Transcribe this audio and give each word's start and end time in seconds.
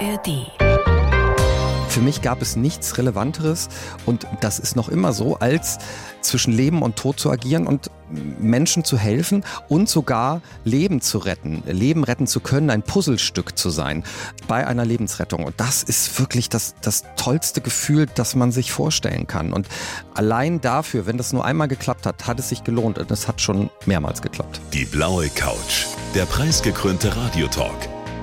ARD. 0.00 0.46
Für 1.88 2.00
mich 2.00 2.22
gab 2.22 2.40
es 2.40 2.54
nichts 2.54 2.96
Relevanteres 2.98 3.68
und 4.06 4.26
das 4.40 4.60
ist 4.60 4.76
noch 4.76 4.88
immer 4.88 5.12
so, 5.12 5.36
als 5.36 5.78
zwischen 6.20 6.52
Leben 6.52 6.82
und 6.82 6.94
Tod 6.96 7.18
zu 7.18 7.30
agieren 7.30 7.66
und 7.66 7.90
Menschen 8.38 8.84
zu 8.84 8.96
helfen 8.96 9.44
und 9.68 9.88
sogar 9.88 10.40
Leben 10.64 11.00
zu 11.00 11.18
retten, 11.18 11.64
Leben 11.66 12.04
retten 12.04 12.28
zu 12.28 12.38
können, 12.38 12.70
ein 12.70 12.82
Puzzlestück 12.82 13.58
zu 13.58 13.70
sein 13.70 14.04
bei 14.46 14.66
einer 14.66 14.84
Lebensrettung. 14.84 15.42
Und 15.44 15.58
das 15.58 15.82
ist 15.82 16.18
wirklich 16.20 16.48
das, 16.48 16.76
das 16.80 17.02
tollste 17.16 17.60
Gefühl, 17.60 18.06
das 18.14 18.36
man 18.36 18.52
sich 18.52 18.70
vorstellen 18.70 19.26
kann. 19.26 19.52
Und 19.52 19.66
allein 20.14 20.60
dafür, 20.60 21.06
wenn 21.06 21.16
das 21.16 21.32
nur 21.32 21.44
einmal 21.44 21.68
geklappt 21.68 22.06
hat, 22.06 22.26
hat 22.28 22.38
es 22.38 22.50
sich 22.50 22.62
gelohnt 22.62 22.98
und 22.98 23.10
es 23.10 23.26
hat 23.26 23.40
schon 23.40 23.68
mehrmals 23.84 24.22
geklappt. 24.22 24.60
Die 24.72 24.84
blaue 24.84 25.28
Couch, 25.30 25.86
der 26.14 26.24
preisgekrönte 26.26 27.14
Radiotalk. 27.16 27.99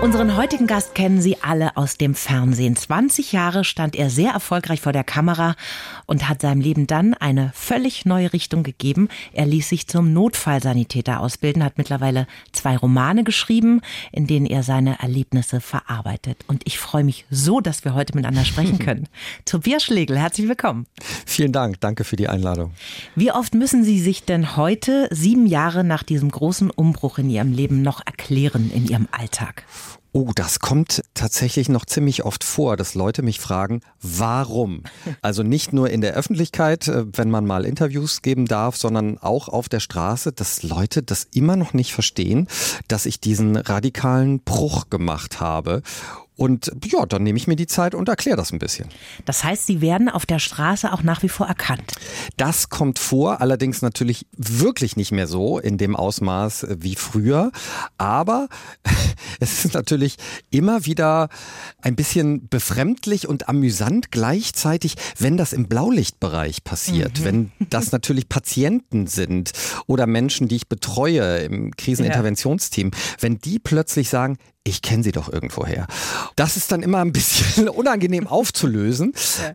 Unseren 0.00 0.36
heutigen 0.36 0.68
Gast 0.68 0.94
kennen 0.94 1.20
Sie 1.20 1.38
alle 1.42 1.76
aus 1.76 1.98
dem 1.98 2.14
Fernsehen. 2.14 2.76
20 2.76 3.32
Jahre 3.32 3.64
stand 3.64 3.96
er 3.96 4.10
sehr 4.10 4.30
erfolgreich 4.30 4.80
vor 4.80 4.92
der 4.92 5.02
Kamera 5.02 5.56
und 6.06 6.28
hat 6.28 6.40
seinem 6.40 6.60
Leben 6.60 6.86
dann 6.86 7.14
eine 7.14 7.50
völlig 7.52 8.04
neue 8.04 8.32
Richtung 8.32 8.62
gegeben. 8.62 9.08
Er 9.32 9.44
ließ 9.44 9.68
sich 9.68 9.88
zum 9.88 10.12
Notfallsanitäter 10.12 11.18
ausbilden, 11.18 11.64
hat 11.64 11.78
mittlerweile 11.78 12.28
zwei 12.52 12.76
Romane 12.76 13.24
geschrieben, 13.24 13.80
in 14.12 14.28
denen 14.28 14.46
er 14.46 14.62
seine 14.62 15.00
Erlebnisse 15.00 15.60
verarbeitet. 15.60 16.44
Und 16.46 16.62
ich 16.64 16.78
freue 16.78 17.02
mich 17.02 17.26
so, 17.28 17.60
dass 17.60 17.84
wir 17.84 17.94
heute 17.94 18.14
miteinander 18.14 18.44
sprechen 18.44 18.78
können. 18.84 19.08
Tobias 19.46 19.82
Schlegel, 19.82 20.16
herzlich 20.16 20.46
willkommen. 20.46 20.86
Vielen 21.26 21.50
Dank, 21.50 21.80
danke 21.80 22.04
für 22.04 22.14
die 22.14 22.28
Einladung. 22.28 22.70
Wie 23.16 23.32
oft 23.32 23.52
müssen 23.52 23.82
Sie 23.82 23.98
sich 23.98 24.22
denn 24.22 24.56
heute, 24.56 25.08
sieben 25.10 25.48
Jahre 25.48 25.82
nach 25.82 26.04
diesem 26.04 26.30
großen 26.30 26.70
Umbruch 26.70 27.18
in 27.18 27.28
Ihrem 27.30 27.52
Leben, 27.52 27.82
noch 27.82 28.00
erklären 28.06 28.70
in 28.72 28.86
Ihrem 28.86 29.08
Alltag? 29.10 29.64
Oh, 30.18 30.32
das 30.34 30.58
kommt 30.58 31.04
tatsächlich 31.14 31.68
noch 31.68 31.84
ziemlich 31.84 32.24
oft 32.24 32.42
vor, 32.42 32.76
dass 32.76 32.96
Leute 32.96 33.22
mich 33.22 33.38
fragen, 33.38 33.82
warum? 34.02 34.82
Also 35.22 35.44
nicht 35.44 35.72
nur 35.72 35.90
in 35.90 36.00
der 36.00 36.14
Öffentlichkeit, 36.14 36.88
äh, 36.88 37.04
wenn 37.16 37.30
man 37.30 37.46
mal 37.46 37.64
Interviews 37.64 38.20
geben 38.20 38.46
darf, 38.46 38.76
sondern 38.76 39.18
auch 39.18 39.48
auf 39.48 39.68
der 39.68 39.78
Straße, 39.78 40.32
dass 40.32 40.64
Leute 40.64 41.04
das 41.04 41.28
immer 41.32 41.54
noch 41.54 41.72
nicht 41.72 41.92
verstehen, 41.92 42.48
dass 42.88 43.06
ich 43.06 43.20
diesen 43.20 43.54
radikalen 43.54 44.40
Bruch 44.40 44.90
gemacht 44.90 45.38
habe 45.38 45.82
und 46.38 46.70
ja, 46.84 47.04
dann 47.04 47.24
nehme 47.24 47.36
ich 47.36 47.48
mir 47.48 47.56
die 47.56 47.66
Zeit 47.66 47.96
und 47.96 48.08
erkläre 48.08 48.36
das 48.36 48.52
ein 48.52 48.60
bisschen. 48.60 48.88
Das 49.24 49.42
heißt, 49.42 49.66
Sie 49.66 49.80
werden 49.80 50.08
auf 50.08 50.24
der 50.24 50.38
Straße 50.38 50.92
auch 50.92 51.02
nach 51.02 51.24
wie 51.24 51.28
vor 51.28 51.48
erkannt. 51.48 51.94
Das 52.36 52.68
kommt 52.68 53.00
vor, 53.00 53.40
allerdings 53.40 53.82
natürlich 53.82 54.24
wirklich 54.36 54.96
nicht 54.96 55.10
mehr 55.10 55.26
so 55.26 55.58
in 55.58 55.78
dem 55.78 55.96
Ausmaß 55.96 56.62
äh, 56.62 56.76
wie 56.78 56.94
früher. 56.94 57.50
Aber 57.98 58.48
es 59.40 59.64
ist 59.64 59.74
natürlich 59.74 60.16
immer 60.50 60.86
wieder 60.86 61.28
ein 61.82 61.96
bisschen 61.96 62.48
befremdlich 62.48 63.26
und 63.26 63.48
amüsant 63.48 64.12
gleichzeitig, 64.12 64.94
wenn 65.18 65.36
das 65.36 65.52
im 65.52 65.66
Blaulichtbereich 65.66 66.62
passiert. 66.62 67.18
Mhm. 67.18 67.24
Wenn 67.24 67.52
das 67.68 67.90
natürlich 67.92 68.28
Patienten 68.28 69.08
sind 69.08 69.50
oder 69.88 70.06
Menschen, 70.06 70.46
die 70.46 70.54
ich 70.54 70.68
betreue 70.68 71.38
im 71.38 71.72
Kriseninterventionsteam, 71.76 72.92
ja. 72.94 72.98
wenn 73.18 73.38
die 73.38 73.58
plötzlich 73.58 74.08
sagen, 74.08 74.38
ich 74.68 74.82
kenne 74.82 75.02
sie 75.02 75.12
doch 75.12 75.32
irgendwoher. 75.32 75.86
Das 76.36 76.56
ist 76.56 76.72
dann 76.72 76.82
immer 76.82 76.98
ein 76.98 77.12
bisschen 77.12 77.68
unangenehm 77.68 78.26
aufzulösen. 78.26 79.12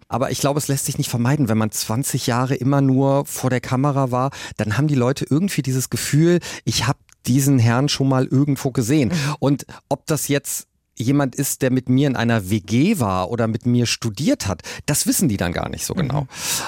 Aber 0.07 0.31
ich 0.31 0.40
glaube, 0.40 0.59
es 0.59 0.68
lässt 0.68 0.85
sich 0.85 0.97
nicht 0.97 1.09
vermeiden. 1.09 1.50
Wenn 1.50 1.57
man 1.57 1.72
20 1.72 2.28
Jahre 2.28 2.56
immer 2.56 2.81
nur 2.81 3.25
vor 3.25 3.50
der 3.50 3.62
Kamera 3.62 4.12
war, 4.12 4.31
dann 4.57 4.78
haben 4.78 4.88
die 4.88 4.96
Leute 4.96 5.25
irgendwie 5.29 5.62
dieses 5.62 5.90
Gefühl, 5.90 6.40
ich 6.66 6.88
habe 6.88 7.00
diesen 7.25 7.59
Herrn 7.59 7.90
schon 7.90 8.09
mal 8.09 8.25
irgendwo 8.25 8.72
gesehen. 8.72 9.09
Mhm. 9.09 9.35
Und 9.40 9.66
ob 9.90 10.06
das 10.06 10.28
jetzt 10.28 10.68
jemand 10.96 11.36
ist, 11.36 11.62
der 11.62 11.72
mit 11.72 11.90
mir 11.90 12.08
in 12.08 12.16
einer 12.16 12.50
WG 12.50 13.00
war 13.00 13.30
oder 13.31 13.48
mit 13.48 13.66
mir 13.66 13.86
studiert 13.86 14.48
hat, 14.48 14.62
das 14.86 15.08
wissen 15.08 15.28
die 15.28 15.38
dann 15.38 15.52
gar 15.52 15.70
nicht 15.70 15.86
so 15.86 15.94
genau. 15.94 16.22
Mhm. 16.22 16.28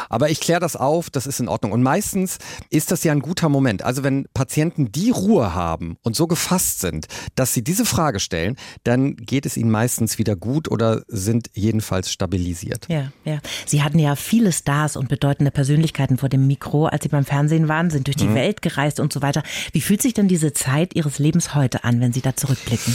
Aber 0.09 0.29
ich 0.29 0.39
kläre 0.39 0.59
das 0.59 0.75
auf, 0.75 1.09
das 1.09 1.27
ist 1.27 1.39
in 1.39 1.47
Ordnung. 1.47 1.71
Und 1.71 1.83
meistens 1.83 2.39
ist 2.69 2.91
das 2.91 3.03
ja 3.03 3.11
ein 3.11 3.19
guter 3.19 3.49
Moment. 3.49 3.83
Also 3.83 4.03
wenn 4.03 4.25
Patienten 4.33 4.91
die 4.91 5.11
Ruhe 5.11 5.53
haben 5.53 5.97
und 6.01 6.15
so 6.15 6.27
gefasst 6.27 6.79
sind, 6.79 7.07
dass 7.35 7.53
sie 7.53 7.63
diese 7.63 7.85
Frage 7.85 8.19
stellen, 8.19 8.55
dann 8.83 9.15
geht 9.15 9.45
es 9.45 9.57
ihnen 9.57 9.71
meistens 9.71 10.17
wieder 10.17 10.35
gut 10.35 10.69
oder 10.71 11.03
sind 11.07 11.49
jedenfalls 11.53 12.11
stabilisiert. 12.11 12.87
Ja, 12.89 13.11
ja. 13.23 13.39
Sie 13.65 13.83
hatten 13.83 13.99
ja 13.99 14.15
viele 14.15 14.51
Stars 14.51 14.95
und 14.97 15.07
bedeutende 15.07 15.51
Persönlichkeiten 15.51 16.17
vor 16.17 16.29
dem 16.29 16.47
Mikro, 16.47 16.87
als 16.87 17.03
Sie 17.03 17.09
beim 17.09 17.25
Fernsehen 17.25 17.67
waren, 17.67 17.89
sind 17.89 18.07
durch 18.07 18.17
die 18.17 18.27
mhm. 18.27 18.35
Welt 18.35 18.61
gereist 18.61 18.99
und 18.99 19.13
so 19.13 19.21
weiter. 19.21 19.43
Wie 19.71 19.81
fühlt 19.81 20.01
sich 20.01 20.13
denn 20.13 20.27
diese 20.27 20.53
Zeit 20.53 20.95
Ihres 20.95 21.19
Lebens 21.19 21.53
heute 21.53 21.83
an, 21.83 21.99
wenn 21.99 22.13
Sie 22.13 22.21
da 22.21 22.35
zurückblicken? 22.35 22.93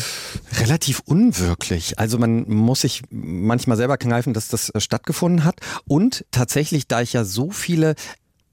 Relativ 0.59 1.03
un 1.07 1.20
unwirklich. 1.21 1.99
Also 1.99 2.19
man 2.19 2.49
muss 2.49 2.81
sich 2.81 3.03
manchmal 3.11 3.77
selber 3.77 3.99
kneifen, 3.99 4.33
dass 4.33 4.49
das 4.49 4.71
äh, 4.71 4.81
stattgefunden 4.81 5.45
hat. 5.45 5.61
Und 5.87 6.25
tatsächlich, 6.31 6.89
da 6.89 7.03
ich 7.03 7.13
ja 7.13 7.25
so 7.25 7.51
viele 7.51 7.95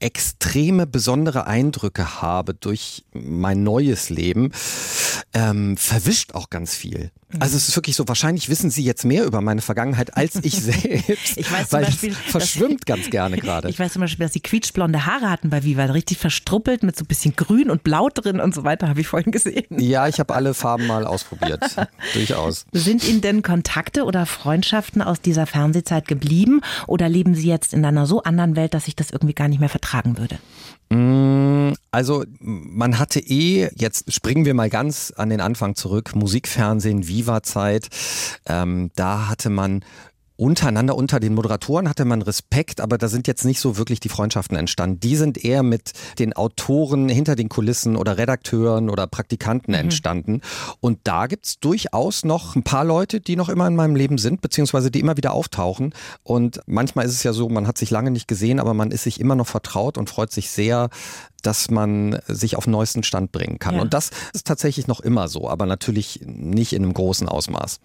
extreme, 0.00 0.86
besondere 0.86 1.46
Eindrücke 1.46 2.22
habe 2.22 2.54
durch 2.54 3.04
mein 3.12 3.62
neues 3.62 4.10
Leben, 4.10 4.52
ähm, 5.34 5.76
verwischt 5.76 6.34
auch 6.34 6.50
ganz 6.50 6.74
viel. 6.74 7.10
Mhm. 7.30 7.42
Also 7.42 7.56
es 7.56 7.68
ist 7.68 7.76
wirklich 7.76 7.94
so, 7.94 8.08
wahrscheinlich 8.08 8.48
wissen 8.48 8.70
Sie 8.70 8.82
jetzt 8.82 9.04
mehr 9.04 9.24
über 9.24 9.40
meine 9.40 9.60
Vergangenheit 9.60 10.16
als 10.16 10.36
ich 10.42 10.54
selbst. 10.60 11.36
ich 11.36 11.50
weiß 11.50 11.68
zum 11.68 11.80
Beispiel, 11.82 12.12
verschwimmt 12.12 12.86
ganz 12.86 13.10
gerne 13.10 13.36
gerade. 13.36 13.68
Ich 13.68 13.78
weiß 13.78 13.92
zum 13.92 14.00
Beispiel, 14.00 14.24
dass 14.24 14.32
Sie 14.32 14.40
quietschblonde 14.40 15.04
Haare 15.04 15.30
hatten 15.30 15.50
bei 15.50 15.62
Viva, 15.62 15.84
richtig 15.84 16.18
verstruppelt 16.18 16.82
mit 16.82 16.96
so 16.96 17.04
ein 17.04 17.06
bisschen 17.06 17.36
grün 17.36 17.70
und 17.70 17.82
blau 17.82 18.08
drin 18.08 18.40
und 18.40 18.54
so 18.54 18.64
weiter, 18.64 18.88
habe 18.88 19.00
ich 19.00 19.08
vorhin 19.08 19.30
gesehen. 19.32 19.66
Ja, 19.78 20.08
ich 20.08 20.20
habe 20.20 20.34
alle 20.34 20.54
Farben 20.54 20.86
mal 20.86 21.06
ausprobiert. 21.06 21.62
Durchaus. 22.14 22.64
Sind 22.72 23.06
Ihnen 23.06 23.20
denn 23.20 23.42
Kontakte 23.42 24.04
oder 24.04 24.24
Freundschaften 24.24 25.02
aus 25.02 25.20
dieser 25.20 25.46
Fernsehzeit 25.46 26.08
geblieben 26.08 26.62
oder 26.86 27.08
leben 27.08 27.34
Sie 27.34 27.48
jetzt 27.48 27.74
in 27.74 27.84
einer 27.84 28.06
so 28.06 28.22
anderen 28.22 28.56
Welt, 28.56 28.72
dass 28.72 28.88
ich 28.88 28.96
das 28.96 29.10
irgendwie 29.10 29.34
gar 29.34 29.48
nicht 29.48 29.60
mehr 29.60 29.68
vertragen 29.68 30.16
würde? 30.18 30.38
Also 31.90 32.24
man 32.40 32.98
hatte 32.98 33.20
eh, 33.20 33.70
jetzt 33.74 34.12
springen 34.12 34.44
wir 34.44 34.54
mal 34.54 34.70
ganz 34.70 35.12
an 35.16 35.30
den 35.30 35.40
Anfang 35.40 35.74
zurück, 35.74 36.14
Musikfernsehen, 36.14 37.08
Viva-Zeit, 37.08 37.88
ähm, 38.46 38.90
da 38.94 39.28
hatte 39.28 39.50
man 39.50 39.82
untereinander, 40.38 40.94
unter 40.94 41.18
den 41.18 41.34
Moderatoren 41.34 41.88
hatte 41.88 42.04
man 42.04 42.22
Respekt, 42.22 42.80
aber 42.80 42.96
da 42.96 43.08
sind 43.08 43.26
jetzt 43.26 43.44
nicht 43.44 43.58
so 43.58 43.76
wirklich 43.76 43.98
die 43.98 44.08
Freundschaften 44.08 44.56
entstanden. 44.56 45.00
Die 45.00 45.16
sind 45.16 45.44
eher 45.44 45.64
mit 45.64 45.92
den 46.20 46.32
Autoren 46.32 47.08
hinter 47.08 47.34
den 47.34 47.48
Kulissen 47.48 47.96
oder 47.96 48.18
Redakteuren 48.18 48.88
oder 48.88 49.08
Praktikanten 49.08 49.72
mhm. 49.72 49.80
entstanden. 49.80 50.40
Und 50.78 51.00
da 51.02 51.26
gibt's 51.26 51.58
durchaus 51.58 52.24
noch 52.24 52.54
ein 52.54 52.62
paar 52.62 52.84
Leute, 52.84 53.20
die 53.20 53.34
noch 53.34 53.48
immer 53.48 53.66
in 53.66 53.74
meinem 53.74 53.96
Leben 53.96 54.16
sind, 54.16 54.40
beziehungsweise 54.40 54.92
die 54.92 55.00
immer 55.00 55.16
wieder 55.16 55.32
auftauchen. 55.32 55.92
Und 56.22 56.60
manchmal 56.66 57.06
ist 57.06 57.14
es 57.14 57.24
ja 57.24 57.32
so, 57.32 57.48
man 57.48 57.66
hat 57.66 57.76
sich 57.76 57.90
lange 57.90 58.12
nicht 58.12 58.28
gesehen, 58.28 58.60
aber 58.60 58.74
man 58.74 58.92
ist 58.92 59.02
sich 59.02 59.18
immer 59.18 59.34
noch 59.34 59.48
vertraut 59.48 59.98
und 59.98 60.08
freut 60.08 60.30
sich 60.30 60.50
sehr, 60.50 60.88
dass 61.42 61.70
man 61.70 62.18
sich 62.26 62.56
auf 62.56 62.64
den 62.64 62.72
neuesten 62.72 63.02
Stand 63.02 63.32
bringen 63.32 63.58
kann. 63.58 63.76
Ja. 63.76 63.82
Und 63.82 63.94
das 63.94 64.10
ist 64.32 64.46
tatsächlich 64.46 64.86
noch 64.86 65.00
immer 65.00 65.28
so, 65.28 65.48
aber 65.48 65.66
natürlich 65.66 66.20
nicht 66.24 66.72
in 66.72 66.82
einem 66.82 66.94
großen 66.94 67.28
Ausmaß. 67.28 67.80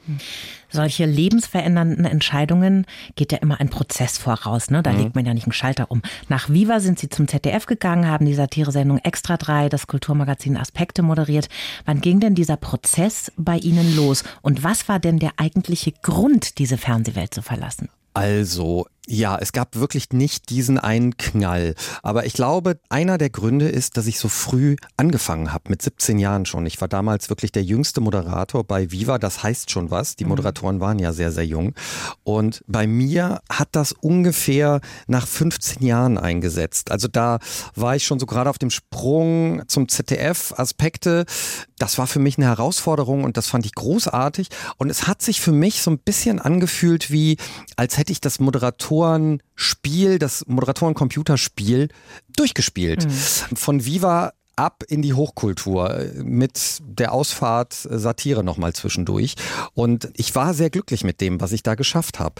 Solche 0.69 1.05
lebensverändernden 1.05 2.05
Entscheidungen 2.05 2.85
geht 3.15 3.31
ja 3.31 3.37
immer 3.37 3.59
ein 3.59 3.69
Prozess 3.69 4.17
voraus. 4.17 4.71
Ne? 4.71 4.81
Da 4.81 4.91
mhm. 4.91 4.99
legt 4.99 5.15
man 5.15 5.25
ja 5.25 5.33
nicht 5.33 5.45
einen 5.45 5.53
Schalter 5.53 5.91
um. 5.91 6.01
Nach 6.29 6.49
Viva 6.49 6.79
sind 6.79 6.97
Sie 6.97 7.09
zum 7.09 7.27
ZDF 7.27 7.67
gegangen, 7.67 8.07
haben 8.07 8.25
die 8.25 8.33
Satire-Sendung 8.33 8.97
Extra 8.99 9.37
3, 9.37 9.69
das 9.69 9.85
Kulturmagazin 9.85 10.57
Aspekte 10.57 11.03
moderiert. 11.03 11.47
Wann 11.85 12.01
ging 12.01 12.19
denn 12.19 12.33
dieser 12.33 12.57
Prozess 12.57 13.31
bei 13.37 13.57
Ihnen 13.57 13.95
los? 13.95 14.23
Und 14.41 14.63
was 14.63 14.89
war 14.89 14.99
denn 14.99 15.19
der 15.19 15.33
eigentliche 15.37 15.91
Grund, 15.91 16.57
diese 16.57 16.77
Fernsehwelt 16.77 17.33
zu 17.33 17.43
verlassen? 17.43 17.89
Also, 18.15 18.87
ja, 19.05 19.37
es 19.37 19.51
gab 19.51 19.75
wirklich 19.75 20.11
nicht 20.11 20.49
diesen 20.49 20.77
einen 20.77 21.17
Knall. 21.17 21.75
Aber 22.03 22.25
ich 22.25 22.33
glaube, 22.33 22.79
einer 22.87 23.17
der 23.17 23.29
Gründe 23.29 23.67
ist, 23.67 23.97
dass 23.97 24.07
ich 24.07 24.17
so 24.17 24.29
früh 24.29 24.77
angefangen 24.95 25.51
habe, 25.51 25.65
mit 25.69 25.81
17 25.81 26.19
Jahren 26.19 26.45
schon. 26.45 26.65
Ich 26.65 26.79
war 26.79 26.87
damals 26.87 27.29
wirklich 27.29 27.51
der 27.51 27.63
jüngste 27.63 27.99
Moderator 27.99 28.63
bei 28.63 28.91
Viva. 28.91 29.17
Das 29.17 29.43
heißt 29.43 29.71
schon 29.71 29.91
was. 29.91 30.15
Die 30.15 30.23
mhm. 30.23 30.29
Moderatoren 30.29 30.79
waren 30.79 30.99
ja 30.99 31.11
sehr, 31.11 31.33
sehr 31.33 31.45
jung. 31.45 31.73
Und 32.23 32.63
bei 32.65 32.87
mir 32.87 33.41
hat 33.49 33.69
das 33.73 33.91
ungefähr 33.91 34.79
nach 35.07 35.27
15 35.27 35.85
Jahren 35.85 36.17
eingesetzt. 36.17 36.89
Also 36.89 37.09
da 37.09 37.39
war 37.75 37.97
ich 37.97 38.05
schon 38.05 38.19
so 38.19 38.25
gerade 38.25 38.49
auf 38.49 38.57
dem 38.57 38.69
Sprung 38.69 39.63
zum 39.67 39.89
ZDF. 39.89 40.53
Aspekte, 40.55 41.25
das 41.77 41.97
war 41.97 42.07
für 42.07 42.19
mich 42.19 42.37
eine 42.37 42.47
Herausforderung 42.47 43.25
und 43.25 43.35
das 43.35 43.47
fand 43.47 43.65
ich 43.65 43.75
großartig. 43.75 44.47
Und 44.77 44.89
es 44.89 45.07
hat 45.07 45.21
sich 45.21 45.41
für 45.41 45.51
mich 45.51 45.81
so 45.81 45.91
ein 45.91 45.99
bisschen 45.99 46.39
angefühlt 46.39 47.11
wie, 47.11 47.35
als 47.75 47.97
hätte 47.97 48.13
ich 48.13 48.21
das 48.21 48.39
Moderator 48.39 48.92
Moderatoren-Spiel, 48.93 50.19
das 50.19 50.45
Moderatoren-Computerspiel 50.47 51.89
durchgespielt. 52.35 53.05
Mhm. 53.05 53.55
Von 53.55 53.85
Viva 53.85 54.33
ab 54.55 54.83
in 54.87 55.01
die 55.01 55.15
Hochkultur 55.15 56.05
mit 56.21 56.77
der 56.83 57.11
Ausfahrt 57.11 57.73
Satire 57.73 58.43
nochmal 58.43 58.73
zwischendurch. 58.73 59.33
Und 59.73 60.09
ich 60.15 60.35
war 60.35 60.53
sehr 60.53 60.69
glücklich 60.69 61.03
mit 61.03 61.21
dem, 61.21 61.41
was 61.41 61.53
ich 61.53 61.63
da 61.63 61.73
geschafft 61.73 62.19
habe. 62.19 62.35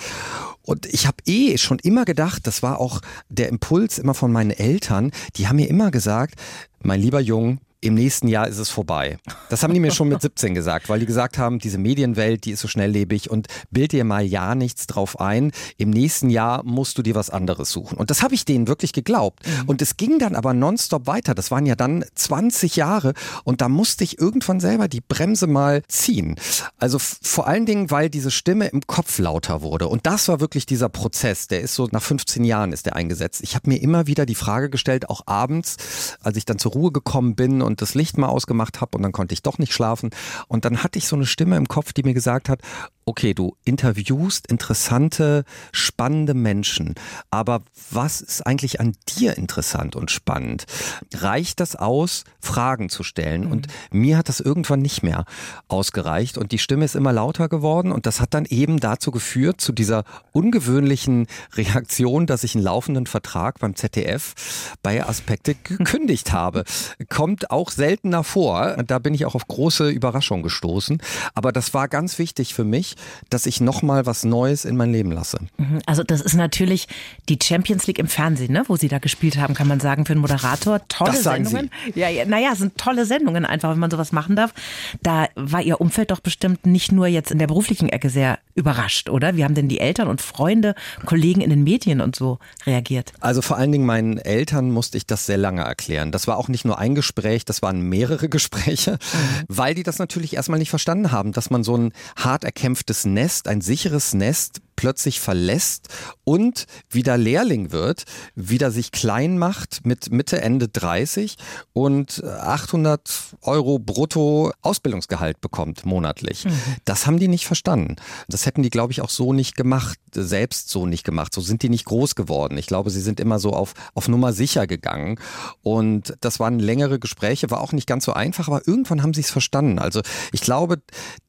Und 0.61 0.85
ich 0.85 1.07
habe 1.07 1.17
eh 1.25 1.57
schon 1.57 1.79
immer 1.79 2.05
gedacht, 2.05 2.45
das 2.45 2.61
war 2.61 2.79
auch 2.79 3.01
der 3.29 3.49
Impuls 3.49 3.97
immer 3.97 4.13
von 4.13 4.31
meinen 4.31 4.51
Eltern, 4.51 5.11
die 5.35 5.47
haben 5.47 5.55
mir 5.55 5.69
immer 5.69 5.89
gesagt, 5.89 6.35
mein 6.83 6.99
lieber 6.99 7.19
Jung, 7.19 7.59
im 7.83 7.95
nächsten 7.95 8.29
Jahr 8.29 8.47
ist 8.47 8.59
es 8.59 8.69
vorbei. 8.69 9.17
Das 9.49 9.61
haben 9.61 9.73
die 9.73 9.79
mir 9.79 9.91
schon 9.91 10.07
mit 10.07 10.21
17 10.21 10.55
gesagt, 10.55 10.87
weil 10.87 10.99
die 10.99 11.05
gesagt 11.05 11.37
haben, 11.37 11.59
diese 11.59 11.77
Medienwelt, 11.77 12.45
die 12.45 12.51
ist 12.51 12.61
so 12.61 12.67
schnelllebig 12.67 13.29
und 13.29 13.47
bild 13.71 13.91
dir 13.91 14.05
mal 14.05 14.23
ja 14.23 14.55
nichts 14.55 14.87
drauf 14.87 15.19
ein. 15.19 15.51
Im 15.77 15.89
nächsten 15.89 16.29
Jahr 16.29 16.63
musst 16.63 16.97
du 16.97 17.01
dir 17.01 17.15
was 17.15 17.29
anderes 17.29 17.71
suchen. 17.71 17.97
Und 17.97 18.09
das 18.09 18.23
habe 18.23 18.35
ich 18.35 18.45
denen 18.45 18.67
wirklich 18.67 18.93
geglaubt. 18.93 19.45
Mhm. 19.45 19.69
Und 19.69 19.81
es 19.81 19.97
ging 19.97 20.17
dann 20.17 20.35
aber 20.35 20.53
nonstop 20.53 21.07
weiter. 21.07 21.35
Das 21.35 21.51
waren 21.51 21.65
ja 21.65 21.75
dann 21.75 22.05
20 22.15 22.77
Jahre 22.77 23.13
und 23.43 23.59
da 23.59 23.67
musste 23.67 24.05
ich 24.05 24.17
irgendwann 24.17 24.61
selber 24.61 24.87
die 24.87 25.01
Bremse 25.01 25.47
mal 25.47 25.83
ziehen. 25.87 26.35
Also 26.77 26.99
vor 26.99 27.47
allen 27.47 27.65
Dingen, 27.65 27.91
weil 27.91 28.09
diese 28.09 28.31
Stimme 28.31 28.67
im 28.67 28.87
Kopf 28.87 29.19
lauter 29.19 29.61
wurde. 29.61 29.89
Und 29.89 30.05
das 30.07 30.29
war 30.29 30.39
wirklich 30.39 30.65
dieser 30.65 30.87
Prozess. 30.87 31.47
Der 31.47 31.59
ist 31.59 31.75
so 31.75 31.89
nach 31.91 32.01
15 32.01 32.45
Jahren 32.45 32.71
ist 32.71 32.85
der 32.85 32.95
eingesetzt. 32.95 33.41
Ich 33.43 33.55
habe 33.55 33.69
mir 33.69 33.81
immer 33.81 34.07
wieder 34.07 34.25
die 34.25 34.35
Frage 34.35 34.69
gestellt, 34.69 35.09
auch 35.09 35.23
abends, 35.25 35.75
als 36.21 36.37
ich 36.37 36.45
dann 36.45 36.59
zur 36.59 36.72
Ruhe 36.73 36.91
gekommen 36.91 37.35
bin 37.35 37.61
und 37.61 37.81
das 37.81 37.95
Licht 37.95 38.17
mal 38.17 38.27
ausgemacht 38.27 38.81
habe 38.81 38.97
und 38.97 39.03
dann 39.03 39.11
konnte 39.11 39.33
ich 39.33 39.41
doch 39.41 39.57
nicht 39.57 39.73
schlafen. 39.73 40.09
Und 40.47 40.65
dann 40.65 40.83
hatte 40.83 40.99
ich 40.99 41.07
so 41.07 41.15
eine 41.15 41.25
Stimme 41.25 41.57
im 41.57 41.67
Kopf, 41.67 41.93
die 41.93 42.03
mir 42.03 42.13
gesagt 42.13 42.49
hat, 42.49 42.61
okay, 43.05 43.33
du 43.33 43.55
interviewst 43.65 44.47
interessante, 44.47 45.45
spannende 45.71 46.33
Menschen, 46.33 46.95
aber 47.29 47.61
was 47.91 48.21
ist 48.21 48.45
eigentlich 48.45 48.79
an 48.79 48.93
dir 49.17 49.37
interessant 49.37 49.95
und 49.95 50.11
spannend? 50.11 50.65
Reicht 51.13 51.59
das 51.59 51.75
aus, 51.75 52.23
Fragen 52.39 52.89
zu 52.89 53.03
stellen? 53.03 53.45
Mhm. 53.45 53.51
Und 53.51 53.67
mir 53.91 54.17
hat 54.17 54.29
das 54.29 54.39
irgendwann 54.39 54.81
nicht 54.81 55.03
mehr 55.03 55.25
ausgereicht 55.67 56.37
und 56.37 56.51
die 56.51 56.59
Stimme 56.59 56.85
ist 56.85 56.95
immer 56.95 57.13
lauter 57.13 57.49
geworden 57.49 57.91
und 57.91 58.05
das 58.05 58.21
hat 58.21 58.33
dann 58.33 58.45
eben 58.45 58.79
dazu 58.79 59.11
geführt, 59.11 59.61
zu 59.61 59.71
dieser 59.71 60.03
ungewöhnlichen 60.31 61.27
Reaktion, 61.53 62.25
dass 62.25 62.43
ich 62.43 62.55
einen 62.55 62.63
laufenden 62.63 63.05
Vertrag 63.05 63.59
beim 63.59 63.75
ZDF 63.75 64.33
bei 64.81 65.05
Aspekte 65.05 65.55
gekündigt 65.55 66.31
habe. 66.31 66.63
Kommt 67.09 67.51
auch 67.51 67.71
seltener 67.71 68.23
vor. 68.23 68.77
Da 68.85 68.99
bin 68.99 69.13
ich 69.13 69.25
auch 69.25 69.35
auf 69.35 69.47
große 69.47 69.89
Überraschung 69.89 70.43
gestoßen. 70.43 71.01
Aber 71.33 71.51
das 71.51 71.73
war 71.73 71.87
ganz 71.87 72.19
wichtig 72.19 72.53
für 72.53 72.63
mich, 72.63 72.92
dass 73.29 73.45
ich 73.45 73.61
nochmal 73.61 74.05
was 74.05 74.23
Neues 74.23 74.65
in 74.65 74.75
mein 74.75 74.91
Leben 74.91 75.11
lasse. 75.11 75.39
Mhm. 75.57 75.79
Also 75.85 76.03
das 76.03 76.21
ist 76.21 76.35
natürlich 76.35 76.87
die 77.29 77.39
Champions 77.41 77.87
League 77.87 77.99
im 77.99 78.07
Fernsehen, 78.07 78.53
ne? 78.53 78.63
wo 78.67 78.75
Sie 78.75 78.87
da 78.87 78.99
gespielt 78.99 79.37
haben, 79.37 79.53
kann 79.53 79.67
man 79.67 79.79
sagen, 79.79 80.05
für 80.05 80.13
einen 80.13 80.21
Moderator. 80.21 80.81
Tolle 80.87 81.11
das 81.11 81.23
sagen 81.23 81.45
Sendungen. 81.45 81.71
Sie. 81.93 81.99
Ja, 81.99 82.09
ja, 82.09 82.25
naja, 82.25 82.55
sind 82.55 82.77
tolle 82.77 83.05
Sendungen 83.05 83.45
einfach, 83.45 83.71
wenn 83.71 83.79
man 83.79 83.91
sowas 83.91 84.11
machen 84.11 84.35
darf. 84.35 84.53
Da 85.01 85.27
war 85.35 85.61
Ihr 85.61 85.81
Umfeld 85.81 86.11
doch 86.11 86.19
bestimmt 86.19 86.65
nicht 86.65 86.91
nur 86.91 87.07
jetzt 87.07 87.31
in 87.31 87.39
der 87.39 87.47
beruflichen 87.47 87.89
Ecke 87.89 88.09
sehr 88.09 88.39
überrascht, 88.55 89.09
oder? 89.09 89.35
Wie 89.35 89.43
haben 89.43 89.55
denn 89.55 89.67
die 89.67 89.79
Eltern 89.79 90.07
und 90.07 90.21
Freunde, 90.21 90.75
Kollegen 91.05 91.41
in 91.41 91.49
den 91.49 91.63
Medien 91.63 92.01
und 92.01 92.15
so 92.15 92.39
reagiert? 92.65 93.13
Also 93.19 93.41
vor 93.41 93.57
allen 93.57 93.71
Dingen 93.71 93.85
meinen 93.85 94.17
Eltern 94.17 94.71
musste 94.71 94.97
ich 94.97 95.07
das 95.07 95.25
sehr 95.25 95.37
lange 95.37 95.61
erklären. 95.61 96.11
Das 96.11 96.27
war 96.27 96.37
auch 96.37 96.47
nicht 96.47 96.65
nur 96.65 96.77
ein 96.77 96.95
Gespräch, 96.95 97.45
das 97.45 97.61
waren 97.61 97.81
mehrere 97.81 98.29
Gespräche, 98.33 98.93
mhm. 98.93 99.45
weil 99.47 99.73
die 99.75 99.83
das 99.83 99.99
natürlich 99.99 100.35
erstmal 100.35 100.59
nicht 100.59 100.69
verstanden 100.69 101.11
haben, 101.11 101.31
dass 101.31 101.49
man 101.49 101.63
so 101.63 101.75
ein 101.77 101.93
hart 102.15 102.43
erkämpftes 102.83 103.05
Nest, 103.05 103.47
ein 103.47 103.61
sicheres 103.61 104.13
Nest 104.13 104.61
plötzlich 104.75 105.19
verlässt 105.19 105.89
und 106.23 106.65
wieder 106.89 107.17
Lehrling 107.17 107.71
wird, 107.71 108.03
wieder 108.35 108.71
sich 108.71 108.91
klein 108.91 109.37
macht 109.37 109.85
mit 109.85 110.11
Mitte, 110.11 110.41
Ende 110.41 110.67
30 110.67 111.35
und 111.73 112.23
800 112.23 113.09
Euro 113.41 113.79
brutto 113.79 114.51
Ausbildungsgehalt 114.61 115.41
bekommt 115.41 115.85
monatlich. 115.85 116.45
Mhm. 116.45 116.51
Das 116.85 117.05
haben 117.05 117.19
die 117.19 117.27
nicht 117.27 117.45
verstanden. 117.45 117.95
Das 118.27 118.45
hätten 118.45 118.63
die, 118.63 118.69
glaube 118.69 118.91
ich, 118.91 119.01
auch 119.01 119.09
so 119.09 119.33
nicht 119.33 119.55
gemacht, 119.55 119.99
selbst 120.11 120.69
so 120.69 120.85
nicht 120.85 121.03
gemacht. 121.03 121.33
So 121.33 121.41
sind 121.41 121.63
die 121.63 121.69
nicht 121.69 121.85
groß 121.85 122.15
geworden. 122.15 122.57
Ich 122.57 122.67
glaube, 122.67 122.89
sie 122.89 123.01
sind 123.01 123.19
immer 123.19 123.39
so 123.39 123.51
auf, 123.53 123.73
auf 123.93 124.07
Nummer 124.07 124.33
sicher 124.33 124.67
gegangen. 124.67 125.19
Und 125.61 126.15
das 126.21 126.39
waren 126.39 126.59
längere 126.59 126.99
Gespräche, 126.99 127.51
war 127.51 127.61
auch 127.61 127.71
nicht 127.73 127.87
ganz 127.87 128.05
so 128.05 128.13
einfach, 128.13 128.47
aber 128.47 128.67
irgendwann 128.67 129.03
haben 129.03 129.13
sie 129.13 129.21
es 129.21 129.31
verstanden. 129.31 129.79
Also 129.79 130.01
ich 130.31 130.41
glaube, 130.41 130.81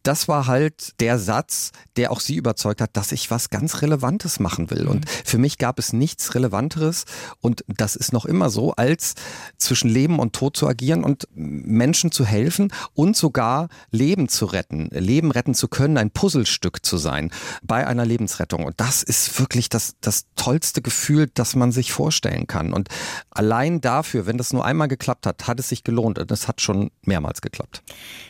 das 0.02 0.29
war 0.29 0.46
halt 0.46 1.00
der 1.00 1.19
Satz, 1.19 1.73
der 1.96 2.12
auch 2.12 2.20
sie 2.20 2.37
überzeugt 2.37 2.81
hat, 2.81 2.96
dass 2.96 3.12
ich 3.12 3.31
was 3.31 3.33
ganz 3.50 3.82
Relevantes 3.82 4.40
machen 4.40 4.70
will. 4.70 4.86
Und 4.86 5.04
mhm. 5.04 5.10
für 5.25 5.38
mich 5.38 5.58
gab 5.58 5.78
es 5.78 5.92
nichts 5.92 6.34
Relevanteres 6.34 7.04
und 7.40 7.64
das 7.69 7.96
ist 7.96 8.12
noch 8.12 8.25
immer 8.25 8.50
so, 8.50 8.72
als 8.72 9.14
zwischen 9.58 9.88
Leben 9.88 10.19
und 10.19 10.34
Tod 10.34 10.56
zu 10.56 10.66
agieren 10.69 11.04
und 11.04 11.28
Menschen 11.34 12.12
zu 12.12 12.25
helfen 12.25 12.72
und 12.94 13.16
sogar 13.16 13.69
Leben 13.90 14.28
zu 14.28 14.46
retten, 14.46 14.88
Leben 14.90 15.31
retten 15.31 15.54
zu 15.54 15.69
können, 15.69 15.98
ein 15.98 16.10
Puzzlestück 16.10 16.84
zu 16.84 16.96
sein 16.96 17.31
bei 17.62 17.86
einer 17.86 18.04
Lebensrettung. 18.04 18.64
Und 18.64 18.81
das 18.81 19.02
ist 19.02 19.38
wirklich 19.38 19.69
das, 19.69 19.96
das 20.00 20.26
tollste 20.36 20.82
Gefühl, 20.82 21.28
das 21.32 21.56
man 21.56 21.72
sich 21.72 21.92
vorstellen 21.92 22.46
kann. 22.46 22.72
Und 22.72 22.88
allein 23.31 23.81
dafür, 23.81 24.26
wenn 24.26 24.38
das 24.38 24.52
nur 24.52 24.64
einmal 24.64 24.88
geklappt 24.88 25.26
hat, 25.26 25.46
hat 25.46 25.60
es 25.60 25.69
sich 25.69 25.84
gelohnt 25.84 26.19
und 26.19 26.31
es 26.31 26.48
hat 26.48 26.60
schon 26.60 26.90
mehrmals 27.02 27.40
geklappt. 27.40 27.82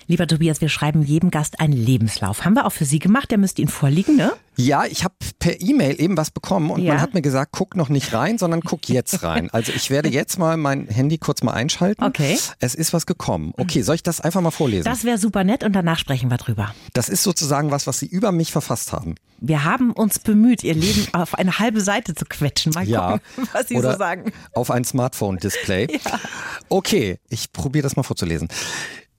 Lieber 0.06 0.27
Tobias, 0.27 0.61
wir 0.61 0.69
schreiben 0.69 1.03
jedem 1.03 1.31
Gast 1.31 1.61
einen 1.61 1.73
Lebenslauf. 1.73 2.45
Haben 2.45 2.55
wir 2.55 2.67
auch 2.67 2.73
für 2.73 2.85
Sie 2.85 2.99
gemacht, 2.99 3.31
der 3.31 3.39
müsste 3.39 3.62
Ihnen 3.62 3.71
vorliegen, 3.71 4.17
ne? 4.17 4.33
Ja, 4.56 4.85
ich 4.85 5.05
habe 5.05 5.15
per 5.39 5.61
E-Mail 5.61 6.01
eben 6.01 6.17
was 6.17 6.31
bekommen 6.31 6.71
und 6.71 6.83
ja. 6.83 6.95
man 6.95 7.03
hat 7.03 7.15
mir 7.15 7.23
gesagt, 7.23 7.53
guck 7.53 7.77
noch 7.77 7.89
nicht 7.89 8.12
rein, 8.12 8.39
sondern 8.39 8.61
guck 8.61 8.89
jetzt 8.89 9.23
rein. 9.23 9.51
Also 9.51 9.73
ich 9.73 9.91
werde 9.91 10.09
jetzt 10.09 10.39
mal 10.39 10.56
mein 10.56 10.87
Handy 10.87 11.19
kurz 11.19 11.43
mal 11.43 11.53
einschalten. 11.53 12.05
Okay. 12.05 12.39
Es 12.61 12.75
ist 12.75 12.93
was 12.93 13.06
gekommen. 13.06 13.53
Okay, 13.56 13.83
soll 13.83 13.97
ich 13.97 14.03
das 14.03 14.21
einfach 14.21 14.41
mal 14.41 14.51
vorlesen? 14.51 14.85
Das 14.85 15.05
wäre 15.05 15.19
super 15.19 15.45
nett 15.45 15.65
und 15.65 15.73
danach 15.73 15.99
sprechen 15.99 16.31
wir 16.31 16.37
drüber. 16.37 16.75
Das 16.93 17.09
ist 17.09 17.23
sozusagen 17.23 17.71
was, 17.71 17.87
was 17.87 17.99
Sie 17.99 18.06
über 18.06 18.33
mich 18.33 18.53
verfasst 18.53 18.93
haben. 18.93 19.17
Wir 19.41 19.65
haben 19.65 19.93
uns 19.93 20.19
bemüht, 20.19 20.65
Ihr 20.65 20.75
Leben 20.75 21.06
auf 21.12 21.35
eine 21.35 21.59
halbe 21.59 21.81
Seite 21.81 22.15
zu 22.15 22.25
quetschen. 22.25 22.73
Mal 22.73 22.89
ja. 22.89 23.19
gucken, 23.19 23.49
was 23.53 23.69
Sie 23.69 23.77
Oder 23.77 23.93
so 23.93 23.99
sagen. 23.99 24.33
Auf 24.53 24.71
ein 24.71 24.85
Smartphone-Display. 24.85 25.89
Ja. 26.05 26.19
Okay, 26.69 27.19
ich 27.29 27.53
probiere 27.53 27.83
das 27.85 27.97
mal 27.97 28.03
vorzulesen. 28.03 28.49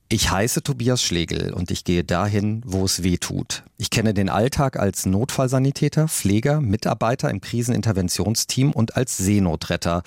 Ich 0.08 0.30
heiße 0.30 0.62
Tobias 0.62 1.02
Schlegel 1.02 1.52
und 1.52 1.72
ich 1.72 1.84
gehe 1.84 2.04
dahin, 2.04 2.62
wo 2.64 2.86
es 2.86 3.02
weh 3.02 3.18
tut. 3.18 3.64
Ich 3.78 3.90
kenne 3.90 4.14
den 4.14 4.30
Alltag 4.30 4.78
als 4.78 5.08
Notfallsanitäter, 5.08 6.08
Pfleger, 6.08 6.62
Mitarbeiter 6.62 7.32
im 7.32 7.42
Kriseninterventionsteam 7.42 8.72
und 8.72 8.98
als 8.98 9.18
Seenotretter. 9.18 10.04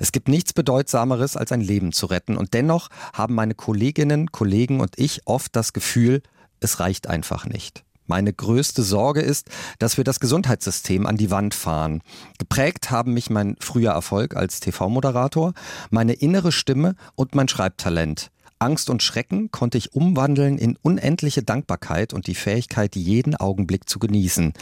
Es 0.00 0.10
gibt 0.10 0.26
nichts 0.26 0.52
Bedeutsameres, 0.52 1.36
als 1.36 1.52
ein 1.52 1.60
Leben 1.60 1.92
zu 1.92 2.06
retten 2.06 2.36
und 2.36 2.54
dennoch 2.54 2.88
haben 3.12 3.36
meine 3.36 3.54
Kolleginnen, 3.54 4.32
Kollegen 4.32 4.80
und 4.80 4.98
ich 4.98 5.20
oft 5.26 5.54
das 5.54 5.72
Gefühl, 5.72 6.22
es 6.58 6.80
reicht 6.80 7.06
einfach 7.06 7.46
nicht. 7.46 7.84
Meine 8.08 8.32
größte 8.32 8.82
Sorge 8.82 9.20
ist, 9.20 9.48
dass 9.78 9.96
wir 9.96 10.04
das 10.04 10.18
Gesundheitssystem 10.18 11.06
an 11.06 11.16
die 11.16 11.30
Wand 11.30 11.54
fahren. 11.54 12.02
Geprägt 12.38 12.90
haben 12.90 13.14
mich 13.14 13.30
mein 13.30 13.56
früher 13.60 13.92
Erfolg 13.92 14.34
als 14.34 14.58
TV-Moderator, 14.58 15.54
meine 15.90 16.14
innere 16.14 16.50
Stimme 16.50 16.96
und 17.14 17.36
mein 17.36 17.48
Schreibtalent. 17.48 18.30
Angst 18.58 18.90
und 18.90 19.02
Schrecken 19.02 19.50
konnte 19.50 19.78
ich 19.78 19.94
umwandeln 19.94 20.58
in 20.58 20.76
unendliche 20.80 21.42
Dankbarkeit 21.42 22.12
und 22.12 22.26
die 22.26 22.34
Fähigkeit, 22.34 22.96
jeden 22.96 23.36
Augenblick 23.36 23.88
zu 23.88 23.98
genießen. 23.98 24.52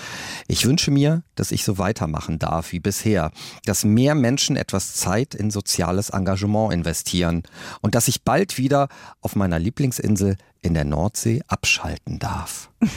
Ich 0.49 0.67
wünsche 0.67 0.91
mir, 0.91 1.23
dass 1.35 1.53
ich 1.53 1.65
so 1.65 1.79
weitermachen 1.79 2.39
darf 2.39 2.73
wie 2.73 2.81
bisher, 2.81 3.31
dass 3.65 3.85
mehr 3.85 4.15
Menschen 4.15 4.57
etwas 4.57 4.95
Zeit 4.95 5.35
in 5.35 5.51
soziales 5.51 6.11
Engagement 6.11 6.73
investieren 6.73 7.43
und 7.81 7.95
dass 7.95 8.09
ich 8.09 8.23
bald 8.23 8.59
wieder 8.59 8.89
auf 9.21 9.37
meiner 9.37 9.59
Lieblingsinsel 9.59 10.37
in 10.65 10.75
der 10.75 10.85
Nordsee 10.85 11.43
abschalten 11.47 12.19
darf. 12.19 12.71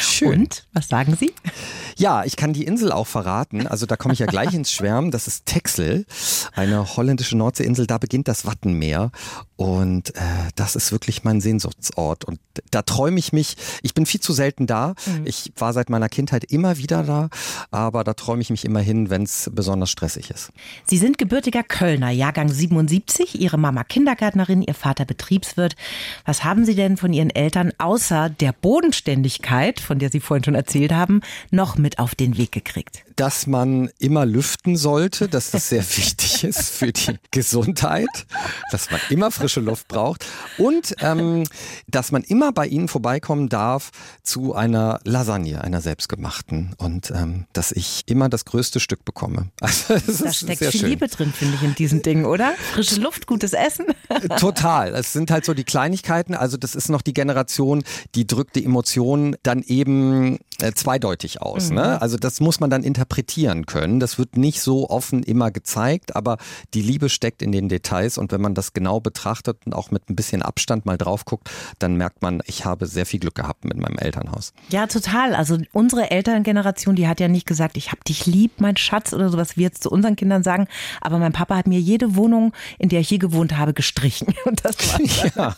Schön. 0.00 0.40
Und, 0.42 0.66
was 0.72 0.88
sagen 0.88 1.16
Sie? 1.16 1.32
Ja, 1.96 2.24
ich 2.24 2.36
kann 2.36 2.52
die 2.52 2.64
Insel 2.64 2.92
auch 2.92 3.06
verraten. 3.06 3.66
Also 3.66 3.86
da 3.86 3.96
komme 3.96 4.14
ich 4.14 4.20
ja 4.20 4.26
gleich 4.26 4.54
ins 4.54 4.72
Schwärmen. 4.72 5.10
Das 5.10 5.26
ist 5.26 5.46
Texel, 5.46 6.06
eine 6.52 6.96
holländische 6.96 7.36
Nordseeinsel. 7.36 7.86
Da 7.86 7.98
beginnt 7.98 8.28
das 8.28 8.46
Wattenmeer. 8.46 9.10
Und 9.56 10.14
äh, 10.16 10.20
das 10.56 10.74
ist 10.74 10.90
wirklich 10.90 11.22
mein 11.22 11.42
Sehnsuchtsort. 11.42 12.24
Und 12.24 12.40
da 12.70 12.80
träume 12.80 13.18
ich 13.18 13.32
mich, 13.32 13.56
ich 13.82 13.92
bin 13.92 14.06
viel 14.06 14.20
zu 14.20 14.32
selten 14.32 14.66
da. 14.66 14.94
Mhm. 15.04 15.26
Ich 15.26 15.52
war 15.56 15.74
seit 15.74 15.90
meiner 15.90 16.08
Kindheit 16.08 16.44
immer 16.44 16.78
wieder 16.78 17.02
da, 17.02 17.28
aber 17.70 18.02
da 18.04 18.14
träume 18.14 18.40
ich 18.40 18.48
mich 18.48 18.64
immer 18.64 18.80
hin, 18.80 19.10
wenn 19.10 19.22
es 19.22 19.50
besonders 19.52 19.90
stressig 19.90 20.30
ist. 20.30 20.50
Sie 20.86 20.96
sind 20.96 21.18
gebürtiger 21.18 21.62
Kölner, 21.62 22.10
Jahrgang 22.10 22.48
77, 22.48 23.38
Ihre 23.38 23.58
Mama 23.58 23.84
Kindergärtnerin, 23.84 24.62
Ihr 24.62 24.74
Vater 24.74 25.04
Betriebswirt. 25.04 25.76
Was 26.24 26.42
haben 26.44 26.64
Sie 26.64 26.69
Sie 26.70 26.76
denn 26.76 26.96
von 26.96 27.12
Ihren 27.12 27.30
Eltern 27.30 27.72
außer 27.78 28.30
der 28.30 28.52
Bodenständigkeit, 28.52 29.80
von 29.80 29.98
der 29.98 30.08
Sie 30.08 30.20
vorhin 30.20 30.44
schon 30.44 30.54
erzählt 30.54 30.92
haben, 30.92 31.20
noch 31.50 31.76
mit 31.76 31.98
auf 31.98 32.14
den 32.14 32.38
Weg 32.38 32.52
gekriegt? 32.52 33.02
Dass 33.20 33.46
man 33.46 33.90
immer 33.98 34.24
lüften 34.24 34.78
sollte, 34.78 35.28
dass 35.28 35.50
das 35.50 35.68
sehr 35.68 35.82
wichtig 35.98 36.42
ist 36.42 36.70
für 36.70 36.90
die 36.90 37.18
Gesundheit, 37.30 38.08
dass 38.70 38.90
man 38.90 38.98
immer 39.10 39.30
frische 39.30 39.60
Luft 39.60 39.88
braucht 39.88 40.24
und 40.56 40.94
ähm, 41.00 41.44
dass 41.86 42.12
man 42.12 42.22
immer 42.22 42.50
bei 42.52 42.66
Ihnen 42.66 42.88
vorbeikommen 42.88 43.50
darf 43.50 43.90
zu 44.22 44.54
einer 44.54 45.00
Lasagne, 45.04 45.62
einer 45.62 45.82
selbstgemachten 45.82 46.74
und 46.78 47.10
ähm, 47.10 47.44
dass 47.52 47.72
ich 47.72 48.04
immer 48.06 48.30
das 48.30 48.46
größte 48.46 48.80
Stück 48.80 49.04
bekomme. 49.04 49.50
Also, 49.90 50.24
da 50.24 50.32
steckt 50.32 50.58
viel 50.58 50.72
schön. 50.72 50.88
Liebe 50.88 51.08
drin, 51.08 51.32
finde 51.32 51.56
ich, 51.56 51.62
in 51.62 51.74
diesen 51.74 52.00
Dingen, 52.00 52.24
oder? 52.24 52.54
Frische 52.72 53.00
Luft, 53.00 53.26
gutes 53.26 53.52
Essen. 53.52 53.86
Total. 54.38 54.94
Es 54.94 55.12
sind 55.12 55.30
halt 55.30 55.44
so 55.44 55.52
die 55.52 55.64
Kleinigkeiten. 55.64 56.34
Also 56.34 56.56
das 56.56 56.74
ist 56.74 56.88
noch 56.88 57.02
die 57.02 57.12
Generation, 57.12 57.82
die 58.14 58.26
drückt 58.26 58.56
die 58.56 58.64
Emotionen 58.64 59.36
dann 59.42 59.62
eben 59.62 60.38
äh, 60.62 60.72
zweideutig 60.74 61.42
aus. 61.42 61.70
Ne? 61.70 61.80
Mhm. 61.80 61.86
Ne? 61.88 62.02
Also 62.02 62.16
das 62.16 62.40
muss 62.40 62.60
man 62.60 62.70
dann 62.70 62.82
interpretieren 62.82 63.66
können. 63.66 64.00
Das 64.00 64.18
wird 64.18 64.36
nicht 64.36 64.60
so 64.60 64.88
offen 64.90 65.22
immer 65.22 65.50
gezeigt, 65.50 66.16
aber 66.16 66.38
die 66.74 66.82
Liebe 66.82 67.08
steckt 67.08 67.42
in 67.42 67.52
den 67.52 67.68
Details 67.68 68.18
und 68.18 68.32
wenn 68.32 68.40
man 68.40 68.54
das 68.54 68.72
genau 68.72 69.00
betrachtet 69.00 69.58
und 69.66 69.74
auch 69.74 69.90
mit 69.90 70.08
ein 70.10 70.16
bisschen 70.16 70.42
Abstand 70.42 70.86
mal 70.86 70.98
drauf 70.98 71.24
guckt, 71.24 71.50
dann 71.78 71.96
merkt 71.96 72.22
man, 72.22 72.42
ich 72.46 72.64
habe 72.64 72.86
sehr 72.86 73.06
viel 73.06 73.20
Glück 73.20 73.34
gehabt 73.34 73.64
mit 73.64 73.76
meinem 73.76 73.98
Elternhaus. 73.98 74.52
Ja, 74.68 74.86
total. 74.86 75.34
Also 75.34 75.58
unsere 75.72 76.10
Elterngeneration, 76.10 76.96
die 76.96 77.08
hat 77.08 77.20
ja 77.20 77.28
nicht 77.28 77.46
gesagt, 77.46 77.76
ich 77.76 77.92
habe 77.92 78.02
dich 78.06 78.26
lieb, 78.26 78.60
mein 78.60 78.76
Schatz 78.76 79.12
oder 79.12 79.28
sowas, 79.30 79.56
wie 79.56 79.62
jetzt 79.62 79.82
zu 79.82 79.90
unseren 79.90 80.16
Kindern 80.16 80.42
sagen, 80.42 80.66
aber 81.00 81.18
mein 81.18 81.32
Papa 81.32 81.56
hat 81.56 81.66
mir 81.66 81.80
jede 81.80 82.16
Wohnung, 82.16 82.52
in 82.78 82.88
der 82.88 83.00
ich 83.00 83.08
hier 83.08 83.18
gewohnt 83.18 83.56
habe, 83.56 83.72
gestrichen. 83.72 84.34
Und 84.44 84.64
das 84.64 84.76
ja. 85.36 85.56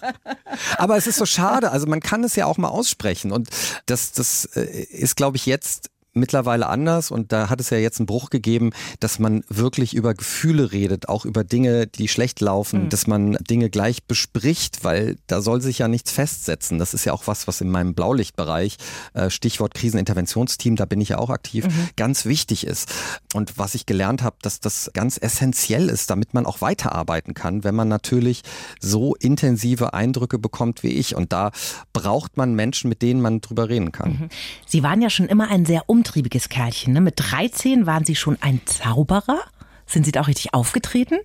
Aber 0.77 0.97
es 0.97 1.07
ist 1.07 1.17
so 1.17 1.27
schade. 1.27 1.71
Also 1.71 1.87
man 1.87 2.01
kann 2.01 2.25
es 2.25 2.37
ja 2.37 2.47
auch 2.47 2.59
mal 2.59 2.69
aussprechen 2.69 3.33
und 3.33 3.49
das, 3.87 4.13
das 4.13 4.45
äh, 4.57 4.87
ist, 4.93 5.17
glaube 5.17 5.37
ich, 5.37 5.47
jetzt 5.47 5.91
mittlerweile 6.15 6.69
anders 6.69 7.11
und 7.11 7.33
da 7.33 7.49
hat 7.49 7.61
es 7.61 7.71
ja 7.71 7.79
jetzt 7.79 8.01
einen 8.01 8.07
Bruch 8.07 8.31
gegeben, 8.31 8.71
dass 9.01 9.19
man 9.19 9.43
wirklich 9.49 9.95
über 9.95 10.15
Gefühle 10.15 10.73
redet, 10.73 11.09
auch 11.09 11.25
über 11.25 11.45
Dinge, 11.45 11.87
die 11.87 12.09
schlecht 12.09 12.41
laufen, 12.41 12.85
mhm. 12.85 12.89
dass 12.91 13.07
man 13.07 13.33
Dinge 13.49 13.71
gleich 13.71 14.05
bespricht, 14.05 14.85
weil 14.85 15.17
da 15.27 15.41
soll 15.41 15.63
sich 15.63 15.79
ja 15.79 15.89
nichts 15.89 16.13
festsetzen. 16.13 16.79
Das 16.79 16.95
ist 16.95 17.05
ja 17.05 17.13
auch 17.13 17.27
was, 17.27 17.49
was 17.49 17.61
in 17.61 17.71
meinem 17.71 17.95
Blaulichtbereich, 17.95 18.77
äh, 19.15 19.31
Stichwort 19.31 19.75
Kriseninterventionsteam, 19.75 20.77
da 20.77 20.85
bin 20.85 21.01
ich 21.01 21.11
ja 21.11 21.19
auch 21.19 21.31
aktiv, 21.31 21.67
mhm. 21.67 21.89
ganz 21.97 22.27
wichtig 22.27 22.67
ist. 22.67 22.93
Und 23.35 23.59
was 23.59 23.75
ich 23.75 23.87
gelernt 23.87 24.23
habe, 24.23 24.37
dass 24.43 24.61
das 24.61 24.91
ganz 24.93 25.19
essentiell 25.21 25.89
ist, 25.89 26.11
damit 26.11 26.35
man 26.35 26.45
auch 26.45 26.61
weiterarbeiten 26.61 27.33
kann, 27.35 27.65
wenn 27.65 27.75
man 27.75 27.89
natürlich 27.89 28.43
so 28.81 29.15
intensive 29.15 29.95
Eindrücke 29.95 30.39
bekommt 30.39 30.83
wie 30.83 30.89
ich. 30.89 31.17
Und 31.17 31.33
da 31.33 31.53
braucht 31.93 32.37
man 32.37 32.55
Menschen, 32.55 32.89
mit 32.89 33.01
denen 33.01 33.21
man 33.23 33.41
drüber 33.41 33.69
reden 33.69 33.93
kann. 33.93 34.11
Mhm. 34.11 34.29
Sie 34.67 34.83
waren 34.83 35.01
ja 35.01 35.09
schon 35.09 35.27
immer 35.27 35.49
ein 35.49 35.65
sehr 35.65 35.89
um 35.89 36.02
umtriebiges 36.03 36.49
Kerlchen. 36.49 36.95
Ne? 36.95 37.01
Mit 37.01 37.15
13 37.17 37.87
waren 37.87 38.05
Sie 38.05 38.17
schon 38.17 38.37
ein 38.41 38.61
Zauberer? 38.65 39.41
Sind 39.87 40.05
Sie 40.05 40.11
da 40.11 40.23
auch 40.23 40.27
richtig 40.27 40.53
aufgetreten? 40.53 41.19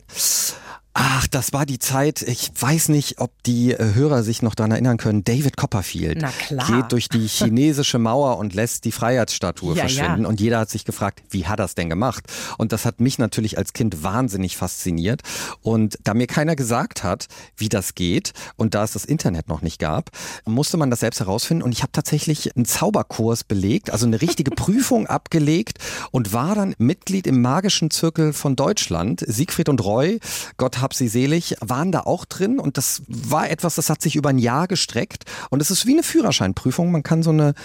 Ach, 1.00 1.28
das 1.28 1.54
war 1.54 1.68
die 1.68 1.78
Zeit, 1.78 2.24
ich 2.24 2.50
weiß 2.60 2.90
nicht, 2.90 3.20
ob 3.20 3.32
die 3.44 3.72
äh, 3.72 3.94
Hörer 3.94 4.24
sich 4.24 4.42
noch 4.42 4.56
daran 4.56 4.72
erinnern 4.72 4.98
können, 4.98 5.24
David 5.24 5.56
Copperfield 5.56 6.26
geht 6.50 6.92
durch 6.92 7.08
die 7.08 7.28
chinesische 7.28 8.00
Mauer 8.00 8.40
und 8.40 8.56
lässt 8.56 8.84
die 8.84 8.92
Freiheitsstatue 8.92 9.76
ja, 9.76 9.82
verschwinden 9.82 10.24
ja. 10.24 10.28
und 10.28 10.42
jeder 10.42 10.58
hat 10.58 10.72
sich 10.72 10.86
gefragt, 10.86 11.22
wie 11.30 11.46
hat 11.46 11.60
er 11.60 11.66
es 11.66 11.76
denn 11.76 11.92
gemacht? 11.92 12.24
Und 12.58 12.72
das 12.72 12.84
hat 12.84 13.00
mich 13.00 13.20
natürlich 13.20 13.60
als 13.60 13.74
Kind 13.74 14.02
wahnsinnig 14.02 14.58
fasziniert 14.58 15.22
und 15.62 16.00
da 16.04 16.16
mir 16.16 16.26
keiner 16.26 16.56
gesagt 16.56 17.04
hat, 17.04 17.28
wie 17.56 17.70
das 17.70 17.94
geht 17.94 18.34
und 18.56 18.74
da 18.74 18.84
es 18.84 18.94
das 18.94 19.06
Internet 19.06 19.50
noch 19.50 19.62
nicht 19.62 19.78
gab, 19.78 20.10
musste 20.46 20.78
man 20.78 20.90
das 20.90 21.02
selbst 21.02 21.20
herausfinden 21.20 21.62
und 21.62 21.74
ich 21.74 21.84
habe 21.84 21.92
tatsächlich 21.92 22.56
einen 22.56 22.66
Zauberkurs 22.66 23.44
belegt, 23.44 23.92
also 23.92 24.08
eine 24.08 24.20
richtige 24.20 24.50
Prüfung 24.56 25.06
abgelegt 25.06 25.78
und 26.10 26.34
war 26.34 26.56
dann 26.56 26.74
Mitglied 26.80 27.28
im 27.28 27.40
magischen 27.40 27.92
Zirkel 27.92 28.34
von 28.34 28.56
Deutschland. 28.56 29.24
Siegfried 29.28 29.70
und 29.70 29.84
Roy, 29.84 30.20
Gott 30.58 30.82
hab 30.88 30.94
sie 30.94 31.10
selig, 31.10 31.58
waren 31.60 31.92
da 31.92 32.04
auch 32.04 32.24
drin 32.24 32.60
und 32.60 32.78
das 32.78 33.02
war 33.10 33.50
etwas, 33.50 33.76
das 33.76 33.90
hat 33.90 34.02
sich 34.02 34.16
über 34.16 34.30
ein 34.30 34.38
Jahr 34.38 34.70
gestreckt 34.70 35.26
und 35.50 35.62
es 35.62 35.70
ist 35.70 35.86
wie 35.86 35.92
eine 35.92 36.02
Führerscheinprüfung. 36.02 36.94
Man 36.94 37.04
kann 37.04 37.24
so 37.24 37.32
eine 37.32 37.56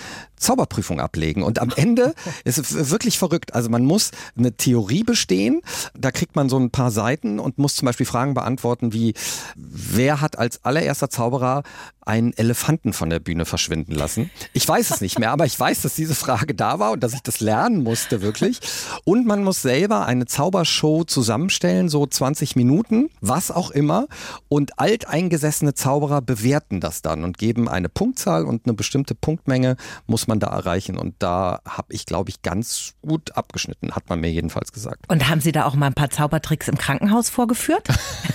Zauberprüfung 0.42 1.00
ablegen 1.00 1.42
und 1.42 1.60
am 1.60 1.70
Ende 1.74 2.14
ist 2.44 2.58
es 2.58 2.90
wirklich 2.90 3.18
verrückt. 3.18 3.54
Also 3.54 3.70
man 3.70 3.84
muss 3.84 4.10
eine 4.36 4.52
Theorie 4.52 5.04
bestehen, 5.04 5.62
da 5.96 6.10
kriegt 6.10 6.36
man 6.36 6.48
so 6.48 6.58
ein 6.58 6.70
paar 6.70 6.90
Seiten 6.90 7.38
und 7.38 7.58
muss 7.58 7.76
zum 7.76 7.86
Beispiel 7.86 8.06
Fragen 8.06 8.34
beantworten 8.34 8.92
wie, 8.92 9.14
wer 9.56 10.20
hat 10.20 10.38
als 10.38 10.64
allererster 10.64 11.10
Zauberer 11.10 11.62
einen 12.04 12.32
Elefanten 12.32 12.92
von 12.92 13.10
der 13.10 13.20
Bühne 13.20 13.44
verschwinden 13.44 13.92
lassen? 13.92 14.30
Ich 14.52 14.66
weiß 14.66 14.90
es 14.90 15.00
nicht 15.00 15.18
mehr, 15.18 15.30
aber 15.30 15.46
ich 15.46 15.58
weiß, 15.58 15.82
dass 15.82 15.94
diese 15.94 16.14
Frage 16.14 16.54
da 16.54 16.78
war 16.78 16.92
und 16.92 17.02
dass 17.02 17.14
ich 17.14 17.22
das 17.22 17.40
lernen 17.40 17.82
musste 17.82 18.22
wirklich. 18.22 18.60
Und 19.04 19.26
man 19.26 19.44
muss 19.44 19.62
selber 19.62 20.06
eine 20.06 20.26
Zaubershow 20.26 21.04
zusammenstellen, 21.04 21.88
so 21.88 22.06
20 22.06 22.56
Minuten 22.56 23.10
was 23.20 23.50
auch 23.50 23.70
immer. 23.70 24.06
Und 24.48 24.78
alteingesessene 24.78 25.74
Zauberer 25.74 26.20
bewerten 26.22 26.80
das 26.80 27.02
dann 27.02 27.24
und 27.24 27.38
geben 27.38 27.68
eine 27.68 27.88
Punktzahl 27.88 28.44
und 28.44 28.66
eine 28.66 28.74
bestimmte 28.74 29.14
Punktmenge 29.14 29.76
muss 30.06 30.26
man 30.26 30.31
da 30.40 30.48
erreichen. 30.48 30.98
Und 30.98 31.14
da 31.18 31.60
habe 31.66 31.92
ich, 31.92 32.06
glaube 32.06 32.30
ich, 32.30 32.42
ganz 32.42 32.94
gut 33.02 33.36
abgeschnitten, 33.36 33.92
hat 33.92 34.08
man 34.08 34.20
mir 34.20 34.30
jedenfalls 34.30 34.72
gesagt. 34.72 35.08
Und 35.08 35.28
haben 35.28 35.40
Sie 35.40 35.52
da 35.52 35.64
auch 35.64 35.74
mal 35.74 35.86
ein 35.86 35.94
paar 35.94 36.10
Zaubertricks 36.10 36.68
im 36.68 36.78
Krankenhaus 36.78 37.28
vorgeführt? 37.28 37.88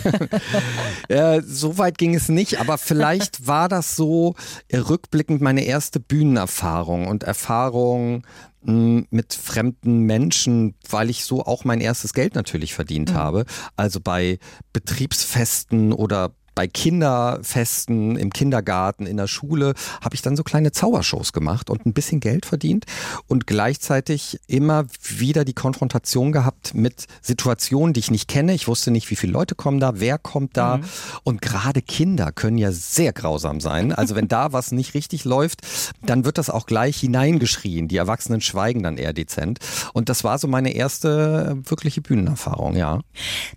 ja, 1.10 1.42
so 1.42 1.78
weit 1.78 1.98
ging 1.98 2.16
es 2.16 2.30
nicht, 2.30 2.60
aber 2.60 2.78
vielleicht 2.78 3.48
war 3.48 3.70
das 3.70 3.96
so 3.96 4.36
rückblickend 4.74 5.42
meine 5.42 5.64
erste 5.64 6.00
Bühnenerfahrung 6.00 7.08
und 7.08 7.24
Erfahrung 7.24 8.26
mit 8.70 9.34
fremden 9.34 10.02
Menschen, 10.02 10.76
weil 10.90 11.10
ich 11.10 11.24
so 11.24 11.46
auch 11.46 11.64
mein 11.64 11.80
erstes 11.80 12.14
Geld 12.14 12.36
natürlich 12.36 12.74
verdient 12.74 13.12
mhm. 13.12 13.16
habe. 13.16 13.46
Also 13.78 14.02
bei 14.02 14.40
Betriebsfesten 14.74 15.94
oder 15.94 16.34
bei 16.58 16.68
Kinderfesten, 16.68 18.16
im 18.16 18.34
Kindergarten, 18.34 19.06
in 19.06 19.18
der 19.18 19.28
Schule 19.28 19.76
habe 20.02 20.16
ich 20.16 20.24
dann 20.24 20.36
so 20.36 20.42
kleine 20.42 20.72
Zaubershows 20.72 21.32
gemacht 21.32 21.70
und 21.70 21.86
ein 21.86 21.94
bisschen 21.94 22.20
Geld 22.20 22.48
verdient 22.48 22.86
und 23.28 23.46
gleichzeitig 23.46 24.40
immer 24.48 24.88
wieder 25.04 25.46
die 25.46 25.54
Konfrontation 25.54 26.32
gehabt 26.32 26.74
mit 26.74 27.06
Situationen, 27.22 27.94
die 27.94 28.00
ich 28.00 28.10
nicht 28.10 28.28
kenne. 28.28 28.56
Ich 28.56 28.68
wusste 28.68 28.90
nicht, 28.90 29.12
wie 29.12 29.16
viele 29.16 29.34
Leute 29.34 29.54
kommen 29.54 29.80
da, 29.80 30.00
wer 30.00 30.18
kommt 30.18 30.58
da. 30.58 30.78
Mhm. 30.78 30.84
Und 31.24 31.42
gerade 31.44 31.84
Kinder 31.84 32.32
können 32.32 32.58
ja 32.58 32.72
sehr 32.72 33.14
grausam 33.14 33.60
sein. 33.62 33.94
Also 33.94 34.16
wenn 34.16 34.28
da 34.28 34.52
was 34.52 34.72
nicht 34.72 34.96
richtig 34.96 35.26
läuft, 35.26 35.62
dann 36.02 36.26
wird 36.26 36.40
das 36.40 36.50
auch 36.50 36.66
gleich 36.66 36.98
hineingeschrien. 36.98 37.88
Die 37.88 37.98
Erwachsenen 37.98 38.42
schweigen 38.42 38.82
dann 38.82 38.98
eher 38.98 39.14
dezent. 39.14 39.60
Und 39.94 40.10
das 40.10 40.24
war 40.24 40.40
so 40.40 40.48
meine 40.48 40.74
erste 40.74 41.60
wirkliche 41.66 42.02
Bühnenerfahrung, 42.02 42.76
ja. 42.76 43.02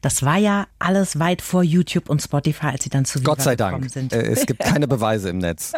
Das 0.02 0.22
war 0.22 0.36
ja 0.36 0.66
alles 0.78 1.18
weit 1.18 1.40
vor 1.40 1.62
YouTube 1.62 2.10
und 2.10 2.20
Spotify, 2.20 2.66
als 2.66 2.89
Sie 2.90 2.96
dann 2.96 3.04
zu 3.04 3.20
Viva 3.20 3.30
Gott 3.30 3.42
sei 3.42 3.56
Dank. 3.56 3.88
sind. 3.88 4.12
Äh, 4.12 4.22
es 4.22 4.46
gibt 4.46 4.60
keine 4.64 4.88
Beweise 4.88 5.28
im 5.28 5.38
Netz. 5.38 5.72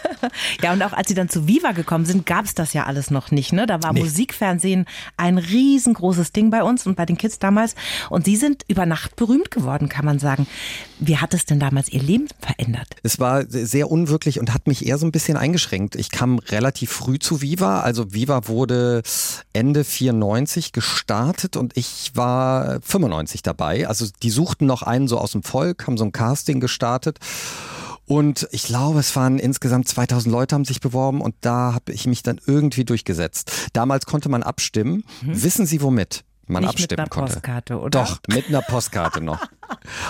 ja, 0.62 0.72
und 0.72 0.82
auch 0.82 0.92
als 0.92 1.08
Sie 1.08 1.14
dann 1.14 1.28
zu 1.28 1.46
Viva 1.46 1.72
gekommen 1.72 2.06
sind, 2.06 2.24
gab 2.24 2.46
es 2.46 2.54
das 2.54 2.72
ja 2.72 2.84
alles 2.84 3.10
noch 3.10 3.30
nicht. 3.30 3.52
Ne? 3.52 3.66
Da 3.66 3.82
war 3.82 3.92
nee. 3.92 4.00
Musikfernsehen 4.00 4.86
ein 5.16 5.38
riesengroßes 5.38 6.32
Ding 6.32 6.50
bei 6.50 6.62
uns 6.62 6.86
und 6.86 6.96
bei 6.96 7.04
den 7.04 7.18
Kids 7.18 7.38
damals. 7.38 7.74
Und 8.08 8.24
Sie 8.24 8.36
sind 8.36 8.64
über 8.68 8.86
Nacht 8.86 9.16
berühmt 9.16 9.50
geworden, 9.50 9.88
kann 9.88 10.04
man 10.04 10.18
sagen. 10.18 10.46
Wie 10.98 11.18
hat 11.18 11.34
es 11.34 11.44
denn 11.44 11.60
damals 11.60 11.90
Ihr 11.90 12.02
Leben 12.02 12.28
verändert? 12.40 12.88
Es 13.02 13.20
war 13.20 13.44
sehr 13.46 13.90
unwirklich 13.90 14.40
und 14.40 14.54
hat 14.54 14.66
mich 14.66 14.86
eher 14.86 14.96
so 14.96 15.06
ein 15.06 15.12
bisschen 15.12 15.36
eingeschränkt. 15.36 15.94
Ich 15.94 16.10
kam 16.10 16.38
relativ 16.38 16.90
früh 16.90 17.18
zu 17.18 17.42
Viva. 17.42 17.80
Also 17.80 18.14
Viva 18.14 18.48
wurde 18.48 19.02
Ende 19.52 19.84
94 19.84 20.72
gestartet 20.72 21.56
und 21.56 21.76
ich 21.76 22.12
war 22.14 22.80
95 22.80 23.42
dabei. 23.42 23.86
Also 23.86 24.06
die 24.22 24.30
suchten 24.30 24.66
noch 24.66 24.82
einen 24.82 25.06
so 25.08 25.18
aus 25.18 25.32
dem 25.32 25.42
Volk, 25.42 25.86
haben 25.86 25.98
so 25.98 26.04
ein 26.04 26.12
Cast 26.12 26.45
Casting 26.46 26.60
gestartet. 26.60 27.18
Und 28.08 28.46
ich 28.52 28.62
glaube, 28.62 29.00
es 29.00 29.16
waren 29.16 29.40
insgesamt 29.40 29.88
2000 29.88 30.30
Leute 30.32 30.54
haben 30.54 30.64
sich 30.64 30.80
beworben 30.80 31.20
und 31.20 31.34
da 31.40 31.74
habe 31.74 31.92
ich 31.92 32.06
mich 32.06 32.22
dann 32.22 32.40
irgendwie 32.46 32.84
durchgesetzt. 32.84 33.50
Damals 33.72 34.06
konnte 34.06 34.28
man 34.28 34.44
abstimmen. 34.44 35.02
Mhm. 35.22 35.42
Wissen 35.42 35.66
Sie 35.66 35.82
womit? 35.82 36.24
Man 36.46 36.62
Nicht 36.62 36.70
abstimmen 36.70 36.88
mit 36.90 36.98
einer 37.00 37.08
konnte. 37.08 37.32
Postkarte, 37.34 37.80
oder? 37.80 38.04
Doch, 38.04 38.18
mit 38.28 38.48
einer 38.48 38.62
Postkarte 38.62 39.20
noch. 39.20 39.40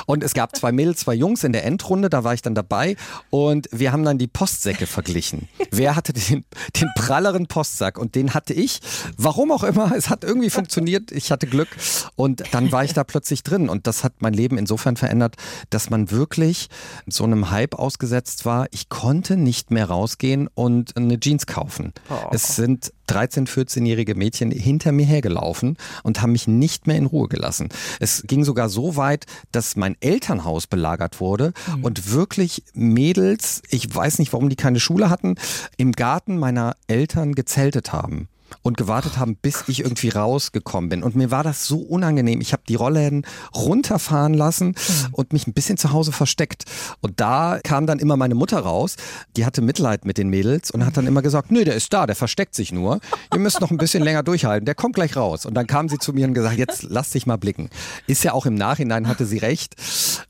Und 0.07 0.23
es 0.23 0.35
gab 0.35 0.55
zwei 0.57 0.73
Mädels, 0.73 1.01
zwei 1.01 1.15
Jungs 1.15 1.45
in 1.45 1.53
der 1.53 1.65
Endrunde, 1.65 2.11
da 2.11 2.25
war 2.25 2.35
ich 2.35 2.43
dann 2.43 2.55
dabei 2.55 2.97
und 3.31 3.69
wir 3.73 3.93
haben 3.93 4.05
dann 4.05 4.19
die 4.19 4.27
Postsäcke 4.27 4.87
verglichen. 4.87 5.49
Wer 5.71 5.97
hatte 5.97 6.13
den, 6.13 6.45
den 6.81 6.91
pralleren 6.95 7.47
Postsack 7.47 7.99
und 7.99 8.15
den 8.15 8.35
hatte 8.35 8.53
ich. 8.53 8.81
Warum 9.17 9.51
auch 9.51 9.65
immer, 9.65 9.93
es 9.97 10.11
hat 10.11 10.25
irgendwie 10.25 10.51
funktioniert, 10.51 11.11
ich 11.13 11.31
hatte 11.31 11.47
Glück 11.47 11.69
und 12.17 12.43
dann 12.53 12.73
war 12.73 12.85
ich 12.85 12.93
da 12.93 13.05
plötzlich 13.05 13.43
drin 13.43 13.69
und 13.69 13.87
das 13.87 14.05
hat 14.05 14.15
mein 14.21 14.35
Leben 14.35 14.59
insofern 14.59 14.97
verändert, 14.97 15.37
dass 15.71 15.91
man 15.91 16.11
wirklich 16.11 16.69
so 17.07 17.25
einem 17.25 17.51
Hype 17.51 17.75
ausgesetzt 17.75 18.45
war. 18.45 18.67
Ich 18.73 18.89
konnte 18.89 19.37
nicht 19.37 19.71
mehr 19.71 19.87
rausgehen 19.87 20.49
und 20.55 20.97
eine 20.97 21.19
Jeans 21.19 21.47
kaufen. 21.47 21.93
Oh. 22.11 22.31
Es 22.33 22.57
sind 22.57 22.93
13, 23.07 23.47
14-jährige 23.47 24.15
Mädchen 24.15 24.51
hinter 24.51 24.93
mir 24.93 25.07
hergelaufen 25.07 25.77
und 26.03 26.23
haben 26.23 26.33
mich 26.33 26.47
nicht 26.47 26.87
mehr 26.87 26.97
in 26.97 27.07
Ruhe 27.07 27.29
gelassen. 27.29 27.69
Es 28.01 28.23
ging 28.27 28.45
sogar 28.45 28.69
so 28.69 28.97
weit, 28.97 29.27
dass 29.53 29.77
mein 29.77 29.97
Elternhaus 30.01 30.67
belagert 30.67 31.21
wurde 31.21 31.53
mhm. 31.77 31.85
und 31.85 32.13
wirklich 32.13 32.65
Mädels, 32.75 33.63
ich 33.71 33.95
weiß 33.95 34.19
nicht, 34.19 34.33
warum 34.33 34.49
die 34.49 34.57
keine 34.57 34.81
Schule 34.81 35.11
hatten, 35.11 35.37
im 35.77 35.93
Garten 35.93 36.39
meiner 36.39 36.77
Eltern 36.87 37.35
gezeltet 37.35 37.93
haben 37.93 38.29
und 38.63 38.77
gewartet 38.77 39.19
haben, 39.19 39.37
bis 39.37 39.65
ich 39.69 39.81
irgendwie 39.81 40.09
rausgekommen 40.09 40.91
bin. 40.91 41.03
Und 41.03 41.17
mir 41.17 41.31
war 41.31 41.43
das 41.43 41.67
so 41.67 41.79
unangenehm. 41.79 42.41
Ich 42.41 42.53
habe 42.53 42.63
die 42.69 42.75
Rollläden 42.75 43.27
runterfahren 43.55 44.35
lassen 44.35 44.69
mhm. 44.69 44.75
und 45.13 45.33
mich 45.33 45.47
ein 45.47 45.53
bisschen 45.53 45.77
zu 45.77 45.93
Hause 45.93 46.13
versteckt. 46.13 46.65
Und 47.01 47.21
da 47.21 47.61
kam 47.63 47.87
dann 47.87 47.99
immer 47.99 48.17
meine 48.17 48.35
Mutter 48.35 48.59
raus. 48.59 48.97
Die 49.37 49.45
hatte 49.45 49.63
Mitleid 49.63 50.05
mit 50.05 50.19
den 50.19 50.29
Mädels 50.29 50.71
und 50.71 50.85
hat 50.85 50.97
dann 50.97 51.07
immer 51.07 51.23
gesagt, 51.23 51.51
nö, 51.51 51.65
der 51.65 51.75
ist 51.75 51.93
da, 51.93 52.07
der 52.07 52.17
versteckt 52.17 52.55
sich 52.55 52.73
nur. 52.73 53.01
Ihr 53.33 53.39
müsst 53.39 53.61
noch 53.61 53.71
ein 53.71 53.79
bisschen 53.79 54.03
länger 54.03 54.23
durchhalten. 54.23 54.67
Der 54.67 54.75
kommt 54.75 54.95
gleich 54.95 55.17
raus. 55.17 55.47
Und 55.47 55.55
dann 55.55 55.67
kam 55.67 55.89
sie 55.89 55.99
zu 55.99 56.13
mir 56.13 56.27
und 56.27 56.35
gesagt, 56.35 56.59
jetzt 56.59 56.85
lass 56.85 57.11
dich 57.11 57.27
mal 57.27 57.37
blicken. 57.37 57.71
Ist 58.07 58.25
ja 58.25 58.33
auch 58.33 58.47
im 58.47 58.55
Nachhinein 58.55 59.09
hatte 59.09 59.27
sie 59.27 59.39
recht. 59.39 59.75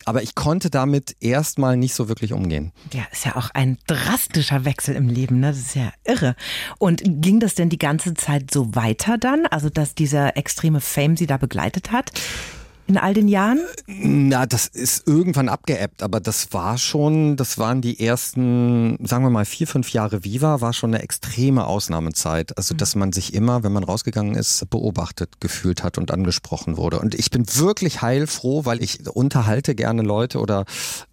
Aber 0.04 0.22
ich 0.22 0.34
konnte 0.34 0.70
damit 0.70 1.16
erstmal 1.20 1.76
nicht 1.76 1.94
so 1.94 2.08
wirklich 2.08 2.32
umgehen. 2.32 2.72
Ja, 2.92 3.02
ist 3.12 3.24
ja 3.24 3.36
auch 3.36 3.50
ein 3.54 3.78
drastischer 3.86 4.64
Wechsel 4.64 4.94
im 4.94 5.08
Leben. 5.08 5.40
Ne? 5.40 5.48
Das 5.48 5.58
ist 5.58 5.74
ja 5.74 5.92
irre. 6.04 6.36
Und 6.78 7.02
ging 7.04 7.40
das 7.40 7.54
denn 7.54 7.68
die 7.68 7.78
ganze 7.78 8.05
Zeit 8.14 8.50
so 8.50 8.74
weiter 8.74 9.18
dann? 9.18 9.46
Also, 9.46 9.70
dass 9.70 9.94
dieser 9.94 10.36
extreme 10.36 10.80
Fame 10.80 11.16
sie 11.16 11.26
da 11.26 11.36
begleitet 11.36 11.92
hat? 11.92 12.12
In 12.86 12.96
all 12.96 13.14
den 13.14 13.28
Jahren? 13.28 13.60
Na, 13.86 14.46
das 14.46 14.66
ist 14.66 15.06
irgendwann 15.06 15.48
abgeebbt, 15.48 16.02
aber 16.02 16.20
das 16.20 16.52
war 16.52 16.78
schon, 16.78 17.36
das 17.36 17.58
waren 17.58 17.80
die 17.80 18.00
ersten, 18.00 18.98
sagen 19.04 19.24
wir 19.24 19.30
mal, 19.30 19.44
vier, 19.44 19.66
fünf 19.66 19.92
Jahre 19.92 20.24
Viva, 20.24 20.60
war 20.60 20.72
schon 20.72 20.94
eine 20.94 21.02
extreme 21.02 21.66
Ausnahmezeit. 21.66 22.56
Also, 22.56 22.74
mhm. 22.74 22.78
dass 22.78 22.94
man 22.94 23.12
sich 23.12 23.34
immer, 23.34 23.62
wenn 23.62 23.72
man 23.72 23.84
rausgegangen 23.84 24.34
ist, 24.34 24.68
beobachtet 24.70 25.40
gefühlt 25.40 25.82
hat 25.82 25.98
und 25.98 26.10
angesprochen 26.10 26.76
wurde. 26.76 27.00
Und 27.00 27.14
ich 27.14 27.30
bin 27.30 27.44
wirklich 27.56 28.02
heilfroh, 28.02 28.64
weil 28.64 28.82
ich 28.82 29.08
unterhalte 29.08 29.74
gerne 29.74 30.02
Leute 30.02 30.38
oder 30.38 30.64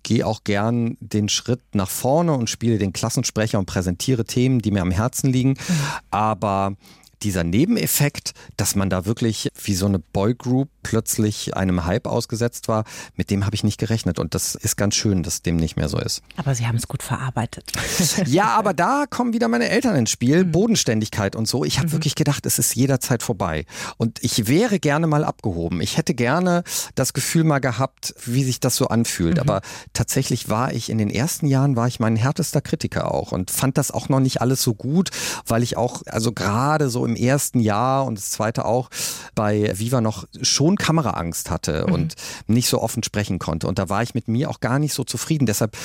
gehe 0.03 0.25
auch 0.25 0.43
gern 0.43 0.97
den 0.99 1.29
Schritt 1.29 1.61
nach 1.73 1.89
vorne 1.89 2.33
und 2.33 2.49
spiele 2.49 2.77
den 2.77 2.93
Klassensprecher 2.93 3.59
und 3.59 3.65
präsentiere 3.65 4.25
Themen, 4.25 4.59
die 4.59 4.71
mir 4.71 4.81
am 4.81 4.91
Herzen 4.91 5.31
liegen. 5.31 5.51
Mhm. 5.51 5.79
Aber 6.11 6.75
dieser 7.23 7.43
Nebeneffekt, 7.43 8.33
dass 8.57 8.75
man 8.75 8.89
da 8.89 9.05
wirklich 9.05 9.51
wie 9.63 9.75
so 9.75 9.85
eine 9.85 9.99
Boygroup 9.99 10.69
plötzlich 10.83 11.55
einem 11.55 11.85
Hype 11.85 12.05
ausgesetzt 12.07 12.67
war, 12.67 12.83
mit 13.15 13.31
dem 13.31 13.45
habe 13.45 13.55
ich 13.55 13.63
nicht 13.63 13.79
gerechnet. 13.79 14.19
Und 14.19 14.35
das 14.35 14.55
ist 14.55 14.75
ganz 14.75 14.95
schön, 14.95 15.23
dass 15.23 15.41
dem 15.41 15.55
nicht 15.55 15.75
mehr 15.75 15.89
so 15.89 15.97
ist. 15.97 16.21
Aber 16.35 16.53
Sie 16.53 16.67
haben 16.67 16.75
es 16.75 16.87
gut 16.87 17.01
verarbeitet. 17.01 17.71
ja, 18.25 18.49
aber 18.49 18.73
da 18.73 19.05
kommen 19.09 19.33
wieder 19.33 19.47
meine 19.47 19.69
Eltern 19.69 19.95
ins 19.95 20.11
Spiel, 20.11 20.43
mhm. 20.43 20.51
Bodenständigkeit 20.51 21.35
und 21.35 21.47
so. 21.47 21.63
Ich 21.63 21.77
habe 21.77 21.87
mhm. 21.87 21.93
wirklich 21.93 22.15
gedacht, 22.15 22.45
es 22.45 22.59
ist 22.59 22.75
jederzeit 22.75 23.23
vorbei. 23.23 23.65
Und 23.97 24.21
ich 24.23 24.47
wäre 24.47 24.79
gerne 24.79 25.07
mal 25.07 25.23
abgehoben. 25.23 25.81
Ich 25.81 25.97
hätte 25.97 26.13
gerne 26.13 26.63
das 26.95 27.13
Gefühl 27.13 27.43
mal 27.43 27.59
gehabt, 27.59 28.13
wie 28.25 28.43
sich 28.43 28.59
das 28.59 28.75
so 28.75 28.87
anfühlt. 28.87 29.35
Mhm. 29.35 29.41
Aber 29.41 29.61
tatsächlich 29.93 30.49
war 30.49 30.73
ich 30.73 30.89
in 30.89 30.97
den 30.97 31.09
ersten 31.09 31.47
Jahren, 31.47 31.75
war 31.75 31.87
ich 31.87 31.99
mein 31.99 32.15
härtester 32.15 32.61
Kritiker 32.61 33.11
auch 33.11 33.31
und 33.31 33.51
fand 33.51 33.77
das 33.77 33.91
auch 33.91 34.09
noch 34.09 34.19
nicht 34.19 34.41
alles 34.41 34.61
so 34.61 34.73
gut, 34.73 35.11
weil 35.47 35.63
ich 35.63 35.77
auch, 35.77 36.03
also 36.05 36.31
gerade 36.31 36.89
so 36.89 37.05
im 37.05 37.12
ersten 37.15 37.59
Jahr 37.59 38.05
und 38.05 38.17
das 38.17 38.31
zweite 38.31 38.65
auch 38.65 38.89
bei 39.35 39.71
Viva 39.77 40.01
noch 40.01 40.25
schon 40.41 40.75
Kameraangst 40.75 41.49
hatte 41.49 41.85
mhm. 41.87 41.93
und 41.93 42.15
nicht 42.47 42.67
so 42.67 42.81
offen 42.81 43.03
sprechen 43.03 43.39
konnte. 43.39 43.67
Und 43.67 43.79
da 43.79 43.89
war 43.89 44.03
ich 44.03 44.13
mit 44.13 44.27
mir 44.27 44.49
auch 44.49 44.59
gar 44.59 44.79
nicht 44.79 44.93
so 44.93 45.03
zufrieden. 45.03 45.45
Deshalb 45.45 45.77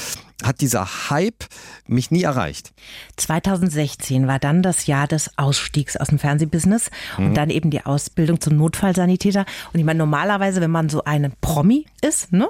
hat 0.42 0.60
dieser 0.60 1.10
Hype 1.10 1.44
mich 1.88 2.12
nie 2.12 2.22
erreicht. 2.22 2.72
2016 3.16 4.28
war 4.28 4.38
dann 4.38 4.62
das 4.62 4.86
Jahr 4.86 5.08
des 5.08 5.36
Ausstiegs 5.36 5.96
aus 5.96 6.08
dem 6.08 6.20
Fernsehbusiness 6.20 6.90
mhm. 7.16 7.26
und 7.26 7.34
dann 7.34 7.50
eben 7.50 7.70
die 7.70 7.84
Ausbildung 7.84 8.40
zum 8.40 8.56
Notfallsanitäter. 8.56 9.44
Und 9.72 9.80
ich 9.80 9.84
meine, 9.84 9.98
normalerweise, 9.98 10.60
wenn 10.60 10.70
man 10.70 10.88
so 10.88 11.02
ein 11.02 11.32
Promi 11.40 11.86
ist, 12.02 12.32
ne, 12.32 12.48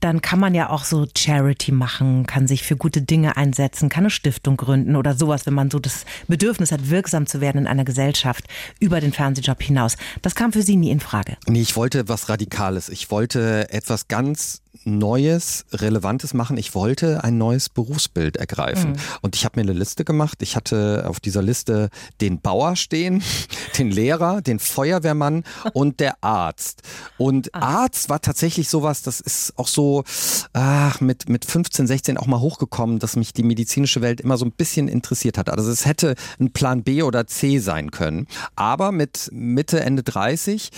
dann 0.00 0.20
kann 0.20 0.40
man 0.40 0.54
ja 0.54 0.70
auch 0.70 0.82
so 0.82 1.06
Charity 1.16 1.70
machen, 1.70 2.26
kann 2.26 2.48
sich 2.48 2.64
für 2.64 2.76
gute 2.76 3.02
Dinge 3.02 3.36
einsetzen, 3.36 3.88
kann 3.88 4.02
eine 4.02 4.10
Stiftung 4.10 4.56
gründen 4.56 4.96
oder 4.96 5.14
sowas, 5.14 5.46
wenn 5.46 5.54
man 5.54 5.70
so 5.70 5.78
das 5.78 6.04
Bedürfnis 6.26 6.72
hat, 6.72 6.90
wirksam 6.90 7.26
zu 7.26 7.40
werden 7.40 7.58
in 7.58 7.66
einer 7.68 7.84
Gesellschaft 7.84 8.17
über 8.80 9.00
den 9.00 9.12
Fernsehjob 9.12 9.62
hinaus. 9.62 9.96
Das 10.22 10.34
kam 10.34 10.52
für 10.52 10.62
Sie 10.62 10.76
nie 10.76 10.90
in 10.90 11.00
Frage. 11.00 11.36
Nee, 11.46 11.60
ich 11.60 11.76
wollte 11.76 12.08
was 12.08 12.28
Radikales. 12.28 12.88
Ich 12.88 13.10
wollte 13.10 13.72
etwas 13.72 14.08
ganz 14.08 14.62
Neues, 14.84 15.64
Relevantes 15.72 16.34
machen. 16.34 16.56
Ich 16.56 16.74
wollte 16.74 17.24
ein 17.24 17.36
neues 17.36 17.68
Berufsbild 17.68 18.36
ergreifen. 18.36 18.92
Mhm. 18.92 18.96
Und 19.22 19.36
ich 19.36 19.44
habe 19.44 19.58
mir 19.58 19.62
eine 19.62 19.78
Liste 19.78 20.04
gemacht. 20.04 20.38
Ich 20.40 20.56
hatte 20.56 21.04
auf 21.06 21.20
dieser 21.20 21.42
Liste 21.42 21.90
den 22.20 22.40
Bauer 22.40 22.76
stehen, 22.76 23.22
den 23.78 23.90
Lehrer, 23.90 24.40
den 24.40 24.58
Feuerwehrmann 24.58 25.44
und 25.72 26.00
der 26.00 26.22
Arzt. 26.22 26.82
Und 27.18 27.54
ah. 27.54 27.82
Arzt 27.82 28.08
war 28.08 28.20
tatsächlich 28.20 28.68
sowas, 28.68 29.02
das 29.02 29.20
ist 29.20 29.52
auch 29.56 29.68
so 29.68 30.04
ach, 30.52 31.00
mit, 31.00 31.28
mit 31.28 31.44
15, 31.44 31.86
16 31.86 32.16
auch 32.16 32.26
mal 32.26 32.40
hochgekommen, 32.40 32.98
dass 32.98 33.16
mich 33.16 33.32
die 33.32 33.42
medizinische 33.42 34.00
Welt 34.00 34.20
immer 34.20 34.38
so 34.38 34.44
ein 34.44 34.52
bisschen 34.52 34.88
interessiert 34.88 35.38
hat. 35.38 35.50
Also 35.50 35.70
es 35.70 35.86
hätte 35.86 36.14
ein 36.40 36.52
Plan 36.52 36.82
B 36.82 37.02
oder 37.02 37.26
C 37.26 37.58
sein 37.58 37.90
können. 37.90 38.07
Aber 38.56 38.92
mit 38.92 39.30
Mitte, 39.32 39.80
Ende 39.80 40.02
30 40.02 40.70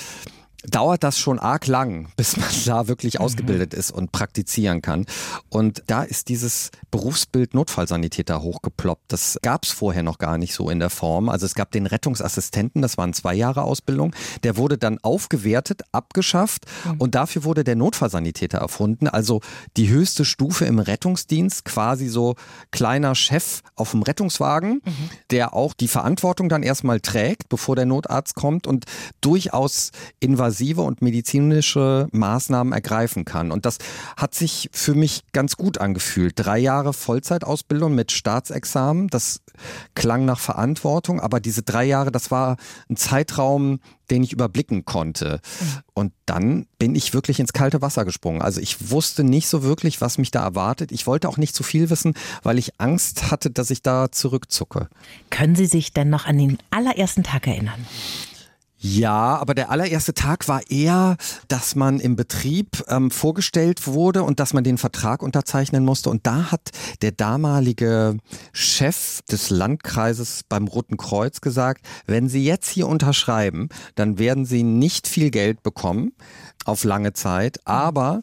dauert 0.65 1.03
das 1.03 1.19
schon 1.19 1.39
arg 1.39 1.67
lang, 1.67 2.09
bis 2.17 2.37
man 2.37 2.49
da 2.67 2.89
wirklich 2.89 3.15
mhm. 3.15 3.25
ausgebildet 3.25 3.75
ist 3.75 3.91
und 3.91 4.13
praktizieren 4.13 4.83
kann. 4.83 5.07
Und 5.49 5.83
da 5.87 6.03
ist 6.03 6.29
dieses 6.29 6.71
Berufsbild 6.91 7.55
Notfallsanitäter 7.55 8.43
hochgeploppt. 8.43 9.13
Das 9.13 9.39
gab 9.43 9.65
es 9.65 9.71
vorher 9.71 10.03
noch 10.03 10.19
gar 10.19 10.39
nicht 10.39 10.55
so 10.55 10.71
in 10.71 10.79
der 10.79 10.91
Form. 10.91 11.29
Also 11.29 11.47
es 11.47 11.55
gab 11.55 11.71
den 11.71 11.87
Rettungsassistenten, 11.87 12.83
das 12.83 12.99
waren 12.99 13.13
zwei 13.13 13.35
Jahre 13.35 13.63
Ausbildung. 13.63 14.15
Der 14.43 14.57
wurde 14.57 14.79
dann 14.79 14.99
aufgewertet, 14.99 15.83
abgeschafft 15.93 16.67
mhm. 16.85 17.01
und 17.01 17.15
dafür 17.15 17.45
wurde 17.45 17.65
der 17.65 17.77
Notfallsanitäter 17.77 18.59
erfunden. 18.59 19.09
Also 19.09 19.41
die 19.77 19.89
höchste 19.89 20.25
Stufe 20.25 20.65
im 20.67 20.79
Rettungsdienst, 20.79 21.65
quasi 21.65 22.09
so 22.09 22.35
kleiner 22.71 23.15
Chef 23.15 23.63
auf 23.77 23.93
dem 23.93 24.03
Rettungswagen, 24.03 24.83
mhm. 24.85 25.11
der 25.31 25.55
auch 25.55 25.75
die 25.75 25.89
Verantwortung 25.89 26.49
dann 26.49 26.63
erstmal 26.63 27.01
trägt, 27.01 27.49
bevor 27.49 27.77
der 27.77 27.87
Notarzt 27.87 28.35
kommt 28.35 28.67
und 28.67 28.85
durchaus 29.21 29.91
invasiv 30.21 30.50
invasive 30.51 30.83
und 30.83 31.01
medizinische 31.01 32.09
Maßnahmen 32.11 32.73
ergreifen 32.73 33.25
kann. 33.25 33.53
Und 33.53 33.67
das 33.67 33.79
hat 34.17 34.35
sich 34.35 34.69
für 34.73 34.95
mich 34.95 35.23
ganz 35.33 35.57
gut 35.57 35.79
angefühlt. 35.79 36.33
Drei 36.37 36.59
Jahre 36.59 36.93
Vollzeitausbildung 36.93 37.95
mit 37.95 38.11
Staatsexamen, 38.11 39.09
das 39.09 39.41
klang 39.95 40.25
nach 40.25 40.41
Verantwortung, 40.41 41.21
aber 41.21 41.39
diese 41.39 41.63
drei 41.63 41.85
Jahre, 41.85 42.11
das 42.11 42.31
war 42.31 42.57
ein 42.89 42.97
Zeitraum, 42.97 43.79
den 44.11 44.25
ich 44.25 44.33
überblicken 44.33 44.85
konnte. 44.85 45.41
Und 45.95 46.13
dann 46.27 46.67
bin 46.79 46.97
ich 46.97 47.15
wirklich 47.15 47.39
ins 47.39 47.53
kalte 47.53 47.81
Wasser 47.81 48.05
gesprungen. 48.05 48.43
Also 48.43 48.61
ich 48.61 48.91
wusste 48.91 49.23
nicht 49.23 49.47
so 49.47 49.63
wirklich, 49.63 50.01
was 50.01 50.19
mich 50.19 50.33
da 50.33 50.43
erwartet. 50.43 50.91
Ich 50.91 51.07
wollte 51.07 51.29
auch 51.29 51.37
nicht 51.37 51.55
zu 51.55 51.63
viel 51.63 51.91
wissen, 51.91 52.15
weil 52.43 52.59
ich 52.59 52.81
Angst 52.81 53.31
hatte, 53.31 53.51
dass 53.51 53.71
ich 53.71 53.83
da 53.83 54.11
zurückzucke. 54.11 54.89
Können 55.31 55.55
Sie 55.55 55.67
sich 55.67 55.93
denn 55.93 56.11
noch 56.11 56.27
an 56.27 56.39
den 56.39 56.59
allerersten 56.71 57.23
Tag 57.23 57.47
erinnern? 57.47 57.87
Ja, 58.83 59.37
aber 59.37 59.53
der 59.55 59.71
allererste 59.71 60.15
Tag 60.15 60.49
war 60.49 60.63
eher, 60.71 61.19
dass 61.49 61.75
man 61.75 62.01
im 62.01 62.17
Betrieb 62.17 62.83
ähm, 62.89 63.11
vorgestellt 63.11 63.87
wurde 63.87 64.23
und 64.23 64.41
dass 64.41 64.55
man 64.55 64.65
den 64.65 64.79
Vertrag 64.79 65.23
unterzeichnen 65.23 65.85
musste. 65.85 66.09
Und 66.09 66.27
da 66.27 66.51
hat 66.51 66.71
der 67.03 67.13
damalige 67.13 68.17
Chef 68.55 69.21
des 69.31 69.51
Landkreises 69.51 70.45
beim 70.49 70.67
Roten 70.67 70.97
Kreuz 70.97 71.43
gesagt, 71.43 71.85
wenn 72.07 72.31
Sie 72.31 72.43
jetzt 72.43 72.71
hier 72.71 72.89
unterschreiben, 72.89 73.69
dann 73.97 74.19
werden 74.19 74.47
Sie 74.47 74.63
nicht 74.63 75.07
viel 75.07 75.31
Geld 75.31 75.63
bekommen 75.63 76.13
auf 76.65 76.83
lange 76.85 77.13
Zeit, 77.13 77.61
aber 77.67 78.23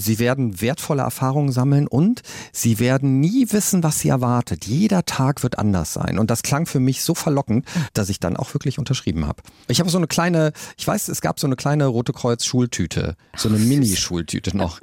Sie 0.00 0.18
werden 0.18 0.60
wertvolle 0.60 1.02
Erfahrungen 1.02 1.52
sammeln 1.52 1.86
und 1.86 2.22
Sie 2.52 2.78
werden 2.78 3.20
nie 3.20 3.46
wissen, 3.50 3.82
was 3.82 4.00
Sie 4.00 4.08
erwartet. 4.08 4.64
Jeder 4.64 5.04
Tag 5.04 5.42
wird 5.42 5.58
anders 5.58 5.92
sein. 5.92 6.18
Und 6.18 6.30
das 6.30 6.42
klang 6.42 6.66
für 6.66 6.80
mich 6.80 7.02
so 7.02 7.14
verlockend, 7.14 7.66
dass 7.92 8.08
ich 8.08 8.18
dann 8.18 8.36
auch 8.36 8.54
wirklich 8.54 8.78
unterschrieben 8.78 9.26
habe. 9.26 9.42
Ich 9.68 9.80
habe 9.80 9.90
so 9.90 9.98
eine 9.98 10.06
kleine, 10.06 10.52
ich 10.76 10.86
weiß, 10.86 11.08
es 11.08 11.20
gab 11.20 11.38
so 11.38 11.46
eine 11.46 11.56
kleine 11.56 11.86
Rote 11.86 12.12
Kreuz 12.12 12.44
Schultüte, 12.44 13.16
so 13.36 13.48
eine 13.48 13.58
Mini-Schultüte 13.58 14.56
noch. 14.56 14.80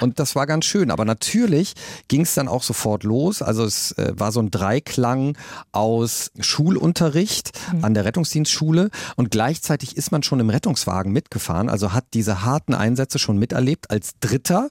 Und 0.00 0.18
das 0.18 0.34
war 0.34 0.46
ganz 0.46 0.64
schön. 0.64 0.90
Aber 0.90 1.04
natürlich 1.04 1.74
ging 2.08 2.22
es 2.22 2.34
dann 2.34 2.48
auch 2.48 2.62
sofort 2.62 3.04
los. 3.04 3.42
Also 3.42 3.64
es 3.64 3.92
äh, 3.92 4.12
war 4.16 4.32
so 4.32 4.40
ein 4.40 4.50
Dreiklang 4.50 5.36
aus 5.72 6.30
Schulunterricht 6.40 7.52
mhm. 7.72 7.84
an 7.84 7.94
der 7.94 8.04
Rettungsdienstschule 8.04 8.90
und 9.16 9.30
gleichzeitig 9.30 9.96
ist 9.96 10.12
man 10.12 10.22
schon 10.22 10.40
im 10.40 10.50
Rettungswagen 10.50 11.12
mitgefahren. 11.12 11.68
Also 11.68 11.92
hat 11.92 12.04
diese 12.14 12.44
harten 12.44 12.74
Einsätze 12.74 13.18
schon 13.18 13.38
miterlebt. 13.38 13.90
Als 13.90 14.12
Dritter 14.20 14.68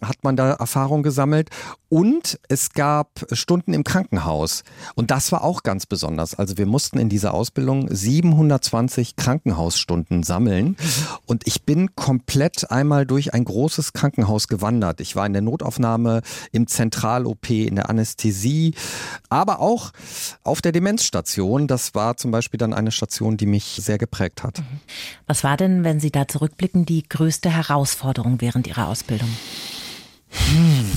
hat 0.00 0.22
man 0.22 0.36
da 0.36 0.52
Erfahrung 0.52 1.02
gesammelt. 1.02 1.50
Und 1.88 2.40
es 2.48 2.72
gab 2.72 3.26
Stunden 3.30 3.72
im 3.72 3.84
Krankenhaus. 3.84 4.64
Und 4.96 5.12
das 5.12 5.30
war 5.30 5.44
auch 5.44 5.62
ganz 5.62 5.86
besonders. 5.86 6.34
Also 6.34 6.58
wir 6.58 6.66
mussten 6.66 6.98
in 6.98 7.08
dieser 7.08 7.32
Ausbildung 7.32 7.88
720 7.88 9.14
Krankenhausstunden 9.14 10.24
sammeln. 10.24 10.70
Mhm. 10.70 10.76
Und 11.26 11.46
ich 11.46 11.62
bin 11.62 11.94
komplett 11.94 12.70
einmal 12.72 13.06
durch 13.06 13.34
ein 13.34 13.44
großes 13.44 13.92
Krankenhaus 13.92 14.45
gewandert. 14.48 15.00
Ich 15.00 15.16
war 15.16 15.26
in 15.26 15.32
der 15.32 15.42
Notaufnahme, 15.42 16.22
im 16.52 16.66
Zentral-OP, 16.66 17.50
in 17.50 17.76
der 17.76 17.90
Anästhesie, 17.90 18.74
aber 19.28 19.60
auch 19.60 19.92
auf 20.42 20.62
der 20.62 20.72
Demenzstation. 20.72 21.66
Das 21.66 21.94
war 21.94 22.16
zum 22.16 22.30
Beispiel 22.30 22.58
dann 22.58 22.72
eine 22.72 22.90
Station, 22.90 23.36
die 23.36 23.46
mich 23.46 23.80
sehr 23.82 23.98
geprägt 23.98 24.42
hat. 24.42 24.62
Was 25.26 25.44
war 25.44 25.56
denn, 25.56 25.84
wenn 25.84 26.00
Sie 26.00 26.10
da 26.10 26.28
zurückblicken, 26.28 26.86
die 26.86 27.08
größte 27.08 27.50
Herausforderung 27.50 28.40
während 28.40 28.66
Ihrer 28.66 28.88
Ausbildung? 28.88 29.28
Hm. 30.30 30.90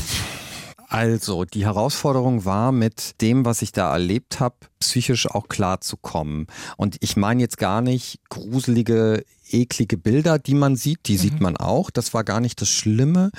Also, 0.91 1.45
die 1.45 1.65
Herausforderung 1.65 2.45
war, 2.45 2.71
mit 2.71 3.21
dem, 3.21 3.45
was 3.45 3.61
ich 3.61 3.71
da 3.71 3.93
erlebt 3.93 4.39
habe, 4.39 4.55
psychisch 4.79 5.29
auch 5.29 5.47
klar 5.47 5.81
zu 5.81 5.97
kommen. 5.97 6.47
Und 6.77 6.97
ich 7.01 7.15
meine 7.15 7.41
jetzt 7.41 7.59
gar 7.59 7.81
nicht 7.81 8.19
gruselige, 8.29 9.23
eklige 9.51 9.97
Bilder, 9.97 10.39
die 10.39 10.55
man 10.55 10.75
sieht, 10.75 11.07
die 11.07 11.13
mhm. 11.13 11.17
sieht 11.19 11.41
man 11.41 11.57
auch. 11.57 11.91
Das 11.91 12.15
war 12.15 12.23
gar 12.23 12.39
nicht 12.39 12.59
das 12.59 12.69
Schlimme, 12.69 13.29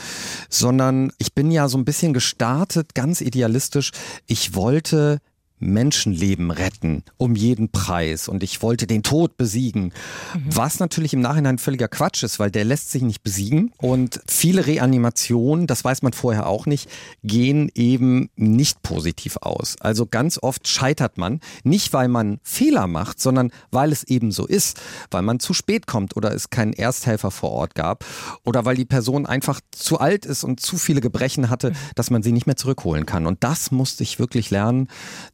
sondern 0.48 1.12
ich 1.18 1.34
bin 1.34 1.50
ja 1.50 1.66
so 1.66 1.76
ein 1.76 1.84
bisschen 1.84 2.12
gestartet, 2.12 2.94
ganz 2.94 3.20
idealistisch. 3.20 3.90
Ich 4.26 4.54
wollte 4.54 5.18
Menschenleben 5.60 6.50
retten 6.50 7.04
um 7.18 7.36
jeden 7.36 7.70
Preis 7.70 8.28
und 8.28 8.42
ich 8.42 8.62
wollte 8.62 8.86
den 8.86 9.02
Tod 9.02 9.36
besiegen. 9.36 9.92
Mhm. 10.34 10.56
Was 10.56 10.80
natürlich 10.80 11.12
im 11.12 11.20
Nachhinein 11.20 11.58
völliger 11.58 11.88
Quatsch 11.88 12.22
ist, 12.22 12.38
weil 12.38 12.50
der 12.50 12.64
lässt 12.64 12.90
sich 12.90 13.02
nicht 13.02 13.22
besiegen 13.22 13.72
und 13.76 14.20
viele 14.26 14.66
Reanimationen, 14.66 15.66
das 15.66 15.84
weiß 15.84 16.02
man 16.02 16.12
vorher 16.12 16.46
auch 16.46 16.66
nicht, 16.66 16.88
gehen 17.22 17.70
eben 17.74 18.30
nicht 18.36 18.82
positiv 18.82 19.36
aus. 19.42 19.76
Also 19.80 20.06
ganz 20.06 20.38
oft 20.42 20.66
scheitert 20.66 21.18
man, 21.18 21.40
nicht 21.62 21.92
weil 21.92 22.08
man 22.08 22.40
Fehler 22.42 22.86
macht, 22.86 23.20
sondern 23.20 23.52
weil 23.70 23.92
es 23.92 24.04
eben 24.04 24.32
so 24.32 24.46
ist, 24.46 24.80
weil 25.10 25.22
man 25.22 25.40
zu 25.40 25.52
spät 25.52 25.86
kommt 25.86 26.16
oder 26.16 26.34
es 26.34 26.50
keinen 26.50 26.72
Ersthelfer 26.72 27.30
vor 27.30 27.50
Ort 27.52 27.74
gab 27.74 28.04
oder 28.44 28.64
weil 28.64 28.76
die 28.76 28.86
Person 28.86 29.26
einfach 29.26 29.60
zu 29.70 30.00
alt 30.00 30.24
ist 30.24 30.42
und 30.42 30.60
zu 30.60 30.78
viele 30.78 31.00
Gebrechen 31.00 31.50
hatte, 31.50 31.70
mhm. 31.70 31.74
dass 31.94 32.10
man 32.10 32.22
sie 32.22 32.32
nicht 32.32 32.46
mehr 32.46 32.56
zurückholen 32.56 33.04
kann. 33.04 33.26
Und 33.26 33.44
das 33.44 33.70
musste 33.70 34.02
ich 34.02 34.18
wirklich 34.18 34.50
lernen. 34.50 34.88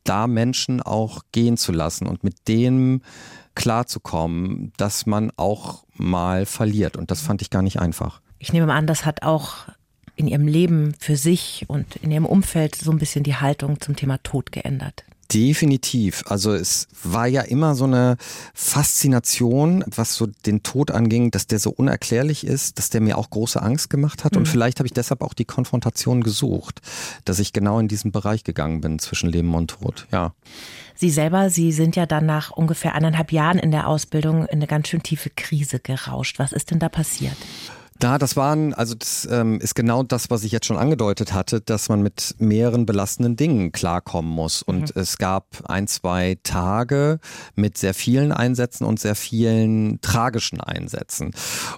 Da 0.05 0.16
da 0.17 0.27
Menschen 0.27 0.81
auch 0.81 1.23
gehen 1.33 1.59
zu 1.59 1.73
lassen 1.73 2.07
und 2.07 2.25
mit 2.25 2.49
dem 2.49 3.03
klarzukommen, 3.55 4.73
dass 4.79 5.05
man 5.05 5.31
auch 5.37 5.85
mal 5.95 6.47
verliert. 6.47 6.97
Und 6.97 7.11
das 7.11 7.21
fand 7.21 7.43
ich 7.43 7.51
gar 7.51 7.63
nicht 7.63 7.79
einfach. 7.81 8.21
Ich 8.39 8.53
nehme 8.53 8.73
an, 8.73 8.87
das 8.87 9.05
hat 9.05 9.23
auch 9.23 9.67
in 10.15 10.27
ihrem 10.27 10.47
Leben 10.47 10.95
für 10.99 11.17
sich 11.17 11.65
und 11.69 11.97
in 11.97 12.11
ihrem 12.11 12.25
Umfeld 12.25 12.75
so 12.75 12.91
ein 12.91 12.99
bisschen 12.99 13.25
die 13.25 13.37
Haltung 13.37 13.81
zum 13.81 13.95
Thema 13.95 14.23
Tod 14.23 14.53
geändert. 14.53 15.05
Definitiv. 15.33 16.25
Also 16.27 16.53
es 16.53 16.87
war 17.03 17.27
ja 17.27 17.43
immer 17.43 17.75
so 17.75 17.85
eine 17.85 18.17
Faszination, 18.55 19.85
was 19.87 20.15
so 20.15 20.27
den 20.47 20.63
Tod 20.63 20.91
anging, 20.91 21.31
dass 21.31 21.47
der 21.47 21.59
so 21.59 21.71
unerklärlich 21.71 22.47
ist, 22.47 22.79
dass 22.79 22.91
der 22.91 23.01
mir 23.01 23.19
auch 23.19 23.31
große 23.31 23.61
Angst 23.61 23.91
gemacht 23.91 24.25
hat. 24.25 24.33
Mhm. 24.33 24.39
Und 24.39 24.47
vielleicht 24.47 24.79
habe 24.79 24.87
ich 24.87 24.93
deshalb 24.93 25.23
auch 25.23 25.35
die 25.35 25.45
Konfrontation 25.45 26.23
gesucht, 26.23 26.81
dass 27.25 27.39
ich 27.39 27.53
genau 27.53 27.79
in 27.79 27.89
diesen 27.89 28.13
Bereich 28.13 28.45
gegangen 28.45 28.81
bin 28.81 28.99
zwischen 28.99 29.29
Leben 29.31 29.55
und 29.55 29.69
Tod. 29.69 30.07
Ja. 30.13 30.33
Sie 30.95 31.11
selber, 31.11 31.51
Sie 31.51 31.73
sind 31.73 31.95
ja 31.95 32.07
dann 32.07 32.25
nach 32.25 32.51
ungefähr 32.51 32.95
eineinhalb 32.95 33.31
Jahren 33.31 33.59
in 33.59 33.71
der 33.71 33.87
Ausbildung 33.87 34.47
in 34.47 34.59
eine 34.59 34.67
ganz 34.67 34.89
schön 34.89 35.03
tiefe 35.03 35.31
Krise 35.31 35.79
gerauscht. 35.79 36.39
Was 36.39 36.53
ist 36.53 36.71
denn 36.71 36.79
da 36.79 36.89
passiert? 36.89 37.37
Da, 37.99 38.19
das 38.19 38.37
waren, 38.37 38.75
also 38.75 38.95
das 38.95 39.27
ähm, 39.31 39.61
ist 39.61 39.75
genau 39.75 40.03
das, 40.03 40.31
was 40.31 40.45
ich 40.45 40.53
jetzt 40.53 40.67
schon 40.67 40.77
angedeutet 40.77 41.33
hatte, 41.33 41.61
dass 41.61 41.89
man 41.89 42.03
mit 42.03 42.35
mehreren 42.39 42.85
belastenden 42.85 43.37
Dingen 43.37 43.73
klarkommen 43.73 44.31
muss. 44.31 44.63
Und 44.63 44.95
mhm. 44.95 45.01
es 45.01 45.19
gab 45.19 45.47
ein, 45.65 45.87
zwei 45.87 46.37
Tage 46.43 47.19
mit 47.55 47.79
sehr 47.79 47.95
vielen 47.95 48.33
Einsätzen 48.33 48.85
und 48.85 49.01
sehr 49.01 49.15
vielen 49.15 50.01
tragischen 50.01 50.61
Einsätzen. 50.61 51.33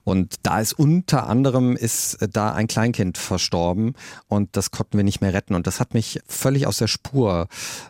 Und 0.05 0.35
da 0.43 0.61
ist 0.61 0.73
unter 0.73 1.29
anderem 1.29 1.77
ist 1.77 2.19
da 2.33 2.53
ein 2.53 2.67
Kleinkind 2.67 3.19
verstorben 3.19 3.95
und 4.27 4.57
das 4.57 4.71
konnten 4.71 4.97
wir 4.97 5.05
nicht 5.05 5.21
mehr 5.21 5.35
retten. 5.35 5.55
Und 5.55 5.67
das 5.67 5.79
hat 5.81 5.95
mich 5.95 6.21
völlig 6.27 6.67
aus 6.67 6.79
der 6.79 6.89
Spur 6.89 7.49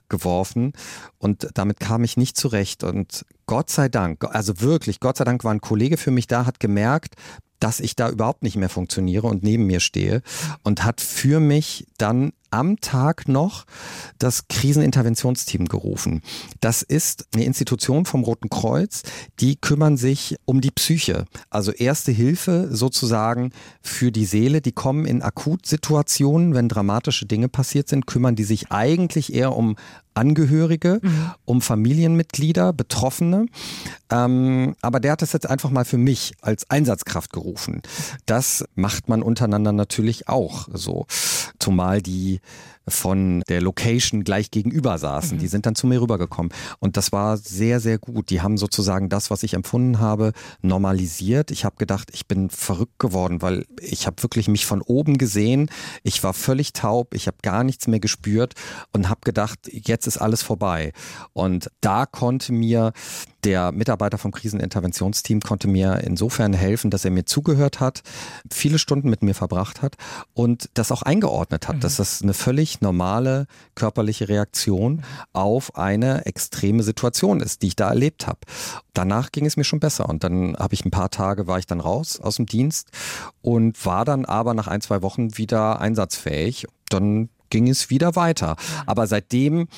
geworfen. 0.08 0.72
Und 1.18 1.48
damit 1.54 1.80
kam 1.80 2.04
ich 2.04 2.16
nicht 2.16 2.36
zurecht. 2.36 2.84
Und 2.84 3.24
Gott 3.46 3.70
sei 3.70 3.88
Dank, 3.88 4.24
also 4.24 4.60
wirklich, 4.60 5.00
Gott 5.00 5.16
sei 5.16 5.24
Dank 5.24 5.42
war 5.44 5.52
ein 5.52 5.60
Kollege 5.60 5.96
für 5.96 6.10
mich 6.10 6.26
da, 6.26 6.46
hat 6.46 6.60
gemerkt, 6.60 7.14
dass 7.60 7.80
ich 7.80 7.96
da 7.96 8.08
überhaupt 8.08 8.42
nicht 8.42 8.56
mehr 8.56 8.68
funktioniere 8.68 9.26
und 9.26 9.42
neben 9.42 9.66
mir 9.66 9.80
stehe 9.80 10.22
und 10.62 10.84
hat 10.84 11.00
für 11.00 11.40
mich 11.40 11.86
dann 11.98 12.32
am 12.50 12.80
Tag 12.80 13.28
noch 13.28 13.66
das 14.18 14.48
Kriseninterventionsteam 14.48 15.66
gerufen. 15.66 16.22
Das 16.60 16.82
ist 16.82 17.26
eine 17.34 17.44
Institution 17.44 18.06
vom 18.06 18.24
Roten 18.24 18.48
Kreuz, 18.48 19.02
die 19.40 19.56
kümmern 19.56 19.96
sich 19.96 20.36
um 20.44 20.60
die 20.60 20.70
Psyche. 20.70 21.26
Also 21.50 21.72
erste 21.72 22.12
Hilfe 22.12 22.68
sozusagen 22.70 23.52
für 23.82 24.10
die 24.10 24.24
Seele. 24.24 24.60
Die 24.60 24.72
kommen 24.72 25.04
in 25.04 25.22
Akutsituationen, 25.22 26.54
wenn 26.54 26.68
dramatische 26.68 27.26
Dinge 27.26 27.48
passiert 27.48 27.88
sind, 27.88 28.06
kümmern 28.06 28.34
die 28.34 28.44
sich 28.44 28.70
eigentlich 28.72 29.34
eher 29.34 29.54
um 29.54 29.76
Angehörige, 30.18 30.98
mhm. 31.00 31.30
um 31.44 31.60
Familienmitglieder, 31.62 32.72
Betroffene. 32.72 33.46
Ähm, 34.10 34.74
aber 34.82 34.98
der 34.98 35.12
hat 35.12 35.22
das 35.22 35.32
jetzt 35.32 35.48
einfach 35.48 35.70
mal 35.70 35.84
für 35.84 35.96
mich 35.96 36.32
als 36.40 36.68
Einsatzkraft 36.68 37.32
gerufen. 37.32 37.82
Das 38.26 38.64
macht 38.74 39.08
man 39.08 39.22
untereinander 39.22 39.72
natürlich 39.72 40.28
auch 40.28 40.68
so. 40.72 41.06
Zumal 41.60 42.02
die 42.02 42.40
von 42.90 43.42
der 43.48 43.60
Location 43.60 44.24
gleich 44.24 44.50
gegenüber 44.50 44.98
saßen. 44.98 45.36
Mhm. 45.36 45.40
Die 45.40 45.48
sind 45.48 45.66
dann 45.66 45.74
zu 45.74 45.86
mir 45.86 46.00
rübergekommen. 46.00 46.52
Und 46.78 46.96
das 46.96 47.12
war 47.12 47.36
sehr, 47.36 47.80
sehr 47.80 47.98
gut. 47.98 48.30
Die 48.30 48.40
haben 48.40 48.56
sozusagen 48.56 49.08
das, 49.08 49.30
was 49.30 49.42
ich 49.42 49.54
empfunden 49.54 49.98
habe, 49.98 50.32
normalisiert. 50.62 51.50
Ich 51.50 51.64
habe 51.64 51.76
gedacht, 51.76 52.10
ich 52.12 52.26
bin 52.26 52.50
verrückt 52.50 52.98
geworden, 52.98 53.42
weil 53.42 53.64
ich 53.80 54.06
habe 54.06 54.22
wirklich 54.22 54.48
mich 54.48 54.66
von 54.66 54.82
oben 54.82 55.18
gesehen. 55.18 55.70
Ich 56.02 56.22
war 56.22 56.34
völlig 56.34 56.72
taub. 56.72 57.14
Ich 57.14 57.26
habe 57.26 57.38
gar 57.42 57.64
nichts 57.64 57.86
mehr 57.86 58.00
gespürt 58.00 58.54
und 58.92 59.08
habe 59.08 59.20
gedacht, 59.24 59.58
jetzt 59.70 60.06
ist 60.06 60.18
alles 60.18 60.42
vorbei. 60.42 60.92
Und 61.32 61.70
da 61.80 62.06
konnte 62.06 62.52
mir 62.52 62.92
der 63.44 63.72
Mitarbeiter 63.72 64.18
vom 64.18 64.32
Kriseninterventionsteam 64.32 65.40
konnte 65.40 65.68
mir 65.68 66.00
insofern 66.04 66.52
helfen, 66.52 66.90
dass 66.90 67.04
er 67.04 67.10
mir 67.10 67.24
zugehört 67.24 67.80
hat, 67.80 68.02
viele 68.50 68.78
Stunden 68.78 69.08
mit 69.10 69.22
mir 69.22 69.34
verbracht 69.34 69.80
hat 69.80 69.96
und 70.34 70.68
das 70.74 70.90
auch 70.90 71.02
eingeordnet 71.02 71.68
hat, 71.68 71.76
mhm. 71.76 71.80
dass 71.80 71.96
das 71.96 72.22
eine 72.22 72.34
völlig 72.34 72.80
normale 72.80 73.46
körperliche 73.74 74.28
Reaktion 74.28 75.04
auf 75.32 75.76
eine 75.76 76.26
extreme 76.26 76.82
Situation 76.82 77.40
ist, 77.40 77.62
die 77.62 77.68
ich 77.68 77.76
da 77.76 77.88
erlebt 77.88 78.26
habe. 78.26 78.40
Danach 78.92 79.30
ging 79.30 79.46
es 79.46 79.56
mir 79.56 79.64
schon 79.64 79.80
besser 79.80 80.08
und 80.08 80.24
dann 80.24 80.56
habe 80.56 80.74
ich 80.74 80.84
ein 80.84 80.90
paar 80.90 81.10
Tage 81.10 81.46
war 81.46 81.58
ich 81.58 81.66
dann 81.66 81.80
raus 81.80 82.20
aus 82.20 82.36
dem 82.36 82.46
Dienst 82.46 82.90
und 83.40 83.84
war 83.86 84.04
dann 84.04 84.24
aber 84.24 84.54
nach 84.54 84.66
ein, 84.66 84.80
zwei 84.80 85.02
Wochen 85.02 85.38
wieder 85.38 85.80
einsatzfähig. 85.80 86.66
Dann 86.88 87.28
ging 87.50 87.68
es 87.68 87.90
wieder 87.90 88.16
weiter. 88.16 88.56
Aber 88.86 89.06
seitdem 89.06 89.68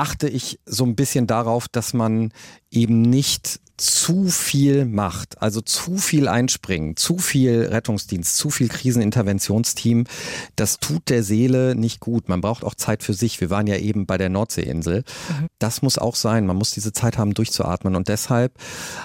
achte 0.00 0.28
ich 0.28 0.58
so 0.64 0.84
ein 0.84 0.96
bisschen 0.96 1.26
darauf, 1.26 1.68
dass 1.68 1.92
man 1.92 2.32
eben 2.70 3.02
nicht 3.02 3.60
zu 3.76 4.28
viel 4.28 4.86
macht, 4.86 5.40
also 5.42 5.60
zu 5.60 5.96
viel 5.96 6.26
einspringen, 6.26 6.96
zu 6.96 7.18
viel 7.18 7.64
Rettungsdienst, 7.64 8.36
zu 8.36 8.50
viel 8.50 8.68
Kriseninterventionsteam, 8.68 10.04
das 10.56 10.80
tut 10.80 11.08
der 11.08 11.22
Seele 11.22 11.74
nicht 11.74 12.00
gut. 12.00 12.28
Man 12.28 12.40
braucht 12.40 12.64
auch 12.64 12.74
Zeit 12.74 13.02
für 13.02 13.14
sich. 13.14 13.40
Wir 13.40 13.50
waren 13.50 13.66
ja 13.66 13.76
eben 13.76 14.06
bei 14.06 14.18
der 14.18 14.28
Nordseeinsel. 14.28 15.04
Mhm. 15.28 15.46
Das 15.58 15.82
muss 15.82 15.98
auch 15.98 16.14
sein. 16.14 16.46
Man 16.46 16.56
muss 16.56 16.72
diese 16.72 16.92
Zeit 16.92 17.16
haben, 17.16 17.34
durchzuatmen. 17.34 17.96
Und 17.96 18.08
deshalb 18.08 18.52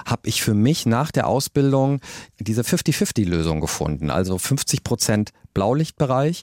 habe 0.06 0.28
ich 0.28 0.42
für 0.42 0.54
mich 0.54 0.86
nach 0.86 1.10
der 1.10 1.26
Ausbildung 1.26 2.00
diese 2.38 2.62
50-50-Lösung 2.62 3.60
gefunden. 3.60 4.10
Also 4.10 4.36
50 4.36 4.84
Prozent 4.84 5.30
Blaulichtbereich. 5.56 6.42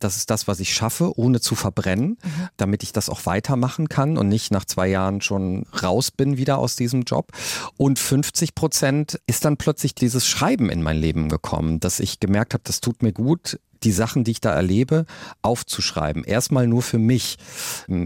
Das 0.00 0.16
ist 0.16 0.28
das, 0.28 0.46
was 0.46 0.60
ich 0.60 0.74
schaffe, 0.74 1.18
ohne 1.18 1.40
zu 1.40 1.54
verbrennen, 1.54 2.18
mhm. 2.22 2.48
damit 2.58 2.82
ich 2.82 2.92
das 2.92 3.08
auch 3.08 3.24
weitermachen 3.24 3.88
kann 3.88 4.18
und 4.18 4.28
nicht 4.28 4.50
nach 4.50 4.66
zwei 4.66 4.86
Jahren 4.86 5.22
schon 5.22 5.64
raus 5.82 6.10
bin 6.10 6.36
wieder 6.36 6.58
aus 6.58 6.76
diesem 6.76 7.04
Job. 7.04 7.32
Und 7.78 7.98
50 7.98 8.54
Prozent 8.54 9.18
ist 9.26 9.46
dann 9.46 9.56
plötzlich 9.56 9.94
dieses 9.94 10.26
Schreiben 10.26 10.68
in 10.68 10.82
mein 10.82 10.98
Leben 10.98 11.30
gekommen, 11.30 11.80
dass 11.80 12.00
ich 12.00 12.20
gemerkt 12.20 12.52
habe, 12.52 12.62
das 12.66 12.82
tut 12.82 13.02
mir 13.02 13.14
gut, 13.14 13.58
die 13.82 13.92
Sachen, 13.92 14.24
die 14.24 14.32
ich 14.32 14.42
da 14.42 14.52
erlebe, 14.52 15.06
aufzuschreiben. 15.40 16.22
Erstmal 16.24 16.66
nur 16.66 16.82
für 16.82 16.98
mich. 16.98 17.38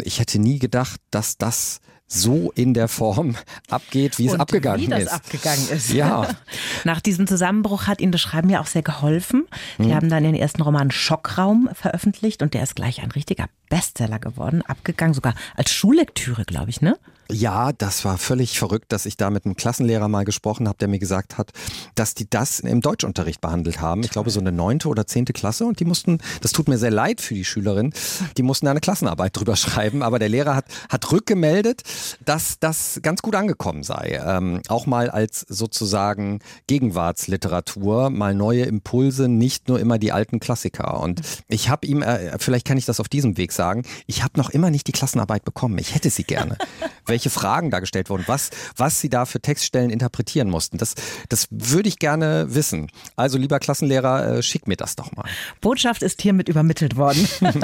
Ich 0.05 0.21
hätte 0.21 0.39
nie 0.39 0.61
gedacht, 0.61 1.01
dass 1.11 1.37
das 1.37 1.81
so 2.07 2.53
in 2.55 2.75
der 2.75 2.89
Form 2.89 3.37
abgeht, 3.69 4.19
wie 4.19 4.27
es 4.27 4.39
abgegangen 4.39 4.83
wie 4.83 4.89
das 4.89 5.05
ist. 5.05 5.13
abgegangen 5.13 5.69
ist. 5.71 5.93
Ja. 5.93 6.29
Nach 6.85 7.01
diesem 7.01 7.27
Zusammenbruch 7.27 7.87
hat 7.87 8.01
Ihnen 8.01 8.13
das 8.13 8.21
Schreiben 8.21 8.51
ja 8.51 8.61
auch 8.61 8.67
sehr 8.67 8.83
geholfen. 8.83 9.47
Sie 9.79 9.85
mhm. 9.85 9.95
haben 9.95 10.09
dann 10.11 10.23
den 10.23 10.35
ersten 10.35 10.63
Roman 10.63 10.91
Schockraum 10.91 11.71
veröffentlicht 11.73 12.43
und 12.43 12.55
der 12.55 12.63
ist 12.63 12.77
gleich 12.77 13.03
ein 13.03 13.11
richtiger 13.11 13.47
Bestseller 13.69 14.19
geworden, 14.19 14.63
abgegangen, 14.63 15.15
sogar 15.15 15.35
als 15.57 15.71
Schullektüre, 15.71 16.45
glaube 16.45 16.71
ich, 16.71 16.81
ne? 16.81 16.99
Ja, 17.31 17.73
das 17.73 18.05
war 18.05 18.19
völlig 18.19 18.59
verrückt, 18.59 18.93
dass 18.93 19.07
ich 19.07 19.17
da 19.17 19.31
mit 19.31 19.47
einem 19.47 19.57
Klassenlehrer 19.57 20.09
mal 20.09 20.25
gesprochen 20.25 20.69
habe, 20.69 20.77
der 20.79 20.89
mir 20.89 20.99
gesagt 20.99 21.39
hat, 21.39 21.53
dass 21.95 22.15
die 22.15 22.29
das 22.29 22.61
im 22.61 22.83
Deutschunterricht 22.83 23.41
behandelt 23.41 23.81
haben. 23.81 24.03
Ich 24.03 24.11
glaube 24.11 24.29
so 24.29 24.41
eine 24.41 24.53
neunte 24.53 24.89
oder 24.89 25.07
zehnte 25.07 25.33
Klasse 25.33 25.65
und 25.65 25.81
die 25.81 25.87
mussten, 25.87 26.19
das 26.43 26.53
tut 26.53 26.69
mir 26.69 26.77
sehr 26.77 26.91
leid 26.91 27.23
für 27.23 27.35
die 27.35 27.47
Schülerin, 27.47 27.95
die 28.37 28.43
mussten 28.43 28.67
da 28.67 28.73
eine 28.73 28.81
Klassenarbeit 28.81 29.37
drüber 29.39 29.57
schreiben, 29.57 30.03
aber 30.03 30.19
der 30.19 30.29
Lehrer 30.29 30.55
hat, 30.55 30.67
hat 30.91 31.11
rückgemeldet, 31.13 31.83
dass 32.25 32.59
das 32.59 33.01
ganz 33.03 33.23
gut 33.23 33.35
angekommen 33.35 33.85
sei. 33.85 34.21
Ähm, 34.23 34.61
auch 34.69 34.85
mal 34.85 35.09
als 35.09 35.47
sozusagen 35.49 36.41
Gegenwartsliteratur, 36.67 38.11
mal 38.11 38.35
neue 38.35 38.65
Impulse, 38.65 39.29
nicht 39.29 39.69
nur 39.69 39.81
immer 39.81 39.99
die 39.99 40.13
alten 40.13 40.41
Klassiker. 40.41 41.01
Und 41.01 41.23
ich 41.49 41.71
habe 41.71 41.87
ihm, 41.87 42.03
äh, 42.03 42.39
vielleicht 42.39 42.67
kann 42.67 42.77
ich 42.77 42.85
das 42.85 43.01
auf 43.01 43.09
diesem 43.09 43.39
Weg 43.39 43.53
sagen, 43.53 43.64
ich 44.07 44.23
habe 44.23 44.39
noch 44.39 44.51
immer 44.51 44.71
nicht 44.71 44.87
die 44.87 44.93
Klassenarbeit 44.93 45.45
bekommen. 45.45 45.79
Ich 45.79 45.95
hätte 45.95 46.11
sie 46.11 46.25
gerne. 46.25 46.59
welche 47.07 47.31
Fragen 47.31 47.71
da 47.71 47.81
gestellt 47.81 48.11
wurden, 48.11 48.25
was, 48.27 48.51
was 48.77 49.01
sie 49.01 49.09
da 49.09 49.27
für 49.27 49.41
Textstellen 49.41 49.91
interpretieren 49.91 50.49
mussten. 50.49 50.79
Das, 50.79 50.95
das 51.29 51.49
würde 51.51 51.89
ich 51.89 51.99
gerne 51.99 52.47
wissen. 52.55 52.91
Also 53.17 53.39
lieber 53.39 53.59
Klassenlehrer, 53.59 54.39
äh, 54.39 54.43
schick 54.43 54.67
mir 54.67 54.77
das 54.77 54.97
doch 54.97 55.13
mal. 55.13 55.27
Botschaft 55.61 56.03
ist 56.03 56.23
hiermit 56.23 56.49
übermittelt 56.49 56.97
worden. 56.97 57.27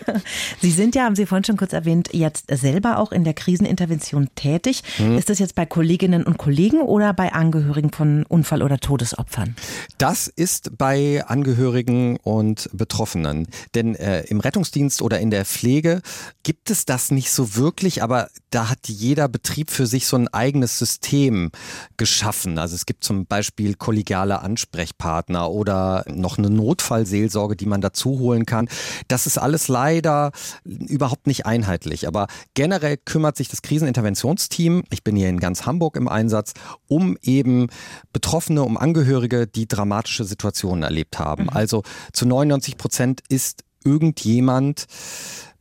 Sie 0.60 0.70
sind 0.70 0.94
ja, 0.94 1.04
haben 1.04 1.16
Sie 1.16 1.26
vorhin 1.26 1.44
schon 1.44 1.56
kurz 1.56 1.72
erwähnt, 1.72 2.10
jetzt 2.12 2.46
selber 2.50 2.98
auch 2.98 3.12
in 3.12 3.24
der 3.24 3.34
Krisenintervention 3.34 4.28
tätig. 4.34 4.82
Hm. 4.96 5.16
Ist 5.16 5.30
das 5.30 5.38
jetzt 5.38 5.54
bei 5.54 5.66
Kolleginnen 5.66 6.24
und 6.24 6.38
Kollegen 6.38 6.80
oder 6.80 7.12
bei 7.12 7.32
Angehörigen 7.32 7.92
von 7.92 8.24
Unfall- 8.26 8.62
oder 8.62 8.78
Todesopfern? 8.78 9.54
Das 9.98 10.28
ist 10.28 10.76
bei 10.76 11.24
Angehörigen 11.26 12.16
und 12.16 12.68
Betroffenen. 12.72 13.46
Denn 13.74 13.94
äh, 13.94 14.22
im 14.22 14.40
Rettungsdienst 14.40 14.89
oder 15.00 15.20
in 15.20 15.30
der 15.30 15.44
Pflege 15.44 16.02
gibt 16.42 16.70
es 16.70 16.84
das 16.84 17.10
nicht 17.10 17.30
so 17.30 17.54
wirklich, 17.54 18.02
aber 18.02 18.28
da 18.50 18.68
hat 18.68 18.88
jeder 18.88 19.28
Betrieb 19.28 19.70
für 19.70 19.86
sich 19.86 20.06
so 20.06 20.16
ein 20.16 20.28
eigenes 20.28 20.78
System 20.78 21.50
geschaffen. 21.96 22.58
Also 22.58 22.74
es 22.74 22.86
gibt 22.86 23.04
zum 23.04 23.26
Beispiel 23.26 23.74
kollegiale 23.74 24.40
Ansprechpartner 24.40 25.50
oder 25.50 26.04
noch 26.08 26.38
eine 26.38 26.50
Notfallseelsorge, 26.50 27.56
die 27.56 27.66
man 27.66 27.80
dazu 27.80 28.18
holen 28.18 28.46
kann. 28.46 28.68
Das 29.08 29.26
ist 29.26 29.38
alles 29.38 29.68
leider 29.68 30.32
überhaupt 30.64 31.26
nicht 31.26 31.46
einheitlich. 31.46 32.08
Aber 32.08 32.26
generell 32.54 32.96
kümmert 32.96 33.36
sich 33.36 33.48
das 33.48 33.62
Kriseninterventionsteam, 33.62 34.84
ich 34.90 35.04
bin 35.04 35.16
hier 35.16 35.28
in 35.28 35.40
ganz 35.40 35.66
Hamburg 35.66 35.96
im 35.96 36.08
Einsatz, 36.08 36.54
um 36.88 37.16
eben 37.22 37.68
Betroffene, 38.12 38.62
um 38.62 38.76
Angehörige, 38.76 39.46
die 39.46 39.68
dramatische 39.68 40.24
Situationen 40.24 40.82
erlebt 40.82 41.18
haben. 41.18 41.44
Mhm. 41.44 41.50
Also 41.50 41.82
zu 42.12 42.26
99 42.26 42.76
Prozent 42.76 43.20
ist 43.28 43.64
irgendjemand 43.84 44.86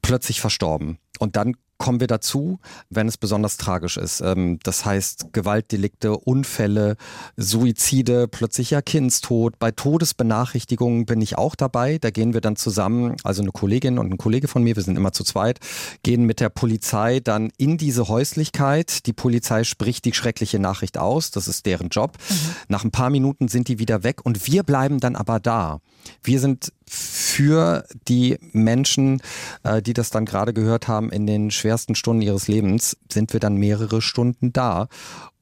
plötzlich 0.02 0.42
verstorben. 0.42 0.98
Und 1.20 1.36
dann 1.36 1.56
kommen 1.80 2.02
wir 2.02 2.08
dazu, 2.08 2.60
wenn 2.90 3.08
es 3.08 3.18
besonders 3.18 3.58
tragisch 3.58 3.98
ist. 3.98 4.22
Ähm, 4.22 4.60
das 4.64 4.86
heißt 4.86 5.28
Gewaltdelikte, 5.32 6.18
Unfälle, 6.18 6.98
Suizide, 7.38 8.28
plötzlicher 8.28 8.82
Kindstod. 8.82 9.58
Bei 9.60 9.72
Todesbenachrichtigungen 9.72 11.06
bin 11.06 11.22
ich 11.22 11.38
auch 11.38 11.56
dabei. 11.56 11.98
Da 11.98 12.12
gehen 12.12 12.34
wir 12.34 12.42
dann 12.42 12.58
zusammen, 12.58 13.16
also 13.24 13.42
eine 13.42 13.52
Kollegin 13.52 13.98
und 13.98 14.12
ein 14.12 14.18
Kollege 14.18 14.50
von 14.50 14.62
mir, 14.62 14.76
wir 14.76 14.84
sind 14.84 14.98
immer 14.98 15.14
zu 15.14 15.24
zweit, 15.24 15.60
gehen 16.04 16.26
mit 16.26 16.42
der 16.42 16.50
Polizei 16.50 17.22
dann 17.22 17.50
in 17.58 17.78
diese 17.78 18.10
Häuslichkeit. 18.10 19.06
Die 19.06 19.14
Polizei 19.14 19.64
spricht 19.64 20.04
die 20.04 20.14
schreckliche 20.14 20.60
Nachricht 20.60 20.98
aus. 20.98 21.32
Das 21.32 21.48
ist 21.48 21.66
deren 21.66 21.90
Job. 21.90 22.18
Mhm. 22.30 22.36
Nach 22.68 22.84
ein 22.84 22.92
paar 22.92 23.10
Minuten 23.10 23.48
sind 23.48 23.70
die 23.70 23.80
wieder 23.80 24.04
weg 24.04 24.26
und 24.26 24.48
wir 24.48 24.64
bleiben 24.64 25.00
dann 25.00 25.16
aber 25.16 25.40
da. 25.40 25.80
Wir 26.24 26.42
sind 26.42 26.74
für 26.90 27.86
die 28.08 28.38
Menschen, 28.52 29.22
äh, 29.64 29.82
die 29.82 29.94
das 29.94 30.10
dann 30.10 30.26
gerade 30.26 30.54
gehört 30.54 30.88
haben, 30.88 31.12
in 31.12 31.28
den 31.28 31.52
schwersten 31.52 31.94
Stunden 31.96 32.22
ihres 32.22 32.48
Lebens, 32.48 32.98
sind 33.12 33.32
wir 33.32 33.40
dann 33.40 33.56
mehrere 33.56 34.02
Stunden 34.02 34.52
da 34.52 34.88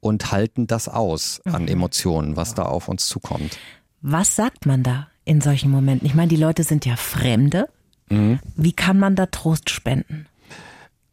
und 0.02 0.32
halten 0.32 0.68
das 0.68 0.90
aus 0.90 1.42
an 1.46 1.64
mhm. 1.64 1.70
Emotionen, 1.70 2.36
was 2.36 2.54
da 2.54 2.64
auf 2.64 2.90
uns 2.90 3.08
zukommt. 3.08 3.58
Was 4.02 4.36
sagt 4.36 4.66
man 4.66 4.84
da 4.84 5.08
in 5.26 5.42
solchen 5.42 5.72
Momenten? 5.72 6.06
Ich 6.06 6.14
meine, 6.14 6.28
die 6.28 6.36
Leute 6.36 6.64
sind 6.64 6.86
ja 6.86 6.96
Fremde. 6.98 7.70
Mhm. 8.10 8.40
Wie 8.56 8.74
kann 8.74 9.00
man 9.00 9.16
da 9.16 9.26
Trost 9.26 9.70
spenden? 9.70 10.28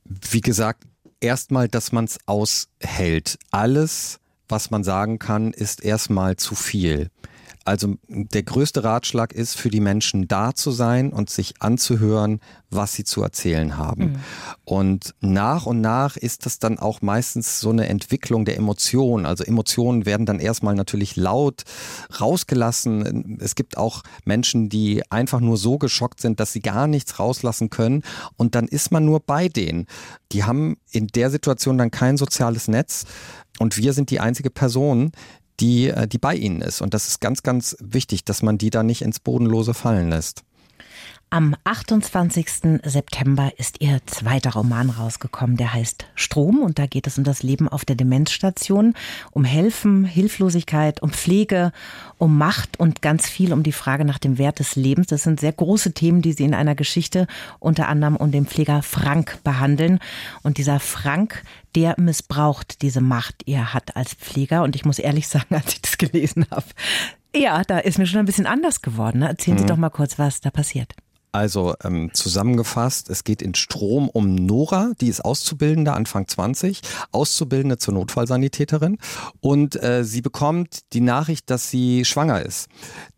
Wie 0.05 0.41
gesagt, 0.41 0.85
erstmal, 1.21 1.69
dass 1.69 1.93
man 1.93 2.05
es 2.05 2.19
aushält. 2.27 3.39
Alles, 3.51 4.21
was 4.49 4.71
man 4.71 4.85
sagen 4.85 5.19
kann, 5.19 5.53
ist 5.53 5.83
erstmal 5.83 6.37
zu 6.37 6.55
viel. 6.55 7.11
Also 7.65 7.95
der 8.09 8.43
größte 8.43 8.85
Ratschlag 8.85 9.33
ist, 9.33 9.57
für 9.57 9.71
die 9.71 9.81
Menschen 9.81 10.29
da 10.29 10.55
zu 10.55 10.71
sein 10.71 11.13
und 11.13 11.31
sich 11.31 11.55
anzuhören, 11.61 12.41
was 12.71 12.93
sie 12.93 13.05
zu 13.05 13.23
erzählen 13.23 13.79
haben. 13.79 14.05
Mhm. 14.05 14.17
Und 14.65 15.15
nach 15.21 15.65
und 15.65 15.81
nach 15.81 16.17
ist 16.17 16.45
das 16.45 16.59
dann 16.59 16.79
auch 16.79 17.01
meistens 17.01 17.61
so 17.61 17.71
eine 17.71 17.89
Entwicklung 17.89 18.45
der 18.45 18.57
Emotionen. 18.57 19.25
Also 19.25 19.45
Emotionen 19.45 20.05
werden 20.05 20.27
dann 20.27 20.41
erstmal 20.41 20.75
natürlich 20.75 21.17
laut 21.17 21.63
rausgelassen. 22.21 23.39
Es 23.41 23.55
gibt 23.55 23.79
auch 23.79 24.03
Menschen, 24.25 24.69
die 24.69 25.03
einfach 25.11 25.41
nur 25.41 25.57
so 25.57 25.79
geschockt 25.79 26.21
sind, 26.21 26.41
dass 26.41 26.53
sie 26.53 26.61
gar 26.61 26.87
nichts 26.87 27.19
rauslassen 27.19 27.71
können. 27.71 28.03
Und 28.37 28.55
dann 28.55 28.69
ist 28.69 28.93
man 28.93 29.05
nur 29.07 29.21
bei 29.21 29.49
denen. 29.49 29.87
Die 30.33 30.45
haben 30.45 30.77
in 30.91 31.07
der 31.07 31.31
Situation 31.31 31.79
dann 31.79 31.91
kein 31.91 32.17
soziales 32.17 32.69
Netz. 32.69 33.07
Und 33.59 33.77
wir 33.77 33.93
sind 33.93 34.11
die 34.11 34.21
einzige 34.21 34.51
Person, 34.51 35.13
die, 35.61 35.89
äh, 35.89 36.07
die 36.07 36.19
bei 36.19 36.35
ihnen 36.35 36.61
ist. 36.61 36.81
Und 36.81 36.95
das 36.95 37.09
ist 37.09 37.21
ganz, 37.21 37.43
ganz 37.43 37.77
wichtig, 37.81 38.25
dass 38.25 38.43
man 38.43 38.59
die 38.59 38.71
da 38.71 38.83
nicht 38.83 39.03
ins 39.03 39.21
Bodenlose 39.21 39.75
fallen 39.75 40.11
lässt. 40.11 40.43
Am 41.35 41.57
28. 41.65 42.81
September 42.85 43.51
ist 43.57 43.81
ihr 43.81 43.99
zweiter 44.07 44.53
Roman 44.53 44.89
rausgekommen, 44.89 45.57
der 45.57 45.75
heißt 45.75 46.07
Strom 46.15 46.63
und 46.63 46.79
da 46.79 46.87
geht 46.87 47.09
es 47.09 47.19
um 47.19 47.25
das 47.25 47.43
Leben 47.43 47.69
auf 47.69 47.85
der 47.85 47.97
Demenzstation, 47.97 48.95
um 49.33 49.43
Helfen, 49.43 50.05
Hilflosigkeit, 50.05 51.03
um 51.03 51.11
Pflege, 51.11 51.73
um 52.19 52.39
Macht 52.39 52.79
und 52.79 53.03
ganz 53.03 53.29
viel 53.29 53.53
um 53.53 53.65
die 53.65 53.73
Frage 53.73 54.05
nach 54.05 54.21
dem 54.21 54.39
Wert 54.39 54.61
des 54.61 54.77
Lebens. 54.77 55.09
Das 55.09 55.25
sind 55.25 55.41
sehr 55.41 55.51
große 55.51 55.93
Themen, 55.93 56.23
die 56.23 56.35
Sie 56.35 56.45
in 56.45 56.55
einer 56.55 56.77
Geschichte 56.77 57.27
unter 57.59 57.89
anderem 57.89 58.15
um 58.15 58.31
den 58.31 58.47
Pfleger 58.47 58.83
Frank 58.83 59.41
behandeln. 59.43 59.99
Und 60.45 60.59
dieser 60.59 60.79
Frank, 60.79 61.43
der 61.75 61.97
missbraucht 61.99 62.81
diese 62.81 63.01
Macht, 63.01 63.45
die 63.45 63.55
er 63.55 63.75
hat 63.75 63.97
als 63.97 64.15
Pfleger. 64.15 64.63
Und 64.63 64.77
ich 64.77 64.85
muss 64.85 65.01
ehrlich 65.01 65.27
sagen, 65.27 65.47
als 65.57 65.73
ich 65.73 65.83
das 65.83 65.99
gelesen 65.99 66.47
habe, 66.53 66.67
ja, 67.35 67.65
da 67.65 67.81
ist 67.81 67.99
mir 67.99 68.07
schon 68.07 68.21
ein 68.21 68.27
bisschen 68.27 68.47
anders 68.47 68.83
geworden. 68.83 69.19
Ne? 69.19 69.27
Erzählen 69.27 69.59
Sie 69.59 69.65
mhm. 69.65 69.69
doch 69.69 69.77
mal 69.77 69.91
kurz, 69.91 70.17
was 70.17 70.41
da 70.41 70.51
passiert. 70.51 70.95
Also 71.35 71.75
ähm, 71.83 72.11
zusammengefasst, 72.13 73.11
es 73.11 73.25
geht 73.25 73.43
in 73.43 73.57
Strom 73.57 74.09
um 74.09 74.37
Nora, 74.37 74.93
die 75.01 75.09
ist 75.09 75.25
Auszubildende, 75.25 75.93
Anfang 75.93 76.29
20, 76.29 76.81
Auszubildende 77.11 77.77
zur 77.77 77.95
Notfallsanitäterin. 77.95 78.99
Und 79.41 79.83
äh, 79.83 80.05
sie 80.05 80.23
bekommt 80.23 80.93
die 80.93 81.01
Nachricht, 81.01 81.51
dass 81.51 81.69
sie 81.69 82.05
schwanger 82.05 82.41
ist. 82.41 82.69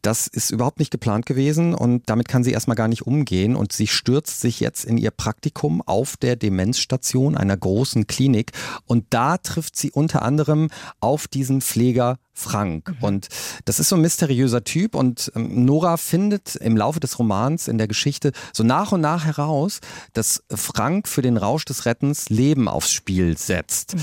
Das 0.01 0.29
ist 0.29 0.51
überhaupt 0.51 0.79
nicht 0.79 0.91
geplant 0.91 1.27
gewesen 1.27 1.75
und 1.75 2.09
damit 2.09 2.27
kann 2.27 2.43
sie 2.43 2.53
erstmal 2.53 2.77
gar 2.77 2.89
nicht 2.89 3.07
umgehen. 3.07 3.55
Und 3.55 3.73
sie 3.73 3.87
stürzt 3.87 4.41
sich 4.41 4.61
jetzt 4.61 4.87
in 4.87 4.97
ihr 4.97 5.11
Praktikum 5.11 5.83
auf 5.83 6.17
der 6.17 6.37
Demenzstation 6.37 7.37
einer 7.37 7.59
großen 7.59 8.07
Klinik. 8.07 8.53
Und 8.87 9.05
da 9.11 9.37
trifft 9.37 9.77
sie 9.77 9.91
unter 9.91 10.23
anderem 10.23 10.71
auf 11.01 11.29
diesen 11.29 11.61
Pfleger 11.61 12.17
Frank. 12.37 12.88
Mhm. 12.88 12.96
Und 13.05 13.29
das 13.64 13.81
ist 13.81 13.88
so 13.88 13.96
ein 13.96 14.03
mysteriöser 14.03 14.62
Typ 14.62 14.94
und 14.94 15.33
ähm, 15.35 15.64
Nora 15.64 15.96
findet 15.96 16.57
im 16.57 16.77
Laufe 16.77 17.01
des 17.01 17.18
Romans 17.18 17.66
in 17.66 17.79
der 17.79 17.88
Geschichte 17.88 18.33
so 18.53 18.62
nach 18.62 18.92
und 18.92 19.01
nach 19.01 19.25
heraus, 19.25 19.81
dass 20.12 20.42
Frank 20.55 21.09
für 21.09 21.22
den 21.22 21.37
Rausch 21.37 21.64
des 21.64 21.87
Rettens 21.87 22.29
Leben 22.29 22.68
aufs 22.68 22.92
Spiel 22.92 23.38
setzt. 23.38 23.96
Mhm. 23.96 24.01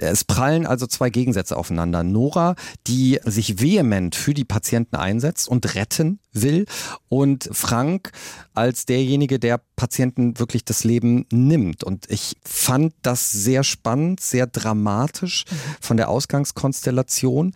Es 0.00 0.24
prallen 0.24 0.66
also 0.66 0.86
zwei 0.86 1.10
Gegensätze 1.10 1.56
aufeinander. 1.56 2.02
Nora, 2.02 2.56
die 2.86 3.20
sich 3.24 3.60
vehement 3.60 4.14
für 4.14 4.34
die 4.34 4.44
Patienten 4.44 4.96
einsetzt 4.96 5.48
und 5.48 5.74
retten 5.74 6.18
will 6.34 6.66
und 7.08 7.48
Frank 7.52 8.10
als 8.54 8.86
derjenige, 8.86 9.38
der 9.38 9.60
Patienten 9.76 10.38
wirklich 10.38 10.64
das 10.64 10.84
Leben 10.84 11.26
nimmt. 11.32 11.82
Und 11.82 12.10
ich 12.10 12.36
fand 12.44 12.94
das 13.02 13.32
sehr 13.32 13.64
spannend, 13.64 14.20
sehr 14.20 14.46
dramatisch 14.46 15.44
von 15.80 15.96
der 15.96 16.08
Ausgangskonstellation. 16.08 17.54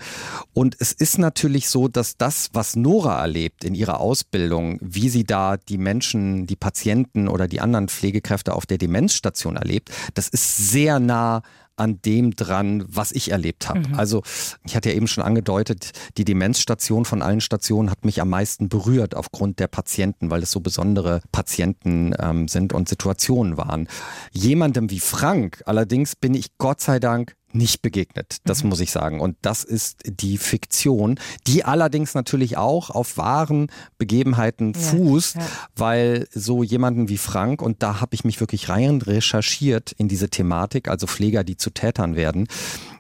Und 0.55 0.77
es 0.81 0.93
ist 0.93 1.19
natürlich 1.19 1.69
so, 1.69 1.89
dass 1.89 2.17
das, 2.17 2.51
was 2.53 2.77
Nora 2.77 3.21
erlebt 3.21 3.65
in 3.65 3.75
ihrer 3.75 4.01
Ausbildung, 4.01 4.79
wie 4.81 5.09
sie 5.09 5.25
da 5.25 5.57
die 5.57 5.79
Menschen, 5.79 6.47
die 6.47 6.57
Patienten 6.57 7.29
oder 7.29 7.47
die 7.47 7.61
anderen 7.61 7.89
Pflegekräfte 7.89 8.55
auf 8.55 8.67
der 8.67 8.79
Demenzstation 8.79 9.57
erlebt, 9.57 9.91
das 10.15 10.29
ist 10.29 10.71
sehr 10.71 10.99
nah 10.99 11.43
an 11.79 12.01
dem 12.03 12.35
dran, 12.35 12.85
was 12.89 13.13
ich 13.13 13.31
erlebt 13.31 13.69
habe. 13.69 13.89
Mhm. 13.89 13.95
Also 13.95 14.23
ich 14.65 14.77
hatte 14.77 14.91
ja 14.91 14.97
eben 14.97 15.09
schon 15.09 15.25
angedeutet, 15.25 15.93
die 16.17 16.25
Demenzstation 16.25 17.05
von 17.05 17.23
allen 17.23 17.41
Stationen 17.41 17.91
hat 17.91 18.05
mich 18.05 18.21
am 18.21 18.31
meisten 18.31 18.69
berührt 18.69 19.15
aufgrund 19.15 19.59
der 19.59 19.69
Patienten, 19.69 20.31
weil 20.31 20.43
es 20.43 20.51
so 20.51 20.61
besondere 20.61 21.21
Patienten 21.33 22.15
ähm, 22.19 22.49
sind 22.49 22.73
und 22.73 22.89
Situationen 22.89 23.57
waren. 23.57 23.89
Jemandem 24.33 24.91
wie 24.91 25.01
Frank 25.01 25.63
allerdings 25.67 26.17
bin 26.17 26.35
ich 26.35 26.59
Gott 26.59 26.81
sei 26.81 26.99
Dank 26.99 27.35
nicht 27.53 27.83
begegnet. 27.83 28.39
Das 28.45 28.63
mhm. 28.63 28.71
muss 28.71 28.81
ich 28.81 28.91
sagen. 28.91 29.21
Und 29.21 29.37
das 29.43 29.65
ist 29.65 30.03
die 30.05 30.39
Fiktion, 30.39 31.19
die 31.47 31.65
allerdings 31.65 32.15
natürlich 32.15 32.57
auch 32.57 32.91
auf 32.91 33.17
wahren 33.17 33.71
Begebenheiten 33.97 34.75
ja, 34.75 34.81
fußt, 34.81 35.37
ja. 35.37 35.47
weil 35.77 36.29
so 36.33 36.63
jemanden 36.63 37.09
wie 37.09 37.19
Frank, 37.19 37.63
und 37.63 37.83
da 37.83 38.01
habe 38.01 38.15
ich 38.15 38.25
mich 38.25 38.41
wirklich 38.41 38.69
rein 38.69 39.01
recherchiert 39.01 39.93
in 39.93 40.09
diese 40.09 40.29
Thematik, 40.29 40.89
also 40.89 41.07
Pfleger, 41.07 41.45
die 41.45 41.57
zu 41.57 41.71
Tätern 41.71 42.17
werden, 42.17 42.49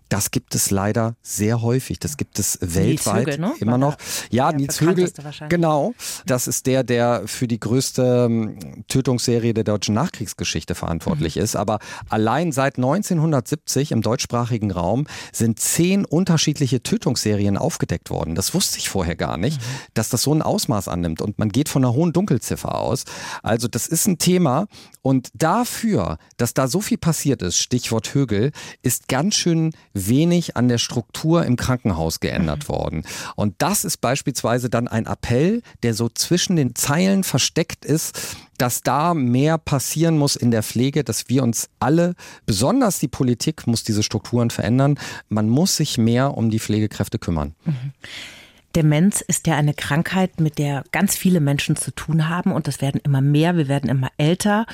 das 0.08 0.30
gibt 0.30 0.54
es 0.54 0.70
leider 0.70 1.16
sehr 1.22 1.62
häufig. 1.62 1.98
Das 1.98 2.16
gibt 2.16 2.38
es 2.38 2.58
weltweit 2.60 3.26
Högel, 3.26 3.38
ne? 3.38 3.54
immer 3.60 3.78
noch. 3.78 3.96
Ja, 4.30 4.52
Nils 4.52 4.80
Högel, 4.80 5.10
genau. 5.48 5.94
Das 6.26 6.46
ist 6.46 6.66
der, 6.66 6.82
der 6.82 7.22
für 7.26 7.46
die 7.46 7.60
größte 7.60 8.26
ähm, 8.28 8.84
Tötungsserie 8.88 9.54
der 9.54 9.64
deutschen 9.64 9.94
Nachkriegsgeschichte 9.94 10.74
verantwortlich 10.74 11.36
mhm. 11.36 11.42
ist. 11.42 11.56
Aber 11.56 11.78
allein 12.08 12.52
seit 12.52 12.76
1970 12.76 13.92
im 13.92 14.02
deutschsprachigen 14.02 14.70
Raum 14.70 15.06
sind 15.32 15.60
zehn 15.60 16.04
unterschiedliche 16.04 16.82
Tötungsserien 16.82 17.56
aufgedeckt 17.58 18.10
worden. 18.10 18.34
Das 18.34 18.54
wusste 18.54 18.78
ich 18.78 18.88
vorher 18.88 19.16
gar 19.16 19.36
nicht, 19.36 19.60
mhm. 19.60 19.64
dass 19.94 20.08
das 20.08 20.22
so 20.22 20.34
ein 20.34 20.42
Ausmaß 20.42 20.88
annimmt. 20.88 21.20
Und 21.20 21.38
man 21.38 21.50
geht 21.50 21.68
von 21.68 21.84
einer 21.84 21.92
hohen 21.92 22.12
Dunkelziffer 22.12 22.74
aus. 22.80 23.04
Also 23.42 23.68
das 23.68 23.86
ist 23.86 24.06
ein 24.06 24.18
Thema. 24.18 24.66
Und 25.02 25.28
dafür, 25.34 26.18
dass 26.36 26.54
da 26.54 26.68
so 26.68 26.80
viel 26.80 26.98
passiert 26.98 27.42
ist, 27.42 27.58
Stichwort 27.58 28.14
Högel, 28.14 28.52
ist 28.82 29.08
ganz 29.08 29.34
schön 29.34 29.72
wenig 30.06 30.56
an 30.56 30.68
der 30.68 30.78
Struktur 30.78 31.44
im 31.44 31.56
Krankenhaus 31.56 32.20
geändert 32.20 32.64
mhm. 32.64 32.68
worden. 32.68 33.02
Und 33.34 33.54
das 33.58 33.84
ist 33.84 33.98
beispielsweise 33.98 34.70
dann 34.70 34.86
ein 34.86 35.06
Appell, 35.06 35.62
der 35.82 35.94
so 35.94 36.08
zwischen 36.08 36.56
den 36.56 36.74
Zeilen 36.74 37.24
versteckt 37.24 37.84
ist, 37.84 38.36
dass 38.58 38.82
da 38.82 39.14
mehr 39.14 39.56
passieren 39.56 40.18
muss 40.18 40.36
in 40.36 40.50
der 40.50 40.62
Pflege, 40.62 41.04
dass 41.04 41.28
wir 41.28 41.42
uns 41.42 41.68
alle, 41.78 42.14
besonders 42.44 42.98
die 42.98 43.08
Politik, 43.08 43.66
muss 43.66 43.84
diese 43.84 44.02
Strukturen 44.02 44.50
verändern. 44.50 44.98
Man 45.28 45.48
muss 45.48 45.76
sich 45.76 45.96
mehr 45.96 46.36
um 46.36 46.50
die 46.50 46.58
Pflegekräfte 46.58 47.18
kümmern. 47.18 47.54
Mhm. 47.64 47.92
Demenz 48.76 49.22
ist 49.22 49.46
ja 49.46 49.56
eine 49.56 49.74
Krankheit, 49.74 50.40
mit 50.40 50.58
der 50.58 50.84
ganz 50.92 51.16
viele 51.16 51.40
Menschen 51.40 51.76
zu 51.76 51.90
tun 51.90 52.28
haben 52.28 52.52
und 52.52 52.68
das 52.68 52.82
werden 52.82 53.00
immer 53.02 53.22
mehr, 53.22 53.56
wir 53.56 53.66
werden 53.66 53.88
immer 53.88 54.10
älter 54.18 54.66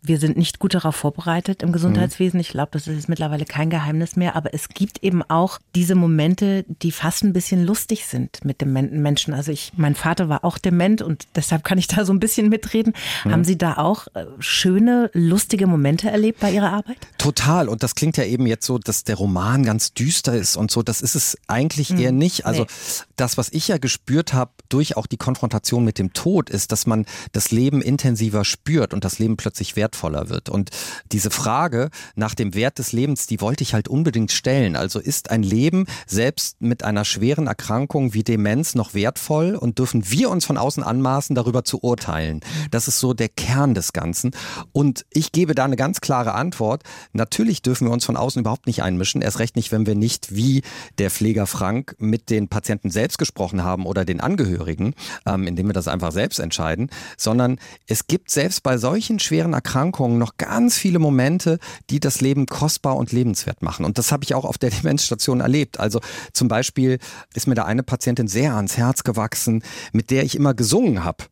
wir 0.00 0.18
sind 0.18 0.36
nicht 0.36 0.60
gut 0.60 0.74
darauf 0.74 0.94
vorbereitet 0.94 1.62
im 1.62 1.72
Gesundheitswesen. 1.72 2.38
Ich 2.38 2.50
glaube, 2.50 2.68
das 2.72 2.86
ist 2.86 2.94
jetzt 2.94 3.08
mittlerweile 3.08 3.44
kein 3.44 3.68
Geheimnis 3.68 4.14
mehr. 4.14 4.36
Aber 4.36 4.54
es 4.54 4.68
gibt 4.68 5.02
eben 5.02 5.22
auch 5.22 5.58
diese 5.74 5.96
Momente, 5.96 6.64
die 6.68 6.92
fast 6.92 7.24
ein 7.24 7.32
bisschen 7.32 7.64
lustig 7.66 8.06
sind 8.06 8.44
mit 8.44 8.60
dem 8.60 8.72
Menschen. 8.72 9.34
Also 9.34 9.50
ich, 9.50 9.72
mein 9.76 9.96
Vater 9.96 10.28
war 10.28 10.44
auch 10.44 10.58
dement 10.58 11.02
und 11.02 11.26
deshalb 11.34 11.64
kann 11.64 11.78
ich 11.78 11.88
da 11.88 12.04
so 12.04 12.12
ein 12.12 12.20
bisschen 12.20 12.48
mitreden. 12.48 12.94
Mhm. 13.24 13.32
Haben 13.32 13.44
Sie 13.44 13.58
da 13.58 13.76
auch 13.76 14.06
äh, 14.14 14.24
schöne, 14.38 15.10
lustige 15.14 15.66
Momente 15.66 16.08
erlebt 16.10 16.38
bei 16.40 16.52
Ihrer 16.52 16.72
Arbeit? 16.72 16.98
Total. 17.18 17.68
Und 17.68 17.82
das 17.82 17.96
klingt 17.96 18.16
ja 18.16 18.24
eben 18.24 18.46
jetzt 18.46 18.66
so, 18.66 18.78
dass 18.78 19.02
der 19.02 19.16
Roman 19.16 19.64
ganz 19.64 19.94
düster 19.94 20.36
ist 20.36 20.56
und 20.56 20.70
so. 20.70 20.84
Das 20.84 21.00
ist 21.00 21.16
es 21.16 21.36
eigentlich 21.48 21.90
mhm. 21.90 21.98
eher 21.98 22.12
nicht. 22.12 22.46
Also 22.46 22.62
nee. 22.62 22.68
das, 23.16 23.36
was 23.36 23.48
ich 23.50 23.66
ja 23.66 23.78
gespürt 23.78 24.32
habe 24.32 24.52
durch 24.68 24.96
auch 24.96 25.08
die 25.08 25.16
Konfrontation 25.16 25.84
mit 25.84 25.98
dem 25.98 26.12
Tod, 26.12 26.50
ist, 26.50 26.70
dass 26.70 26.86
man 26.86 27.04
das 27.32 27.50
Leben 27.50 27.82
intensiver 27.82 28.44
spürt 28.44 28.94
und 28.94 29.04
das 29.04 29.18
Leben 29.18 29.36
plötzlich 29.36 29.74
wertvoll 29.74 29.87
wertvoller 29.88 30.28
wird. 30.28 30.48
Und 30.50 30.70
diese 31.12 31.30
Frage 31.30 31.88
nach 32.14 32.34
dem 32.34 32.54
Wert 32.54 32.78
des 32.78 32.92
Lebens, 32.92 33.26
die 33.26 33.40
wollte 33.40 33.62
ich 33.64 33.72
halt 33.72 33.88
unbedingt 33.88 34.32
stellen. 34.32 34.76
Also 34.76 34.98
ist 34.98 35.30
ein 35.30 35.42
Leben 35.42 35.86
selbst 36.06 36.60
mit 36.60 36.84
einer 36.84 37.04
schweren 37.04 37.46
Erkrankung 37.46 38.12
wie 38.12 38.22
Demenz 38.22 38.74
noch 38.74 38.92
wertvoll 38.92 39.54
und 39.54 39.78
dürfen 39.78 40.10
wir 40.10 40.28
uns 40.30 40.44
von 40.44 40.58
außen 40.58 40.82
anmaßen, 40.82 41.34
darüber 41.34 41.64
zu 41.64 41.82
urteilen? 41.82 42.40
Das 42.70 42.86
ist 42.86 43.00
so 43.00 43.14
der 43.14 43.30
Kern 43.30 43.74
des 43.74 43.92
Ganzen. 43.92 44.32
Und 44.72 45.06
ich 45.10 45.32
gebe 45.32 45.54
da 45.54 45.64
eine 45.64 45.76
ganz 45.76 46.00
klare 46.00 46.34
Antwort. 46.34 46.82
Natürlich 47.12 47.62
dürfen 47.62 47.86
wir 47.86 47.92
uns 47.92 48.04
von 48.04 48.16
außen 48.16 48.40
überhaupt 48.40 48.66
nicht 48.66 48.82
einmischen. 48.82 49.22
Erst 49.22 49.38
recht 49.38 49.56
nicht, 49.56 49.72
wenn 49.72 49.86
wir 49.86 49.94
nicht 49.94 50.34
wie 50.34 50.62
der 50.98 51.10
Pfleger 51.10 51.46
Frank 51.46 51.96
mit 51.98 52.28
den 52.28 52.48
Patienten 52.48 52.90
selbst 52.90 53.16
gesprochen 53.16 53.64
haben 53.64 53.86
oder 53.86 54.04
den 54.04 54.20
Angehörigen, 54.20 54.94
ähm, 55.24 55.46
indem 55.46 55.68
wir 55.68 55.72
das 55.72 55.88
einfach 55.88 56.12
selbst 56.12 56.40
entscheiden, 56.40 56.90
sondern 57.16 57.58
es 57.86 58.06
gibt 58.06 58.30
selbst 58.30 58.62
bei 58.62 58.76
solchen 58.76 59.18
schweren 59.18 59.54
Erkrankungen 59.54 59.77
Erkrankungen 59.78 60.18
noch 60.18 60.36
ganz 60.38 60.76
viele 60.76 60.98
Momente, 60.98 61.60
die 61.88 62.00
das 62.00 62.20
Leben 62.20 62.46
kostbar 62.46 62.96
und 62.96 63.12
lebenswert 63.12 63.62
machen. 63.62 63.84
Und 63.84 63.96
das 63.96 64.10
habe 64.10 64.24
ich 64.24 64.34
auch 64.34 64.44
auf 64.44 64.58
der 64.58 64.70
Demenzstation 64.82 65.38
erlebt. 65.38 65.78
Also 65.78 66.00
zum 66.32 66.48
Beispiel 66.48 66.98
ist 67.32 67.46
mir 67.46 67.54
da 67.54 67.64
eine 67.64 67.84
Patientin 67.84 68.26
sehr 68.26 68.56
ans 68.56 68.76
Herz 68.76 69.04
gewachsen, 69.04 69.62
mit 69.92 70.10
der 70.10 70.24
ich 70.24 70.34
immer 70.34 70.52
gesungen 70.52 71.04
habe. 71.04 71.24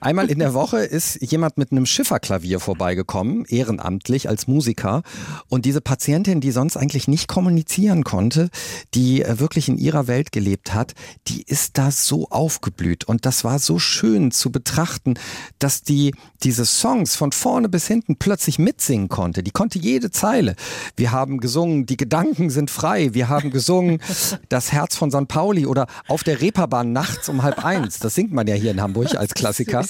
Einmal 0.00 0.30
in 0.32 0.40
der 0.40 0.52
Woche 0.62 0.78
ist 0.78 1.22
jemand 1.22 1.58
mit 1.58 1.70
einem 1.70 1.86
Schifferklavier 1.86 2.58
vorbeigekommen, 2.58 3.44
ehrenamtlich 3.44 4.28
als 4.28 4.48
Musiker. 4.48 5.04
Und 5.48 5.64
diese 5.64 5.80
Patientin, 5.80 6.40
die 6.40 6.50
sonst 6.50 6.76
eigentlich 6.76 7.06
nicht 7.06 7.28
kommunizieren 7.28 8.02
konnte, 8.02 8.48
die 8.94 9.22
äh, 9.22 9.38
wirklich 9.38 9.68
in 9.68 9.78
ihrer 9.78 10.08
Welt 10.08 10.32
gelebt 10.32 10.74
hat, 10.74 10.94
die 11.28 11.42
ist 11.42 11.78
da 11.78 11.92
so 11.92 12.26
aufgeblüht. 12.30 13.04
Und 13.04 13.26
das 13.26 13.44
war 13.44 13.60
so 13.60 13.78
schön 13.78 14.32
zu 14.32 14.50
betrachten, 14.50 15.14
dass 15.60 15.82
die 15.82 16.12
diese 16.42 16.66
Songs 16.66 17.14
von 17.14 17.30
vorne 17.30 17.68
bis 17.68 17.91
hinten 17.92 18.16
plötzlich 18.16 18.58
mitsingen 18.58 19.08
konnte. 19.08 19.42
Die 19.42 19.50
konnte 19.50 19.78
jede 19.78 20.10
Zeile. 20.10 20.56
Wir 20.96 21.12
haben 21.12 21.38
gesungen, 21.38 21.86
die 21.86 21.96
Gedanken 21.96 22.50
sind 22.50 22.70
frei. 22.70 23.14
Wir 23.14 23.28
haben 23.28 23.50
gesungen, 23.50 24.00
das 24.48 24.72
Herz 24.72 24.96
von 24.96 25.10
St. 25.10 25.28
Pauli 25.28 25.66
oder 25.66 25.86
auf 26.08 26.24
der 26.24 26.40
Reeperbahn 26.40 26.92
nachts 26.92 27.28
um 27.28 27.42
halb 27.42 27.64
eins. 27.64 27.98
Das 27.98 28.14
singt 28.14 28.32
man 28.32 28.46
ja 28.46 28.54
hier 28.54 28.70
in 28.70 28.80
Hamburg 28.80 29.14
als 29.14 29.34
Klassiker. 29.34 29.84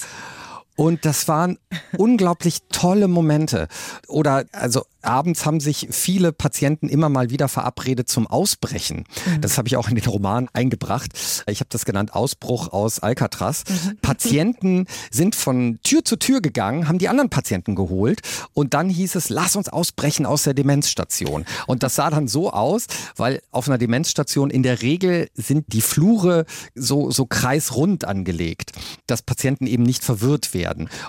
Und 0.77 1.05
das 1.05 1.29
waren 1.29 1.59
unglaublich 1.99 2.61
tolle 2.71 3.09
Momente. 3.09 3.69
Oder 4.09 4.45
also 4.53 4.85
abends 5.03 5.45
haben 5.45 5.61
sich 5.61 5.89
viele 5.91 6.33
Patienten 6.33 6.89
immer 6.89 7.09
mal 7.09 7.31
wieder 7.31 7.49
verabredet 7.49 8.09
zum 8.09 8.27
Ausbrechen. 8.27 9.05
Mhm. 9.27 9.41
Das 9.41 9.59
habe 9.59 9.69
ich 9.69 9.77
auch 9.77 9.89
in 9.89 9.97
den 9.97 10.05
Roman 10.05 10.49
eingebracht. 10.53 11.11
Ich 11.47 11.61
habe 11.61 11.69
das 11.71 11.85
genannt 11.85 12.15
Ausbruch 12.15 12.73
aus 12.73 13.01
Alcatraz. 13.01 13.65
Mhm. 13.69 13.99
Patienten 14.01 14.87
sind 15.11 15.35
von 15.35 15.81
Tür 15.83 16.05
zu 16.05 16.17
Tür 16.17 16.41
gegangen, 16.41 16.89
haben 16.89 16.99
die 16.99 17.09
anderen 17.09 17.31
Patienten 17.31 17.75
geholt 17.75 18.21
und 18.55 18.75
dann 18.75 18.89
hieß 18.89 19.17
es, 19.17 19.29
lass 19.29 19.57
uns 19.57 19.69
ausbrechen 19.69 20.25
aus 20.25 20.45
der 20.45 20.55
Demenzstation. 20.55 21.45
Und 21.67 21.83
das 21.83 21.97
sah 21.97 22.11
dann 22.11 22.29
so 22.29 22.53
aus, 22.53 22.87
weil 23.17 23.43
auf 23.51 23.69
einer 23.69 23.79
Demenzstation 23.79 24.51
in 24.51 24.63
der 24.63 24.83
Regel 24.83 25.29
sind 25.35 25.73
die 25.73 25.81
Flure 25.81 26.47
so, 26.75 27.11
so 27.11 27.27
kreisrund 27.27 28.05
angelegt, 28.05 28.73
dass 29.07 29.23
Patienten 29.23 29.67
eben 29.67 29.83
nicht 29.83 30.05
verwirrt 30.05 30.55
werden. 30.55 30.62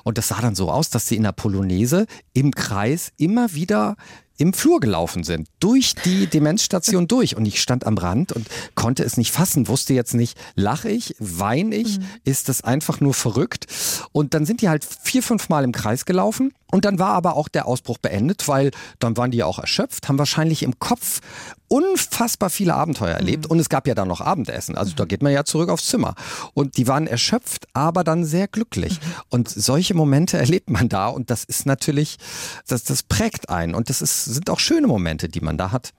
Und 0.03 0.17
das 0.17 0.29
sah 0.29 0.41
dann 0.41 0.55
so 0.55 0.71
aus, 0.71 0.89
dass 0.89 1.07
sie 1.07 1.15
in 1.15 1.23
der 1.23 1.31
Polonaise 1.31 2.05
im 2.33 2.51
Kreis 2.51 3.11
immer 3.17 3.53
wieder 3.53 3.95
im 4.37 4.53
Flur 4.53 4.79
gelaufen 4.79 5.23
sind, 5.23 5.47
durch 5.59 5.95
die 5.95 6.27
Demenzstation 6.27 7.07
durch. 7.07 7.37
Und 7.37 7.45
ich 7.45 7.61
stand 7.61 7.85
am 7.85 7.97
Rand 7.97 8.31
und 8.31 8.47
konnte 8.75 9.03
es 9.03 9.17
nicht 9.17 9.31
fassen, 9.31 9.67
wusste 9.67 9.93
jetzt 9.93 10.13
nicht, 10.15 10.37
lache 10.55 10.89
ich, 10.89 11.15
weine 11.19 11.75
ich, 11.75 11.99
mhm. 11.99 12.05
ist 12.23 12.49
das 12.49 12.63
einfach 12.63 12.99
nur 12.99 13.13
verrückt. 13.13 13.67
Und 14.11 14.33
dann 14.33 14.45
sind 14.45 14.61
die 14.61 14.69
halt 14.69 14.85
vier, 14.85 15.23
fünf 15.23 15.49
Mal 15.49 15.63
im 15.63 15.71
Kreis 15.71 16.05
gelaufen. 16.05 16.53
Und 16.73 16.85
dann 16.85 16.97
war 16.97 17.11
aber 17.11 17.35
auch 17.35 17.49
der 17.49 17.67
Ausbruch 17.67 17.99
beendet, 17.99 18.47
weil 18.47 18.71
dann 18.97 19.15
waren 19.15 19.29
die 19.29 19.37
ja 19.37 19.45
auch 19.45 19.59
erschöpft, 19.59 20.09
haben 20.09 20.17
wahrscheinlich 20.17 20.63
im 20.63 20.79
Kopf 20.79 21.19
unfassbar 21.67 22.49
viele 22.49 22.73
Abenteuer 22.73 23.13
erlebt. 23.13 23.45
Mhm. 23.45 23.51
Und 23.51 23.59
es 23.59 23.69
gab 23.69 23.87
ja 23.87 23.93
dann 23.93 24.07
noch 24.07 24.21
Abendessen. 24.21 24.75
Also 24.75 24.95
da 24.95 25.05
geht 25.05 25.21
man 25.21 25.31
ja 25.31 25.43
zurück 25.43 25.69
aufs 25.69 25.85
Zimmer. 25.85 26.15
Und 26.55 26.77
die 26.77 26.87
waren 26.87 27.05
erschöpft, 27.05 27.67
aber 27.73 28.03
dann 28.03 28.25
sehr 28.25 28.47
glücklich. 28.47 28.93
Mhm. 28.99 29.13
Und 29.29 29.49
solche 29.49 29.93
Momente 29.93 30.39
erlebt 30.39 30.71
man 30.71 30.89
da. 30.89 31.09
Und 31.09 31.29
das 31.29 31.43
ist 31.43 31.67
natürlich, 31.67 32.17
das, 32.67 32.83
das 32.83 33.03
prägt 33.03 33.49
einen. 33.49 33.75
Und 33.75 33.89
das 33.89 34.01
ist, 34.01 34.25
sind 34.25 34.49
auch 34.49 34.59
schöne 34.59 34.87
Momente, 34.87 35.29
die 35.29 35.41
man 35.41 35.59
da 35.59 35.71
hat. 35.71 35.93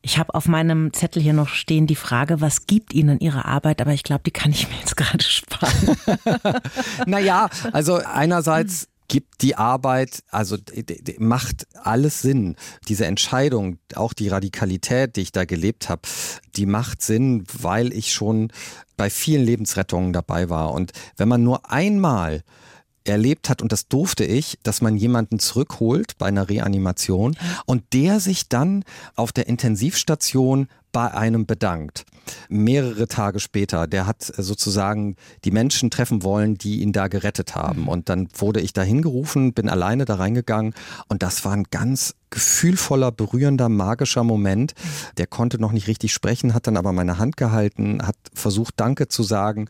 Ich 0.00 0.18
habe 0.18 0.34
auf 0.34 0.48
meinem 0.48 0.94
Zettel 0.94 1.22
hier 1.22 1.34
noch 1.34 1.48
stehen 1.48 1.86
die 1.86 1.96
Frage, 1.96 2.40
was 2.40 2.66
gibt 2.66 2.94
Ihnen 2.94 3.20
Ihre 3.20 3.44
Arbeit? 3.44 3.82
Aber 3.82 3.92
ich 3.92 4.04
glaube, 4.04 4.22
die 4.24 4.30
kann 4.30 4.52
ich 4.52 4.70
mir 4.70 4.76
jetzt 4.78 4.96
gerade 4.96 5.22
sparen. 5.22 5.96
naja, 7.06 7.50
also 7.72 7.96
einerseits 7.96 8.88
gibt 9.08 9.42
die 9.42 9.56
Arbeit, 9.56 10.22
also 10.30 10.56
macht 11.18 11.66
alles 11.82 12.22
Sinn. 12.22 12.56
Diese 12.88 13.06
Entscheidung, 13.06 13.78
auch 13.94 14.12
die 14.12 14.28
Radikalität, 14.28 15.16
die 15.16 15.22
ich 15.22 15.32
da 15.32 15.44
gelebt 15.44 15.88
habe, 15.88 16.02
die 16.56 16.66
macht 16.66 17.02
Sinn, 17.02 17.44
weil 17.52 17.92
ich 17.92 18.12
schon 18.12 18.52
bei 18.96 19.10
vielen 19.10 19.44
Lebensrettungen 19.44 20.12
dabei 20.12 20.48
war. 20.48 20.72
Und 20.72 20.92
wenn 21.16 21.28
man 21.28 21.42
nur 21.42 21.70
einmal 21.70 22.42
erlebt 23.04 23.50
hat, 23.50 23.60
und 23.60 23.70
das 23.70 23.88
durfte 23.88 24.24
ich, 24.24 24.58
dass 24.62 24.80
man 24.80 24.96
jemanden 24.96 25.38
zurückholt 25.38 26.16
bei 26.18 26.26
einer 26.26 26.48
Reanimation 26.48 27.36
und 27.66 27.92
der 27.92 28.18
sich 28.20 28.48
dann 28.48 28.84
auf 29.14 29.32
der 29.32 29.46
Intensivstation 29.46 30.68
bei 30.94 31.12
einem 31.12 31.44
bedankt. 31.44 32.06
Mehrere 32.48 33.08
Tage 33.08 33.40
später. 33.40 33.86
Der 33.88 34.06
hat 34.06 34.22
sozusagen 34.22 35.16
die 35.44 35.50
Menschen 35.50 35.90
treffen 35.90 36.22
wollen, 36.22 36.56
die 36.56 36.80
ihn 36.80 36.92
da 36.92 37.08
gerettet 37.08 37.56
haben. 37.56 37.82
Mhm. 37.82 37.88
Und 37.88 38.08
dann 38.08 38.28
wurde 38.34 38.60
ich 38.60 38.72
da 38.72 38.82
hingerufen, 38.82 39.52
bin 39.52 39.68
alleine 39.68 40.04
da 40.04 40.14
reingegangen 40.14 40.72
und 41.08 41.22
das 41.22 41.44
war 41.44 41.52
ein 41.52 41.64
ganz 41.64 42.14
gefühlvoller, 42.30 43.10
berührender, 43.10 43.68
magischer 43.68 44.22
Moment. 44.24 44.74
Der 45.18 45.26
konnte 45.26 45.60
noch 45.60 45.72
nicht 45.72 45.88
richtig 45.88 46.12
sprechen, 46.12 46.54
hat 46.54 46.68
dann 46.68 46.76
aber 46.76 46.92
meine 46.92 47.18
Hand 47.18 47.36
gehalten, 47.36 48.00
hat 48.06 48.16
versucht, 48.32 48.74
Danke 48.76 49.08
zu 49.08 49.24
sagen. 49.24 49.68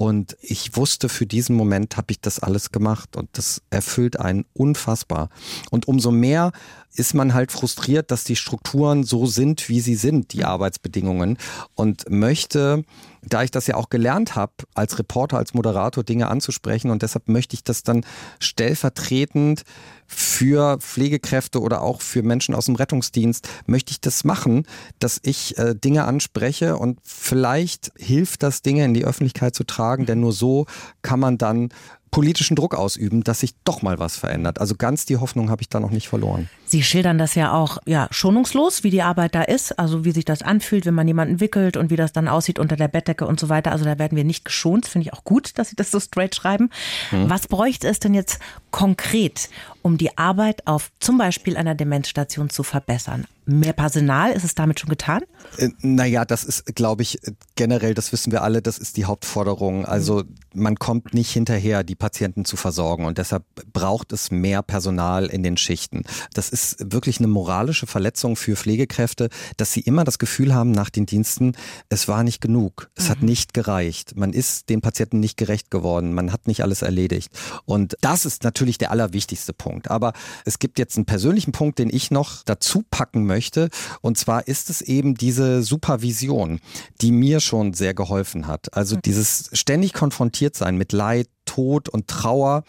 Und 0.00 0.36
ich 0.42 0.76
wusste, 0.76 1.08
für 1.08 1.26
diesen 1.26 1.56
Moment 1.56 1.96
habe 1.96 2.12
ich 2.12 2.20
das 2.20 2.38
alles 2.38 2.70
gemacht 2.70 3.16
und 3.16 3.30
das 3.32 3.62
erfüllt 3.70 4.20
einen 4.20 4.44
unfassbar. 4.52 5.28
Und 5.72 5.88
umso 5.88 6.12
mehr 6.12 6.52
ist 6.94 7.14
man 7.14 7.34
halt 7.34 7.50
frustriert, 7.50 8.12
dass 8.12 8.22
die 8.22 8.36
Strukturen 8.36 9.02
so 9.02 9.26
sind, 9.26 9.68
wie 9.68 9.80
sie 9.80 9.96
sind, 9.96 10.32
die 10.32 10.44
Arbeitsbedingungen 10.44 11.36
und 11.74 12.08
möchte, 12.08 12.84
da 13.22 13.42
ich 13.42 13.50
das 13.50 13.66
ja 13.66 13.74
auch 13.74 13.90
gelernt 13.90 14.36
habe, 14.36 14.52
als 14.72 15.00
Reporter, 15.00 15.36
als 15.36 15.52
Moderator 15.52 16.04
Dinge 16.04 16.28
anzusprechen 16.28 16.92
und 16.92 17.02
deshalb 17.02 17.28
möchte 17.28 17.54
ich 17.54 17.64
das 17.64 17.82
dann 17.82 18.06
stellvertretend 18.38 19.64
für 20.08 20.78
Pflegekräfte 20.78 21.60
oder 21.60 21.82
auch 21.82 22.00
für 22.00 22.22
Menschen 22.22 22.54
aus 22.54 22.64
dem 22.64 22.74
Rettungsdienst 22.74 23.46
möchte 23.66 23.92
ich 23.92 24.00
das 24.00 24.24
machen, 24.24 24.66
dass 24.98 25.20
ich 25.22 25.56
äh, 25.58 25.74
Dinge 25.74 26.04
anspreche 26.04 26.76
und 26.76 26.98
vielleicht 27.04 27.92
hilft 27.96 28.42
das 28.42 28.62
Dinge 28.62 28.84
in 28.84 28.94
die 28.94 29.04
Öffentlichkeit 29.04 29.54
zu 29.54 29.64
tragen, 29.64 30.06
denn 30.06 30.20
nur 30.20 30.32
so 30.32 30.66
kann 31.02 31.20
man 31.20 31.36
dann 31.36 31.68
politischen 32.10 32.56
Druck 32.56 32.74
ausüben, 32.74 33.22
dass 33.22 33.40
sich 33.40 33.52
doch 33.64 33.82
mal 33.82 33.98
was 33.98 34.16
verändert. 34.16 34.60
Also 34.60 34.74
ganz 34.76 35.04
die 35.04 35.18
Hoffnung 35.18 35.50
habe 35.50 35.62
ich 35.62 35.68
da 35.68 35.78
noch 35.78 35.90
nicht 35.90 36.08
verloren. 36.08 36.48
Sie 36.68 36.82
schildern 36.82 37.16
das 37.16 37.34
ja 37.34 37.52
auch 37.52 37.78
ja 37.86 38.08
schonungslos, 38.10 38.84
wie 38.84 38.90
die 38.90 39.02
Arbeit 39.02 39.34
da 39.34 39.42
ist, 39.42 39.78
also 39.78 40.04
wie 40.04 40.10
sich 40.12 40.26
das 40.26 40.42
anfühlt, 40.42 40.84
wenn 40.84 40.94
man 40.94 41.08
jemanden 41.08 41.40
wickelt 41.40 41.76
und 41.76 41.90
wie 41.90 41.96
das 41.96 42.12
dann 42.12 42.28
aussieht 42.28 42.58
unter 42.58 42.76
der 42.76 42.88
Bettdecke 42.88 43.26
und 43.26 43.40
so 43.40 43.48
weiter. 43.48 43.72
Also 43.72 43.84
da 43.84 43.98
werden 43.98 44.16
wir 44.16 44.24
nicht 44.24 44.44
geschont. 44.44 44.86
Finde 44.86 45.06
ich 45.06 45.14
auch 45.14 45.24
gut, 45.24 45.58
dass 45.58 45.70
Sie 45.70 45.76
das 45.76 45.90
so 45.90 45.98
straight 45.98 46.34
schreiben. 46.34 46.68
Hm. 47.10 47.30
Was 47.30 47.48
bräuchte 47.48 47.88
es 47.88 48.00
denn 48.00 48.12
jetzt 48.12 48.38
konkret, 48.70 49.48
um 49.82 49.96
die 49.96 50.18
Arbeit 50.18 50.66
auf 50.66 50.90
zum 51.00 51.16
Beispiel 51.16 51.56
einer 51.56 51.74
Demenzstation 51.74 52.50
zu 52.50 52.62
verbessern? 52.62 53.26
Mehr 53.46 53.72
Personal, 53.72 54.32
ist 54.32 54.44
es 54.44 54.54
damit 54.54 54.78
schon 54.78 54.90
getan? 54.90 55.22
Äh, 55.56 55.70
naja, 55.80 56.26
das 56.26 56.44
ist, 56.44 56.76
glaube 56.76 57.00
ich, 57.00 57.18
generell, 57.56 57.94
das 57.94 58.12
wissen 58.12 58.30
wir 58.30 58.42
alle, 58.42 58.60
das 58.60 58.76
ist 58.76 58.98
die 58.98 59.06
Hauptforderung. 59.06 59.86
Also 59.86 60.24
man 60.52 60.76
kommt 60.76 61.14
nicht 61.14 61.30
hinterher, 61.30 61.82
die 61.82 61.94
Patienten 61.94 62.44
zu 62.44 62.56
versorgen 62.56 63.06
und 63.06 63.16
deshalb 63.16 63.44
braucht 63.72 64.12
es 64.12 64.30
mehr 64.30 64.62
Personal 64.62 65.26
in 65.26 65.42
den 65.42 65.56
Schichten. 65.56 66.02
Das 66.34 66.50
ist 66.50 66.57
wirklich 66.78 67.18
eine 67.18 67.28
moralische 67.28 67.86
Verletzung 67.86 68.36
für 68.36 68.56
Pflegekräfte, 68.56 69.28
dass 69.56 69.72
sie 69.72 69.80
immer 69.80 70.04
das 70.04 70.18
Gefühl 70.18 70.54
haben 70.54 70.70
nach 70.70 70.90
den 70.90 71.06
Diensten, 71.06 71.52
es 71.88 72.08
war 72.08 72.22
nicht 72.22 72.40
genug, 72.40 72.90
es 72.94 73.06
mhm. 73.06 73.10
hat 73.10 73.22
nicht 73.22 73.54
gereicht, 73.54 74.16
man 74.16 74.32
ist 74.32 74.68
den 74.68 74.80
Patienten 74.80 75.20
nicht 75.20 75.36
gerecht 75.36 75.70
geworden, 75.70 76.14
man 76.14 76.32
hat 76.32 76.46
nicht 76.46 76.62
alles 76.62 76.82
erledigt. 76.82 77.32
Und 77.64 77.96
das 78.00 78.24
ist 78.24 78.44
natürlich 78.44 78.78
der 78.78 78.90
allerwichtigste 78.90 79.52
Punkt. 79.52 79.90
Aber 79.90 80.12
es 80.44 80.58
gibt 80.58 80.78
jetzt 80.78 80.96
einen 80.96 81.06
persönlichen 81.06 81.52
Punkt, 81.52 81.78
den 81.78 81.90
ich 81.90 82.10
noch 82.10 82.42
dazu 82.44 82.84
packen 82.90 83.26
möchte 83.26 83.38
möchte. 83.38 83.68
Und 84.00 84.18
zwar 84.18 84.48
ist 84.48 84.70
es 84.70 84.82
eben 84.82 85.14
diese 85.14 85.62
Supervision, 85.62 86.60
die 87.00 87.12
mir 87.12 87.40
schon 87.40 87.72
sehr 87.72 87.94
geholfen 87.94 88.46
hat. 88.46 88.74
Also 88.74 88.96
mhm. 88.96 89.02
dieses 89.04 89.50
ständig 89.52 89.92
konfrontiert 89.92 90.56
sein 90.56 90.76
mit 90.76 90.92
Leid, 90.92 91.28
Tod 91.48 91.88
und 91.88 92.08
Trauer, 92.08 92.62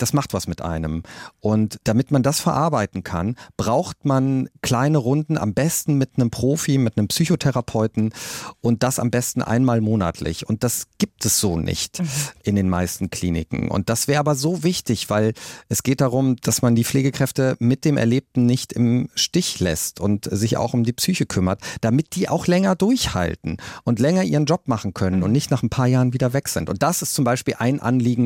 das 0.00 0.12
macht 0.12 0.32
was 0.32 0.46
mit 0.46 0.62
einem. 0.62 1.02
Und 1.40 1.78
damit 1.84 2.10
man 2.10 2.22
das 2.22 2.40
verarbeiten 2.40 3.02
kann, 3.02 3.36
braucht 3.56 4.04
man 4.04 4.48
kleine 4.62 4.98
Runden, 4.98 5.38
am 5.38 5.54
besten 5.54 5.96
mit 5.96 6.12
einem 6.16 6.30
Profi, 6.30 6.78
mit 6.78 6.96
einem 6.96 7.08
Psychotherapeuten 7.08 8.12
und 8.60 8.82
das 8.82 8.98
am 8.98 9.10
besten 9.10 9.42
einmal 9.42 9.80
monatlich. 9.80 10.48
Und 10.48 10.64
das 10.64 10.86
gibt 10.98 11.24
es 11.24 11.38
so 11.40 11.58
nicht 11.58 12.00
mhm. 12.00 12.08
in 12.42 12.56
den 12.56 12.68
meisten 12.68 13.10
Kliniken. 13.10 13.68
Und 13.68 13.88
das 13.88 14.08
wäre 14.08 14.20
aber 14.20 14.34
so 14.34 14.62
wichtig, 14.62 15.10
weil 15.10 15.34
es 15.68 15.82
geht 15.82 16.00
darum, 16.00 16.36
dass 16.36 16.62
man 16.62 16.74
die 16.74 16.84
Pflegekräfte 16.84 17.56
mit 17.58 17.84
dem 17.84 17.96
Erlebten 17.96 18.46
nicht 18.46 18.72
im 18.72 19.08
Stich 19.14 19.60
lässt 19.60 20.00
und 20.00 20.28
sich 20.30 20.56
auch 20.56 20.72
um 20.72 20.84
die 20.84 20.92
Psyche 20.92 21.26
kümmert, 21.26 21.60
damit 21.80 22.14
die 22.14 22.28
auch 22.28 22.46
länger 22.46 22.74
durchhalten 22.74 23.58
und 23.84 23.98
länger 23.98 24.22
ihren 24.22 24.46
Job 24.46 24.66
machen 24.66 24.94
können 24.94 25.18
mhm. 25.18 25.24
und 25.24 25.32
nicht 25.32 25.50
nach 25.50 25.62
ein 25.62 25.70
paar 25.70 25.86
Jahren 25.86 26.12
wieder 26.12 26.32
weg 26.32 26.48
sind. 26.48 26.70
Und 26.70 26.82
das 26.82 27.02
ist 27.02 27.14
zum 27.14 27.24
Beispiel 27.24 27.56
ein 27.58 27.80
Anliegen, 27.80 28.19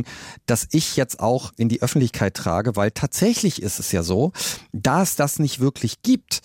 das 0.46 0.66
ich 0.72 0.96
jetzt 0.96 1.20
auch 1.20 1.52
in 1.56 1.68
die 1.68 1.80
Öffentlichkeit 1.80 2.34
trage, 2.34 2.74
weil 2.74 2.90
tatsächlich 2.90 3.62
ist 3.62 3.78
es 3.78 3.92
ja 3.92 4.02
so, 4.02 4.32
da 4.72 5.02
es 5.02 5.14
das 5.14 5.38
nicht 5.38 5.60
wirklich 5.60 6.02
gibt, 6.02 6.40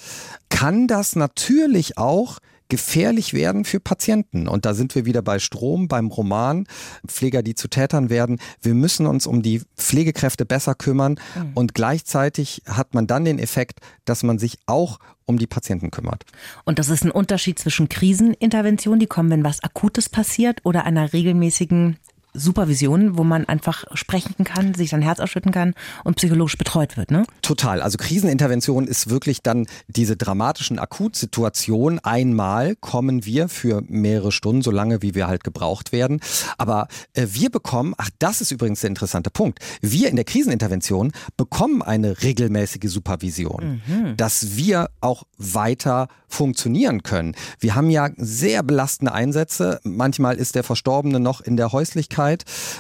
kann 0.50 0.88
das 0.88 1.16
natürlich 1.16 1.98
auch 1.98 2.40
gefährlich 2.70 3.34
werden 3.34 3.66
für 3.66 3.80
Patienten. 3.80 4.48
Und 4.48 4.66
da 4.66 4.74
sind 4.74 4.94
wir 4.96 5.06
wieder 5.06 5.22
bei 5.22 5.40
Strom, 5.40 5.88
beim 5.88 6.08
Roman, 6.08 6.68
Pfleger, 7.06 7.42
die 7.42 7.56
zu 7.56 7.68
Tätern 7.68 8.10
werden. 8.10 8.40
Wir 8.62 8.76
müssen 8.76 9.08
uns 9.08 9.26
um 9.26 9.42
die 9.42 9.64
Pflegekräfte 9.76 10.46
besser 10.46 10.76
kümmern. 10.76 11.20
Mhm. 11.36 11.52
Und 11.56 11.74
gleichzeitig 11.74 12.62
hat 12.68 12.94
man 12.94 13.08
dann 13.08 13.26
den 13.26 13.40
Effekt, 13.40 13.80
dass 14.06 14.24
man 14.24 14.38
sich 14.38 14.60
auch 14.68 15.00
um 15.26 15.40
die 15.40 15.48
Patienten 15.48 15.92
kümmert. 15.92 16.24
Und 16.64 16.80
das 16.80 16.90
ist 16.90 17.04
ein 17.04 17.12
Unterschied 17.12 17.60
zwischen 17.60 17.90
Kriseninterventionen, 17.90 19.00
die 19.00 19.08
kommen, 19.08 19.32
wenn 19.32 19.44
was 19.44 19.64
Akutes 19.64 20.08
passiert, 20.10 20.62
oder 20.64 20.86
einer 20.86 21.12
regelmäßigen 21.12 21.98
Supervision, 22.34 23.18
wo 23.18 23.24
man 23.24 23.46
einfach 23.46 23.86
sprechen 23.94 24.44
kann, 24.44 24.74
sich 24.76 24.92
sein 24.92 25.02
Herz 25.02 25.20
ausschütten 25.20 25.52
kann 25.52 25.74
und 26.04 26.16
psychologisch 26.18 26.58
betreut 26.58 26.96
wird, 26.96 27.10
ne? 27.10 27.26
Total. 27.42 27.82
Also 27.82 27.98
Krisenintervention 27.98 28.88
ist 28.88 29.10
wirklich 29.10 29.42
dann 29.42 29.66
diese 29.88 30.16
dramatischen 30.16 30.78
Akutsituationen. 30.78 32.00
Einmal 32.00 32.76
kommen 32.76 33.26
wir 33.26 33.50
für 33.50 33.82
mehrere 33.88 34.32
Stunden, 34.32 34.62
so 34.62 34.70
lange 34.70 35.02
wie 35.02 35.16
wir 35.16 35.28
halt 35.28 35.44
gebraucht 35.44 35.92
werden. 35.92 36.20
Aber 36.58 36.88
äh, 37.14 37.28
wir 37.32 37.50
bekommen, 37.50 37.96
ach, 37.98 38.10
das 38.20 38.42
ist 38.42 38.52
übrigens 38.52 38.82
der 38.82 38.90
interessante 38.90 39.32
Punkt. 39.32 39.60
Wir 39.82 40.10
in 40.10 40.16
der 40.16 40.26
Krisenintervention 40.26 41.12
bekommen 41.36 41.82
eine 41.82 42.22
regelmäßige 42.22 42.92
Supervision, 42.92 43.82
mhm. 43.88 44.18
dass 44.18 44.56
wir 44.56 44.90
auch 45.02 45.24
weiter 45.38 46.08
funktionieren 46.28 47.02
können. 47.02 47.34
Wir 47.60 47.74
haben 47.74 47.90
ja 47.90 48.10
sehr 48.18 48.62
belastende 48.62 49.14
Einsätze. 49.14 49.80
Manchmal 49.84 50.38
ist 50.38 50.54
der 50.54 50.64
Verstorbene 50.64 51.20
noch 51.20 51.42
in 51.42 51.58
der 51.58 51.72
Häuslichkeit 51.72 52.19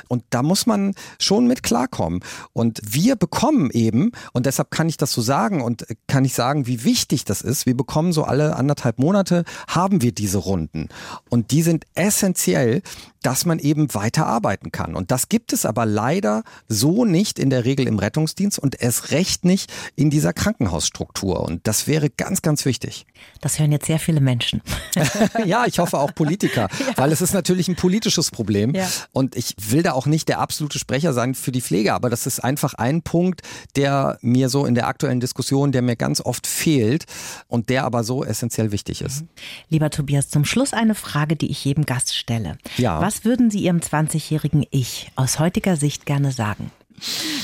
und 0.07 0.23
da 0.29 0.43
muss 0.43 0.65
man 0.65 0.93
schon 1.19 1.47
mit 1.47 1.63
klarkommen. 1.63 2.21
Und 2.53 2.81
wir 2.83 3.15
bekommen 3.15 3.69
eben, 3.71 4.11
und 4.33 4.45
deshalb 4.45 4.71
kann 4.71 4.89
ich 4.89 4.97
das 4.97 5.11
so 5.11 5.21
sagen 5.21 5.61
und 5.61 5.85
kann 6.07 6.25
ich 6.25 6.33
sagen, 6.33 6.67
wie 6.67 6.83
wichtig 6.83 7.25
das 7.25 7.41
ist, 7.41 7.65
wir 7.65 7.75
bekommen 7.75 8.13
so 8.13 8.23
alle 8.23 8.55
anderthalb 8.55 8.99
Monate, 8.99 9.43
haben 9.67 10.01
wir 10.01 10.11
diese 10.11 10.39
Runden. 10.39 10.89
Und 11.29 11.51
die 11.51 11.61
sind 11.61 11.85
essentiell, 11.95 12.81
dass 13.21 13.45
man 13.45 13.59
eben 13.59 13.93
weiter 13.93 14.25
arbeiten 14.25 14.71
kann. 14.71 14.95
Und 14.95 15.11
das 15.11 15.29
gibt 15.29 15.53
es 15.53 15.65
aber 15.65 15.85
leider 15.85 16.43
so 16.67 17.05
nicht 17.05 17.39
in 17.39 17.49
der 17.49 17.65
Regel 17.65 17.87
im 17.87 17.99
Rettungsdienst 17.99 18.59
und 18.59 18.81
erst 18.81 19.11
recht 19.11 19.45
nicht 19.45 19.71
in 19.95 20.09
dieser 20.09 20.33
Krankenhausstruktur. 20.33 21.41
Und 21.41 21.67
das 21.67 21.87
wäre 21.87 22.09
ganz, 22.09 22.41
ganz 22.41 22.65
wichtig. 22.65 23.05
Das 23.41 23.59
hören 23.59 23.71
jetzt 23.71 23.85
sehr 23.87 23.99
viele 23.99 24.21
Menschen. 24.21 24.61
ja, 25.45 25.65
ich 25.65 25.79
hoffe 25.79 25.97
auch 25.97 26.13
Politiker, 26.15 26.67
ja. 26.79 26.97
weil 26.97 27.11
es 27.11 27.21
ist 27.21 27.33
natürlich 27.33 27.67
ein 27.67 27.75
politisches 27.75 28.31
Problem. 28.31 28.73
Ja. 28.73 28.87
Und 29.11 29.35
ich 29.35 29.55
will 29.69 29.83
da 29.83 29.93
auch 29.93 30.05
nicht 30.05 30.29
der 30.29 30.39
absolute 30.39 30.79
Sprecher 30.79 31.13
sein 31.13 31.35
für 31.35 31.51
die 31.51 31.61
Pflege, 31.61 31.93
aber 31.93 32.09
das 32.09 32.25
ist 32.25 32.39
einfach 32.39 32.73
ein 32.75 33.01
Punkt, 33.01 33.41
der 33.75 34.17
mir 34.21 34.49
so 34.49 34.65
in 34.65 34.75
der 34.75 34.87
aktuellen 34.87 35.19
Diskussion, 35.19 35.71
der 35.71 35.81
mir 35.81 35.95
ganz 35.95 36.21
oft 36.21 36.47
fehlt 36.47 37.05
und 37.47 37.69
der 37.69 37.83
aber 37.83 38.03
so 38.03 38.23
essentiell 38.23 38.71
wichtig 38.71 39.01
ist. 39.01 39.23
Lieber 39.69 39.89
Tobias, 39.89 40.29
zum 40.29 40.45
Schluss 40.45 40.73
eine 40.73 40.95
Frage, 40.95 41.35
die 41.35 41.49
ich 41.49 41.63
jedem 41.65 41.85
Gast 41.85 42.15
stelle. 42.15 42.57
Ja. 42.77 43.01
Was 43.01 43.08
würden 43.25 43.49
Sie 43.49 43.59
Ihrem 43.59 43.79
20-jährigen 43.79 44.65
Ich 44.69 45.11
aus 45.15 45.39
heutiger 45.39 45.75
Sicht 45.75 46.05
gerne 46.05 46.31
sagen? 46.31 46.71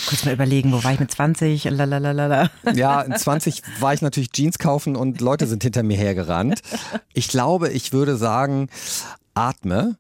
Kurz 0.08 0.24
mal 0.26 0.34
überlegen, 0.34 0.72
wo 0.72 0.84
war 0.84 0.94
ich 0.94 1.00
mit 1.00 1.10
20? 1.10 1.64
Lalalala. 1.64 2.52
Ja, 2.74 3.02
in 3.02 3.16
20 3.16 3.64
war 3.80 3.94
ich 3.94 4.02
natürlich 4.02 4.32
Jeans 4.32 4.60
kaufen 4.60 4.96
und 4.96 5.22
Leute 5.22 5.48
sind 5.48 5.64
hinter 5.64 5.82
mir 5.82 5.98
hergerannt. 5.98 6.62
Ich 7.14 7.30
glaube, 7.30 7.70
ich 7.70 7.94
würde 7.94 8.16
sagen, 8.18 8.70
atme 9.34 9.98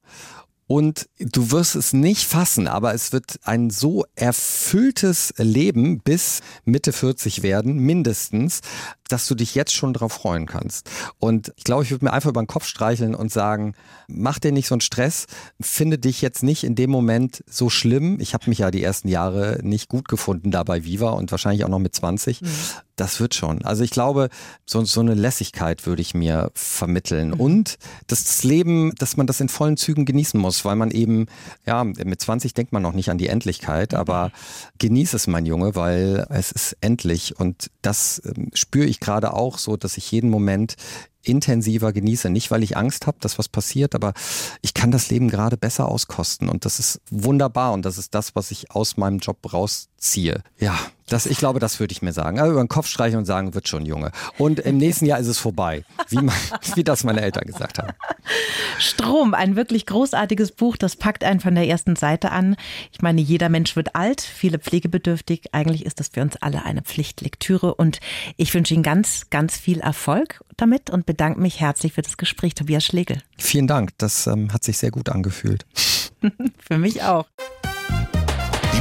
und 0.67 1.07
du 1.19 1.51
wirst 1.51 1.75
es 1.75 1.93
nicht 1.93 2.25
fassen, 2.25 2.67
aber 2.67 2.93
es 2.93 3.11
wird 3.11 3.39
ein 3.43 3.69
so 3.69 4.05
erfülltes 4.15 5.33
Leben 5.37 5.99
bis 5.99 6.41
Mitte 6.63 6.91
40 6.91 7.43
werden, 7.43 7.77
mindestens, 7.77 8.61
dass 9.07 9.27
du 9.27 9.35
dich 9.35 9.55
jetzt 9.55 9.73
schon 9.73 9.93
darauf 9.93 10.13
freuen 10.13 10.45
kannst. 10.47 10.89
Und 11.19 11.53
ich 11.55 11.63
glaube, 11.63 11.83
ich 11.83 11.91
würde 11.91 12.05
mir 12.05 12.13
einfach 12.13 12.29
über 12.29 12.41
den 12.41 12.47
Kopf 12.47 12.65
streicheln 12.65 13.13
und 13.13 13.31
sagen, 13.31 13.75
mach 14.07 14.39
dir 14.39 14.51
nicht 14.51 14.67
so 14.67 14.75
einen 14.75 14.81
Stress, 14.81 15.27
finde 15.61 15.97
dich 15.99 16.21
jetzt 16.21 16.43
nicht 16.43 16.63
in 16.63 16.75
dem 16.75 16.89
Moment 16.89 17.43
so 17.47 17.69
schlimm. 17.69 18.19
Ich 18.19 18.33
habe 18.33 18.49
mich 18.49 18.59
ja 18.59 18.71
die 18.71 18.83
ersten 18.83 19.07
Jahre 19.07 19.59
nicht 19.61 19.89
gut 19.89 20.07
gefunden 20.07 20.51
da 20.51 20.63
bei 20.63 20.83
Viva 20.83 21.11
und 21.11 21.31
wahrscheinlich 21.31 21.63
auch 21.63 21.69
noch 21.69 21.79
mit 21.79 21.95
20. 21.95 22.41
Mhm. 22.41 22.47
Das 22.95 23.19
wird 23.19 23.35
schon. 23.35 23.63
Also 23.63 23.83
ich 23.83 23.91
glaube, 23.91 24.29
so, 24.65 24.83
so 24.85 25.01
eine 25.01 25.15
Lässigkeit 25.15 25.85
würde 25.85 26.01
ich 26.01 26.13
mir 26.13 26.51
vermitteln. 26.53 27.29
Mhm. 27.29 27.39
Und 27.39 27.77
das 28.07 28.43
Leben, 28.43 28.93
dass 28.97 29.17
man 29.17 29.27
das 29.27 29.39
in 29.39 29.49
vollen 29.49 29.77
Zügen 29.77 30.05
genießen 30.05 30.39
muss, 30.39 30.54
weil 30.63 30.75
man 30.75 30.91
eben, 30.91 31.25
ja, 31.65 31.83
mit 31.83 32.21
20 32.21 32.53
denkt 32.53 32.71
man 32.71 32.81
noch 32.81 32.93
nicht 32.93 33.09
an 33.09 33.17
die 33.17 33.27
Endlichkeit, 33.27 33.91
mhm. 33.91 33.97
aber 33.97 34.31
genieß 34.77 35.13
es, 35.13 35.27
mein 35.27 35.45
Junge, 35.45 35.75
weil 35.75 36.25
es 36.29 36.51
ist 36.51 36.77
endlich. 36.81 37.39
Und 37.39 37.69
das 37.81 38.21
ähm, 38.25 38.51
spüre 38.53 38.85
ich 38.85 38.99
gerade 38.99 39.33
auch 39.33 39.57
so, 39.57 39.75
dass 39.75 39.97
ich 39.97 40.11
jeden 40.11 40.29
Moment 40.29 40.75
intensiver 41.23 41.91
genieße. 41.91 42.29
Nicht, 42.29 42.51
weil 42.51 42.63
ich 42.63 42.77
Angst 42.77 43.07
habe, 43.07 43.17
dass 43.19 43.37
was 43.37 43.49
passiert, 43.49 43.95
aber 43.95 44.13
ich 44.61 44.73
kann 44.73 44.91
das 44.91 45.09
Leben 45.09 45.29
gerade 45.29 45.57
besser 45.57 45.89
auskosten 45.89 46.49
und 46.49 46.65
das 46.65 46.79
ist 46.79 47.01
wunderbar 47.09 47.73
und 47.73 47.83
das 47.83 47.97
ist 47.97 48.13
das, 48.15 48.35
was 48.35 48.51
ich 48.51 48.71
aus 48.71 48.97
meinem 48.97 49.19
Job 49.19 49.37
rausziehe. 49.51 50.43
Ja, 50.59 50.77
Das, 51.07 51.27
ich 51.27 51.37
glaube, 51.37 51.59
das 51.59 51.79
würde 51.79 51.91
ich 51.91 52.01
mir 52.01 52.13
sagen. 52.13 52.39
Also 52.39 52.53
über 52.53 52.63
den 52.63 52.67
Kopf 52.67 52.87
streichen 52.87 53.19
und 53.19 53.25
sagen, 53.25 53.53
wird 53.53 53.67
schon, 53.67 53.85
Junge. 53.85 54.11
Und 54.39 54.59
im 54.59 54.77
nächsten 54.77 55.05
Jahr 55.05 55.19
ist 55.19 55.27
es 55.27 55.37
vorbei, 55.37 55.83
wie, 56.09 56.15
man, 56.15 56.33
wie 56.75 56.83
das 56.83 57.03
meine 57.03 57.21
Eltern 57.21 57.45
gesagt 57.45 57.77
haben. 57.77 57.93
Strom, 58.79 59.35
ein 59.35 59.55
wirklich 59.55 59.85
großartiges 59.85 60.51
Buch, 60.53 60.77
das 60.77 60.95
packt 60.95 61.23
einen 61.23 61.39
von 61.39 61.53
der 61.53 61.67
ersten 61.67 61.95
Seite 61.95 62.31
an. 62.31 62.55
Ich 62.91 63.03
meine, 63.03 63.21
jeder 63.21 63.49
Mensch 63.49 63.75
wird 63.75 63.95
alt, 63.95 64.21
viele 64.21 64.57
pflegebedürftig. 64.57 65.53
Eigentlich 65.53 65.85
ist 65.85 65.99
das 65.99 66.07
für 66.07 66.21
uns 66.21 66.37
alle 66.37 66.65
eine 66.65 66.81
Pflichtlektüre 66.81 67.75
und 67.75 67.99
ich 68.35 68.51
wünsche 68.55 68.73
Ihnen 68.73 68.83
ganz, 68.83 69.29
ganz 69.29 69.57
viel 69.57 69.81
Erfolg 69.81 70.43
damit 70.57 70.89
und 70.89 71.05
bedanke 71.05 71.39
mich 71.39 71.59
herzlich 71.59 71.93
für 71.93 72.01
das 72.01 72.17
Gespräch, 72.17 72.55
Tobias 72.55 72.83
Schlegel. 72.83 73.21
Vielen 73.37 73.67
Dank, 73.67 73.91
das 73.99 74.25
ähm, 74.25 74.51
hat 74.51 74.63
sich 74.63 74.79
sehr 74.79 74.91
gut 74.91 75.09
angefühlt. 75.09 75.65
für 76.59 76.77
mich 76.79 77.03
auch. 77.03 77.25